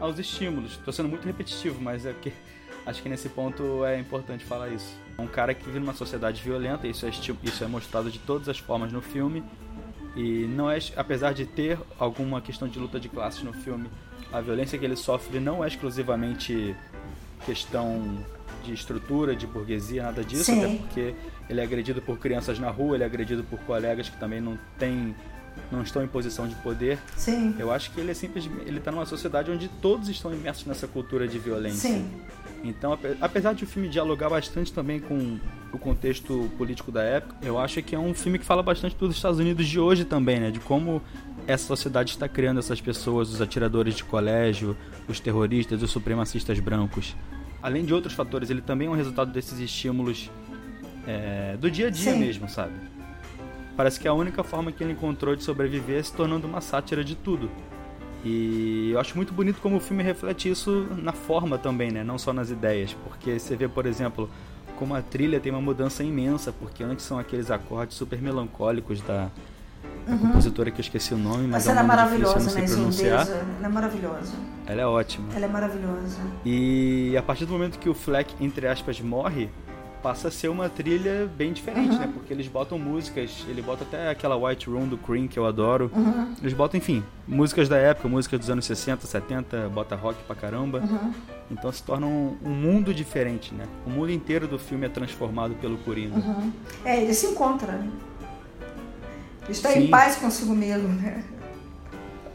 aos 0.00 0.18
estímulos. 0.18 0.72
Estou 0.72 0.92
sendo 0.92 1.08
muito 1.08 1.26
repetitivo, 1.26 1.82
mas 1.82 2.06
é 2.06 2.14
que 2.14 2.32
acho 2.86 3.02
que 3.02 3.08
nesse 3.08 3.28
ponto 3.28 3.84
é 3.84 3.98
importante 3.98 4.44
falar 4.44 4.68
isso. 4.68 4.96
É 5.18 5.20
um 5.20 5.26
cara 5.26 5.52
que 5.52 5.64
vive 5.64 5.80
numa 5.80 5.94
sociedade 5.94 6.40
violenta, 6.42 6.86
isso 6.86 7.04
é, 7.04 7.10
isso 7.10 7.64
é 7.64 7.66
mostrado 7.66 8.10
de 8.10 8.18
todas 8.18 8.48
as 8.48 8.58
formas 8.58 8.92
no 8.92 9.02
filme. 9.02 9.42
E 10.14 10.46
não 10.46 10.70
é, 10.70 10.78
apesar 10.96 11.34
de 11.34 11.44
ter 11.44 11.78
alguma 11.98 12.40
questão 12.40 12.66
de 12.66 12.78
luta 12.78 12.98
de 12.98 13.08
classes 13.08 13.42
no 13.42 13.52
filme, 13.52 13.90
a 14.32 14.40
violência 14.40 14.78
que 14.78 14.84
ele 14.84 14.96
sofre 14.96 15.38
não 15.38 15.62
é 15.62 15.68
exclusivamente 15.68 16.74
questão 17.44 18.24
de 18.64 18.72
estrutura, 18.72 19.36
de 19.36 19.46
burguesia, 19.46 20.02
nada 20.02 20.24
disso, 20.24 20.44
Sim. 20.44 20.64
até 20.64 20.76
porque 20.76 21.14
ele 21.48 21.60
é 21.60 21.62
agredido 21.62 22.00
por 22.00 22.18
crianças 22.18 22.58
na 22.58 22.70
rua, 22.70 22.96
ele 22.96 23.04
é 23.04 23.06
agredido 23.06 23.44
por 23.44 23.58
colegas 23.60 24.08
que 24.08 24.16
também 24.18 24.40
não 24.40 24.58
têm 24.78 25.14
não 25.72 25.82
estão 25.82 26.02
em 26.04 26.06
posição 26.08 26.46
de 26.46 26.54
poder. 26.56 26.98
Sim. 27.16 27.54
Eu 27.58 27.72
acho 27.72 27.90
que 27.90 28.00
ele 28.00 28.10
é 28.10 28.14
simplesmente 28.14 28.68
ele 28.68 28.78
está 28.78 28.90
numa 28.92 29.06
sociedade 29.06 29.50
onde 29.50 29.68
todos 29.68 30.08
estão 30.08 30.32
imersos 30.32 30.66
nessa 30.66 30.86
cultura 30.86 31.26
de 31.26 31.38
violência. 31.38 31.90
Sim. 31.90 32.10
Então, 32.64 32.98
apesar 33.20 33.52
de 33.54 33.64
o 33.64 33.66
filme 33.66 33.88
dialogar 33.88 34.28
bastante 34.28 34.72
também 34.72 34.98
com 34.98 35.38
o 35.72 35.78
contexto 35.78 36.50
político 36.56 36.90
da 36.90 37.02
época, 37.02 37.36
eu 37.42 37.58
acho 37.58 37.82
que 37.82 37.94
é 37.94 37.98
um 37.98 38.12
filme 38.14 38.38
que 38.38 38.44
fala 38.44 38.62
bastante 38.62 38.96
dos 38.96 39.14
Estados 39.14 39.38
Unidos 39.38 39.66
de 39.66 39.78
hoje 39.78 40.04
também, 40.04 40.40
né? 40.40 40.50
De 40.50 40.58
como 40.60 41.00
essa 41.46 41.66
sociedade 41.66 42.10
está 42.10 42.28
criando 42.28 42.58
essas 42.58 42.80
pessoas, 42.80 43.30
os 43.30 43.40
atiradores 43.40 43.94
de 43.94 44.02
colégio, 44.02 44.76
os 45.08 45.20
terroristas, 45.20 45.82
os 45.82 45.90
supremacistas 45.90 46.58
brancos 46.58 47.14
além 47.66 47.84
de 47.84 47.92
outros 47.92 48.14
fatores, 48.14 48.48
ele 48.48 48.60
também 48.60 48.86
é 48.86 48.90
um 48.90 48.94
resultado 48.94 49.32
desses 49.32 49.58
estímulos 49.58 50.30
é, 51.04 51.56
do 51.56 51.68
dia 51.68 51.88
a 51.88 51.90
dia 51.90 52.12
Sim. 52.12 52.20
mesmo, 52.20 52.48
sabe? 52.48 52.74
Parece 53.76 53.98
que 53.98 54.06
a 54.06 54.12
única 54.12 54.44
forma 54.44 54.70
que 54.70 54.84
ele 54.84 54.92
encontrou 54.92 55.34
de 55.34 55.42
sobreviver 55.42 55.98
é 55.98 56.02
se 56.02 56.12
tornando 56.12 56.46
uma 56.46 56.60
sátira 56.60 57.02
de 57.02 57.16
tudo. 57.16 57.50
E 58.28 58.90
eu 58.90 58.98
acho 58.98 59.14
muito 59.14 59.32
bonito 59.32 59.60
como 59.60 59.76
o 59.76 59.80
filme 59.80 60.02
reflete 60.02 60.50
isso 60.50 60.88
na 61.00 61.12
forma 61.12 61.56
também, 61.56 61.92
né? 61.92 62.02
Não 62.02 62.18
só 62.18 62.32
nas 62.32 62.50
ideias. 62.50 62.92
Porque 63.04 63.38
você 63.38 63.54
vê, 63.54 63.68
por 63.68 63.86
exemplo, 63.86 64.28
como 64.76 64.96
a 64.96 65.00
trilha 65.00 65.38
tem 65.38 65.52
uma 65.52 65.60
mudança 65.60 66.02
imensa, 66.02 66.52
porque 66.52 66.82
antes 66.82 67.04
são 67.04 67.18
aqueles 67.18 67.50
acordes 67.52 67.96
super 67.96 68.20
melancólicos 68.20 69.00
da, 69.00 69.30
a 70.06 70.10
uhum. 70.10 70.18
compositora 70.18 70.72
que 70.72 70.80
eu 70.80 70.82
esqueci 70.82 71.14
o 71.14 71.16
nome, 71.16 71.42
mas, 71.42 71.50
mas 71.50 71.68
é 71.68 71.70
ela 71.70 71.80
é 71.80 71.82
maravilhosa, 71.84 72.38
difícil, 72.38 72.60
né? 72.60 72.68
Pronunciar. 72.68 73.28
Ela 73.28 73.46
é 73.62 73.68
maravilhosa. 73.68 74.32
Ela 74.66 74.80
é 74.80 74.86
ótima. 74.86 75.28
Ela 75.34 75.44
é 75.44 75.48
maravilhosa. 75.48 76.18
E 76.44 77.16
a 77.16 77.22
partir 77.22 77.44
do 77.44 77.52
momento 77.52 77.78
que 77.78 77.88
o 77.88 77.94
Fleck, 77.94 78.34
entre 78.40 78.66
aspas, 78.66 79.00
morre, 79.00 79.48
passa 80.06 80.28
a 80.28 80.30
ser 80.30 80.46
uma 80.46 80.68
trilha 80.68 81.28
bem 81.36 81.52
diferente, 81.52 81.94
uhum. 81.94 81.98
né? 81.98 82.10
Porque 82.14 82.32
eles 82.32 82.46
botam 82.46 82.78
músicas, 82.78 83.44
ele 83.48 83.60
bota 83.60 83.82
até 83.82 84.08
aquela 84.08 84.36
White 84.36 84.70
Room 84.70 84.86
do 84.86 84.96
Cream, 84.96 85.26
que 85.26 85.36
eu 85.36 85.44
adoro. 85.44 85.90
Uhum. 85.92 86.32
Eles 86.40 86.52
botam, 86.52 86.78
enfim, 86.78 87.02
músicas 87.26 87.68
da 87.68 87.76
época, 87.76 88.06
músicas 88.06 88.38
dos 88.38 88.48
anos 88.48 88.64
60, 88.66 89.04
70, 89.04 89.68
bota 89.68 89.96
rock 89.96 90.22
pra 90.22 90.36
caramba. 90.36 90.78
Uhum. 90.78 91.12
Então 91.50 91.72
se 91.72 91.82
torna 91.82 92.06
um, 92.06 92.36
um, 92.40 92.50
mundo 92.50 92.94
diferente, 92.94 93.52
né? 93.52 93.64
O 93.84 93.90
mundo 93.90 94.12
inteiro 94.12 94.46
do 94.46 94.60
filme 94.60 94.86
é 94.86 94.88
transformado 94.88 95.56
pelo 95.56 95.76
Coringa. 95.78 96.18
Uhum. 96.18 96.52
É, 96.84 97.02
ele 97.02 97.12
se 97.12 97.26
encontra, 97.26 97.72
né? 97.72 97.90
Está 99.48 99.70
Sim. 99.70 99.86
em 99.86 99.88
paz 99.88 100.14
consigo 100.14 100.54
mesmo, 100.54 100.86
né? 100.86 101.24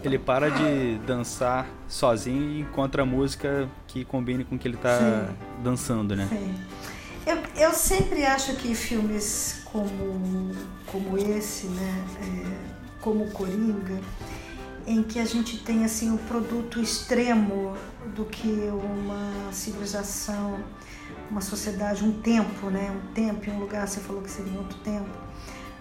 Ele 0.04 0.20
para 0.20 0.52
de 0.52 0.98
dançar 1.08 1.66
sozinho 1.88 2.52
e 2.52 2.60
encontra 2.60 3.06
música 3.06 3.70
que 3.88 4.04
combine 4.04 4.44
com 4.44 4.56
o 4.56 4.60
que 4.60 4.68
ele 4.68 4.76
está 4.76 5.30
dançando, 5.64 6.18
né? 6.18 6.28
Sim. 6.30 6.54
Eu, 7.26 7.38
eu 7.56 7.74
sempre 7.74 8.26
acho 8.26 8.56
que 8.56 8.74
filmes 8.74 9.62
como, 9.66 10.52
como 10.88 11.18
esse, 11.18 11.68
né, 11.68 12.06
é, 12.20 13.00
como 13.00 13.30
Coringa, 13.32 14.00
em 14.88 15.04
que 15.04 15.20
a 15.20 15.26
gente 15.26 15.60
tem 15.60 15.86
assim 15.86 16.14
o 16.14 16.18
produto 16.18 16.82
extremo 16.82 17.78
do 18.16 18.26
que 18.26 18.50
uma 18.50 19.52
civilização, 19.52 20.64
uma 21.30 21.42
sociedade, 21.42 22.04
um 22.04 22.20
tempo, 22.22 22.72
né, 22.72 22.92
um 22.92 23.14
tempo 23.14 23.48
e 23.48 23.52
um 23.52 23.60
lugar. 23.60 23.88
Você 23.88 24.00
falou 24.00 24.24
que 24.24 24.30
seria 24.30 24.58
outro 24.58 24.78
tempo 24.80 25.10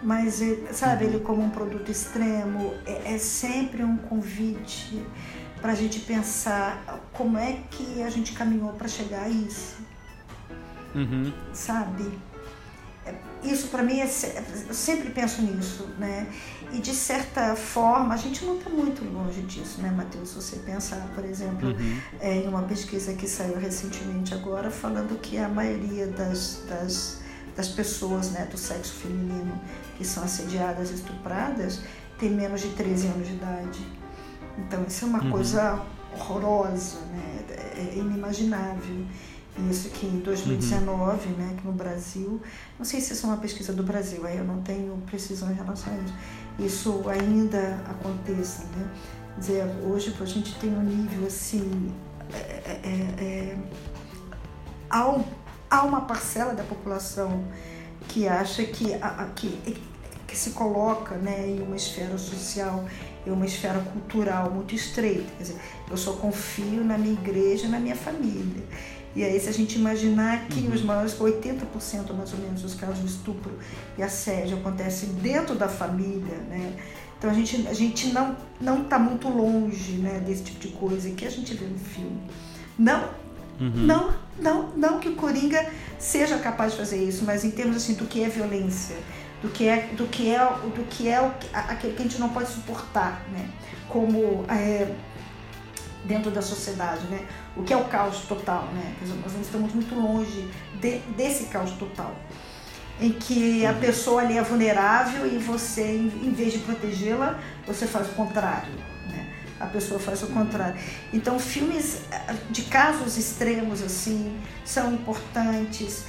mas 0.02 0.40
sabe 0.72 1.04
ele 1.04 1.20
como 1.20 1.42
um 1.42 1.50
produto 1.50 1.90
extremo 1.90 2.72
é, 2.86 3.14
é 3.14 3.18
sempre 3.18 3.84
um 3.84 3.96
convite 3.96 5.04
para 5.60 5.72
a 5.72 5.74
gente 5.74 6.00
pensar 6.00 7.02
como 7.12 7.36
é 7.36 7.64
que 7.70 8.02
a 8.02 8.08
gente 8.08 8.32
caminhou 8.32 8.72
para 8.72 8.88
chegar 8.88 9.24
a 9.24 9.28
isso 9.28 9.76
uhum. 10.94 11.32
sabe 11.52 12.18
é, 13.06 13.14
isso 13.42 13.68
para 13.68 13.82
mim 13.82 14.00
é, 14.00 14.04
eu 14.68 14.74
sempre 14.74 15.10
penso 15.10 15.42
nisso 15.42 15.88
né 15.98 16.26
e 16.72 16.78
de 16.78 16.94
certa 16.94 17.56
forma 17.56 18.14
a 18.14 18.16
gente 18.16 18.44
não 18.44 18.58
está 18.58 18.70
muito 18.70 19.04
longe 19.04 19.42
disso 19.42 19.80
né 19.80 19.90
Matheus 19.90 20.30
se 20.30 20.34
você 20.34 20.56
pensar 20.56 21.08
por 21.14 21.24
exemplo 21.24 21.70
uhum. 21.70 21.98
é, 22.20 22.36
em 22.36 22.48
uma 22.48 22.62
pesquisa 22.62 23.14
que 23.14 23.28
saiu 23.28 23.58
recentemente 23.58 24.34
agora 24.34 24.70
falando 24.70 25.18
que 25.20 25.38
a 25.38 25.48
maioria 25.48 26.06
das, 26.06 26.62
das 26.68 27.20
das 27.56 27.68
pessoas 27.68 28.30
né, 28.30 28.46
do 28.50 28.56
sexo 28.56 28.94
feminino 28.94 29.60
que 29.98 30.04
são 30.04 30.22
assediadas, 30.22 30.90
estupradas, 30.90 31.80
tem 32.18 32.30
menos 32.30 32.62
de 32.62 32.68
13 32.70 33.08
anos 33.08 33.26
de 33.26 33.34
idade. 33.34 33.86
Então 34.58 34.84
isso 34.86 35.04
é 35.04 35.08
uma 35.08 35.22
uhum. 35.22 35.30
coisa 35.30 35.82
horrorosa, 36.14 37.00
né? 37.12 37.44
é 37.76 37.98
inimaginável. 37.98 39.06
Isso 39.70 39.90
que 39.90 40.06
em 40.06 40.20
2019, 40.20 41.28
uhum. 41.28 41.36
né, 41.36 41.56
que 41.58 41.66
no 41.66 41.72
Brasil, 41.72 42.40
não 42.78 42.84
sei 42.84 43.00
se 43.00 43.12
isso 43.12 43.26
é 43.26 43.28
uma 43.28 43.38
pesquisa 43.38 43.72
do 43.72 43.82
Brasil, 43.82 44.24
aí 44.26 44.38
eu 44.38 44.44
não 44.44 44.62
tenho 44.62 44.96
precisão 45.06 45.50
em 45.50 45.54
relação 45.54 45.92
a 45.92 45.96
isso, 45.96 46.14
isso 46.58 47.08
ainda 47.08 47.82
aconteça, 47.88 48.64
né? 48.76 48.90
Dizer, 49.36 49.64
hoje 49.84 50.14
a 50.20 50.24
gente 50.24 50.54
tem 50.58 50.70
um 50.70 50.82
nível 50.82 51.26
assim, 51.26 51.92
é, 52.32 52.38
é, 52.38 52.80
é, 52.84 53.24
é 53.24 53.58
há, 54.88 55.08
um, 55.08 55.24
há 55.68 55.82
uma 55.82 56.02
parcela 56.02 56.54
da 56.54 56.62
população 56.62 57.44
que 58.08 58.26
acha 58.26 58.64
que, 58.64 58.94
a, 58.94 59.30
que 59.34 59.80
que 60.30 60.36
se 60.36 60.50
coloca 60.50 61.16
né, 61.16 61.48
em 61.48 61.60
uma 61.60 61.74
esfera 61.74 62.16
social, 62.16 62.84
em 63.26 63.30
uma 63.30 63.44
esfera 63.44 63.80
cultural 63.80 64.48
muito 64.48 64.76
estreita. 64.76 65.26
Quer 65.36 65.42
dizer, 65.42 65.60
eu 65.90 65.96
só 65.96 66.12
confio 66.12 66.84
na 66.84 66.96
minha 66.96 67.14
igreja, 67.14 67.66
na 67.66 67.80
minha 67.80 67.96
família. 67.96 68.62
E 69.14 69.24
aí, 69.24 69.40
se 69.40 69.48
a 69.48 69.52
gente 69.52 69.76
imaginar 69.76 70.46
que 70.46 70.60
uhum. 70.60 70.74
os 70.74 70.82
maiores, 70.82 71.18
80% 71.18 72.12
mais 72.16 72.32
ou 72.32 72.38
menos 72.38 72.62
dos 72.62 72.74
casos 72.74 73.00
de 73.00 73.06
estupro 73.06 73.52
e 73.98 74.02
assédio 74.02 74.58
acontecem 74.58 75.08
dentro 75.14 75.56
da 75.56 75.68
família, 75.68 76.36
né? 76.48 76.76
Então 77.18 77.28
a 77.28 77.34
gente, 77.34 77.68
a 77.68 77.74
gente 77.74 78.06
não 78.14 78.34
não 78.58 78.82
está 78.82 78.98
muito 78.98 79.28
longe, 79.28 79.92
né, 79.98 80.22
desse 80.26 80.44
tipo 80.44 80.60
de 80.60 80.68
coisa 80.68 81.10
que 81.10 81.26
a 81.26 81.30
gente 81.30 81.52
vê 81.52 81.66
no 81.66 81.78
filme. 81.78 82.18
Não, 82.78 83.10
uhum. 83.60 83.70
não, 83.74 84.14
não, 84.38 84.68
não 84.70 84.98
que 84.98 85.10
o 85.10 85.14
Coringa 85.16 85.70
seja 85.98 86.38
capaz 86.38 86.72
de 86.72 86.78
fazer 86.78 87.04
isso, 87.04 87.24
mas 87.24 87.44
em 87.44 87.50
termos 87.50 87.76
assim 87.76 87.92
do 87.92 88.06
que 88.06 88.22
é 88.24 88.28
violência, 88.28 88.96
do 89.42 89.50
que 89.50 89.68
é 89.68 89.90
do 89.94 90.06
que 90.06 90.30
é 90.30 90.38
do 90.38 90.86
que 90.88 91.08
é 91.08 91.20
o, 91.20 91.30
aquele 91.52 91.92
que 91.94 92.00
a 92.00 92.04
gente 92.04 92.18
não 92.18 92.30
pode 92.30 92.48
suportar, 92.48 93.22
né? 93.30 93.50
Como 93.86 94.46
é, 94.48 94.90
dentro 96.04 96.30
da 96.30 96.42
sociedade, 96.42 97.06
né? 97.06 97.26
O 97.56 97.62
que 97.62 97.72
é 97.72 97.76
o 97.76 97.84
caos 97.84 98.20
total, 98.20 98.68
né? 98.72 98.94
Nós 99.22 99.34
estamos 99.40 99.72
muito 99.72 99.94
longe 99.94 100.50
de, 100.80 100.98
desse 101.16 101.44
caos 101.46 101.70
total, 101.72 102.14
em 103.00 103.12
que 103.12 103.64
a 103.66 103.72
uhum. 103.72 103.80
pessoa 103.80 104.22
ali 104.22 104.38
é 104.38 104.42
vulnerável 104.42 105.26
e 105.26 105.38
você, 105.38 105.96
em 105.96 106.32
vez 106.32 106.52
de 106.52 106.58
protegê-la, 106.60 107.38
você 107.66 107.86
faz 107.86 108.08
o 108.08 108.12
contrário, 108.12 108.72
né? 109.08 109.26
A 109.58 109.66
pessoa 109.66 110.00
faz 110.00 110.22
o 110.22 110.28
contrário. 110.28 110.80
Então, 111.12 111.38
filmes 111.38 112.02
eh, 112.10 112.34
de 112.50 112.62
casos 112.62 113.18
extremos 113.18 113.82
assim 113.82 114.38
são 114.64 114.92
importantes 114.92 116.04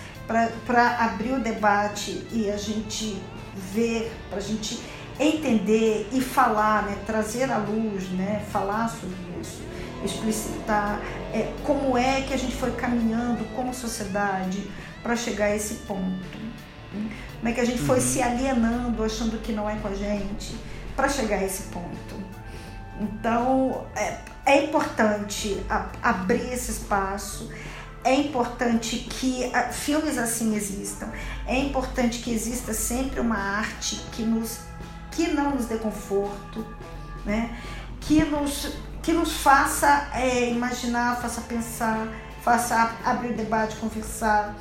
para 0.66 0.98
abrir 0.98 1.34
o 1.34 1.40
debate 1.40 2.26
e 2.32 2.50
a 2.50 2.56
gente 2.56 3.22
ver, 3.74 4.12
para 4.30 4.38
a 4.38 4.42
gente 4.42 4.80
entender 5.20 6.10
e 6.12 6.22
falar, 6.22 6.84
né, 6.84 6.98
trazer 7.06 7.52
à 7.52 7.58
luz, 7.58 8.10
né, 8.12 8.44
falar 8.52 8.90
sobre 8.90 9.16
isso, 9.40 9.62
explicitar 10.04 11.00
é, 11.34 11.54
como 11.64 11.98
é 11.98 12.22
que 12.22 12.34
a 12.34 12.38
gente 12.38 12.56
foi 12.56 12.72
caminhando 12.72 13.46
como 13.56 13.74
sociedade 13.74 14.70
para 15.02 15.16
chegar 15.16 15.46
a 15.46 15.56
esse 15.56 15.76
ponto. 15.86 16.38
Né? 16.94 17.12
Como 17.38 17.50
é 17.50 17.52
que 17.52 17.62
a 17.62 17.66
gente 17.66 17.82
foi 17.82 17.98
uhum. 17.98 18.06
se 18.06 18.22
alienando, 18.22 19.04
achando 19.04 19.38
que 19.42 19.52
não 19.52 19.70
é 19.70 19.76
com 19.76 19.88
a 19.88 19.94
gente, 19.94 20.56
para 20.96 21.10
chegar 21.10 21.38
a 21.38 21.44
esse 21.44 21.64
ponto. 21.64 22.22
Então, 23.00 23.86
é, 23.96 24.18
é 24.46 24.66
importante 24.66 25.64
a, 25.70 25.90
abrir 26.02 26.54
esse 26.54 26.72
espaço 26.72 27.50
é 28.04 28.16
importante 28.16 28.98
que 28.98 29.46
uh, 29.46 29.74
filmes 29.74 30.18
assim 30.18 30.56
existam. 30.56 31.12
É 31.46 31.58
importante 31.58 32.20
que 32.20 32.32
exista 32.32 32.74
sempre 32.74 33.20
uma 33.20 33.38
arte 33.38 34.02
que 34.12 34.24
nos 34.24 34.60
que 35.12 35.28
não 35.28 35.52
nos 35.52 35.66
dê 35.66 35.78
conforto, 35.78 36.66
né? 37.26 37.56
Que 38.00 38.24
nos 38.24 38.74
que 39.02 39.12
nos 39.12 39.34
faça 39.34 40.10
é, 40.14 40.50
imaginar, 40.50 41.20
faça 41.22 41.42
pensar, 41.42 42.08
faça 42.44 42.96
abrir 43.04 43.32
o 43.32 43.36
debate, 43.36 43.76
conversar, 43.78 44.56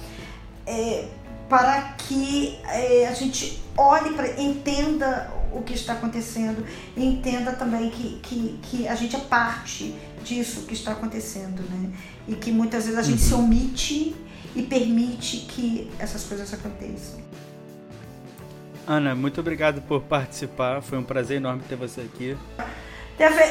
é, 0.66 1.08
para 1.48 1.82
que 1.98 2.58
é, 2.64 3.08
a 3.08 3.12
gente 3.14 3.62
olhe 3.76 4.10
para 4.14 4.40
entenda 4.40 5.30
o 5.52 5.62
que 5.62 5.74
está 5.74 5.94
acontecendo 5.94 6.64
e 6.96 7.04
entenda 7.04 7.52
também 7.52 7.90
que, 7.90 8.20
que, 8.22 8.58
que 8.62 8.88
a 8.88 8.94
gente 8.94 9.16
é 9.16 9.18
parte 9.18 9.94
disso 10.22 10.62
que 10.62 10.74
está 10.74 10.92
acontecendo, 10.92 11.62
né? 11.70 11.90
E 12.28 12.34
que 12.34 12.52
muitas 12.52 12.84
vezes 12.84 12.98
a 12.98 13.02
gente 13.02 13.22
uhum. 13.22 13.28
se 13.28 13.34
omite 13.34 14.16
e 14.54 14.62
permite 14.62 15.38
que 15.38 15.90
essas 15.98 16.24
coisas 16.24 16.52
aconteçam. 16.52 17.20
Ana, 18.86 19.14
muito 19.14 19.40
obrigado 19.40 19.80
por 19.82 20.02
participar. 20.02 20.82
Foi 20.82 20.98
um 20.98 21.04
prazer 21.04 21.38
enorme 21.38 21.62
ter 21.68 21.76
você 21.76 22.02
aqui. 22.02 22.36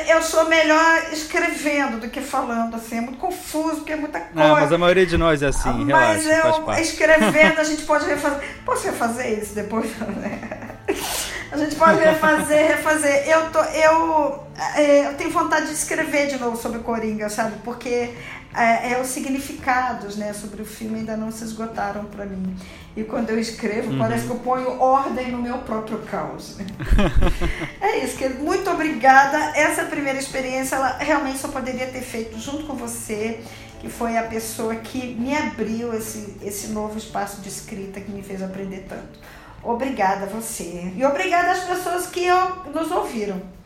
Eu 0.08 0.24
sou 0.24 0.46
melhor 0.46 1.14
escrevendo 1.14 2.00
do 2.00 2.10
que 2.10 2.22
falando, 2.22 2.76
assim, 2.76 2.98
é 2.98 3.02
muito 3.02 3.20
confuso, 3.20 3.78
porque 3.78 3.94
é 3.94 3.96
muita 3.96 4.20
coisa. 4.20 4.34
Não, 4.34 4.56
mas 4.56 4.72
a 4.72 4.78
maioria 4.80 5.06
de 5.06 5.16
nós 5.16 5.44
é 5.44 5.48
assim, 5.48 5.86
mas 5.86 6.26
relaxa, 6.26 6.30
eu, 6.30 6.42
faz 6.42 6.66
parte. 6.66 6.82
escrevendo 6.82 7.60
a 7.60 7.64
gente 7.64 7.84
pode 7.84 8.06
refazer. 8.06 8.40
Posso 8.66 8.86
refazer 8.86 9.40
isso 9.40 9.54
depois? 9.54 9.92
A 11.52 11.58
gente 11.58 11.76
pode 11.76 12.00
refazer, 12.00 12.68
refazer. 12.68 13.28
Eu, 13.28 13.50
tô, 13.50 13.60
eu, 13.60 14.44
é, 14.76 15.08
eu 15.08 15.14
tenho 15.16 15.32
vontade 15.32 15.66
de 15.66 15.74
escrever 15.74 16.28
de 16.28 16.38
novo 16.38 16.56
sobre 16.56 16.80
Coringa, 16.80 17.28
sabe? 17.28 17.58
Porque 17.64 18.14
é, 18.54 18.94
é, 18.94 19.02
os 19.02 19.08
significados 19.08 20.16
né, 20.16 20.34
sobre 20.34 20.62
o 20.62 20.66
filme 20.66 21.00
ainda 21.00 21.16
não 21.16 21.32
se 21.32 21.44
esgotaram 21.44 22.06
para 22.06 22.26
mim. 22.26 22.56
E 22.96 23.04
quando 23.04 23.30
eu 23.30 23.40
escrevo, 23.40 23.92
uhum. 23.92 24.00
parece 24.00 24.26
que 24.26 24.32
eu 24.32 24.40
ponho 24.40 24.80
ordem 24.80 25.32
no 25.32 25.38
meu 25.38 25.60
próprio 25.60 26.00
caos. 26.00 26.58
é 27.80 28.04
isso, 28.04 28.18
que 28.18 28.28
muito 28.28 28.70
obrigada. 28.70 29.38
Essa 29.56 29.84
primeira 29.84 30.18
experiência, 30.18 30.76
ela 30.76 30.98
realmente 30.98 31.38
só 31.38 31.48
poderia 31.50 31.88
ter 31.88 32.02
feito 32.02 32.40
junto 32.40 32.66
com 32.66 32.74
você, 32.76 33.40
que 33.80 33.88
foi 33.88 34.18
a 34.18 34.24
pessoa 34.24 34.76
que 34.76 35.16
me 35.16 35.36
abriu 35.38 35.94
esse, 35.94 36.38
esse 36.44 36.68
novo 36.70 36.98
espaço 36.98 37.42
de 37.42 37.50
escrita 37.50 38.02
que 38.02 38.12
me 38.12 38.24
fez 38.24 38.42
aprender 38.42 38.86
tanto. 38.90 39.20
Obrigada 39.64 40.26
a 40.26 40.28
você. 40.28 40.92
E 40.96 41.06
obrigada 41.06 41.52
às 41.52 41.60
pessoas 41.60 42.08
que 42.08 42.26
nos 42.74 42.90
ouviram. 42.92 43.59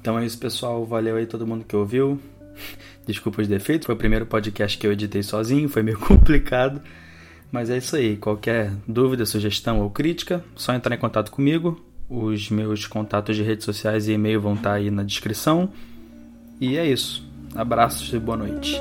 Então 0.00 0.18
é 0.18 0.24
isso, 0.24 0.38
pessoal. 0.38 0.84
Valeu 0.84 1.16
aí 1.16 1.26
todo 1.26 1.46
mundo 1.46 1.64
que 1.64 1.76
ouviu. 1.76 2.20
Desculpa 3.06 3.42
os 3.42 3.48
defeitos, 3.48 3.86
foi 3.86 3.94
o 3.94 3.98
primeiro 3.98 4.26
podcast 4.26 4.76
que 4.76 4.86
eu 4.86 4.92
editei 4.92 5.22
sozinho, 5.22 5.68
foi 5.68 5.82
meio 5.82 5.98
complicado. 6.00 6.80
Mas 7.50 7.68
é 7.68 7.78
isso 7.78 7.96
aí. 7.96 8.16
Qualquer 8.16 8.72
dúvida, 8.86 9.26
sugestão 9.26 9.80
ou 9.80 9.90
crítica, 9.90 10.44
só 10.54 10.72
entrar 10.72 10.94
em 10.94 10.98
contato 10.98 11.30
comigo. 11.30 11.84
Os 12.08 12.50
meus 12.50 12.86
contatos 12.86 13.36
de 13.36 13.42
redes 13.42 13.64
sociais 13.64 14.08
e 14.08 14.12
e-mail 14.12 14.40
vão 14.40 14.54
estar 14.54 14.74
aí 14.74 14.90
na 14.90 15.02
descrição. 15.02 15.70
E 16.60 16.76
é 16.76 16.86
isso. 16.86 17.28
Abraços 17.54 18.12
e 18.12 18.18
boa 18.18 18.36
noite. 18.36 18.80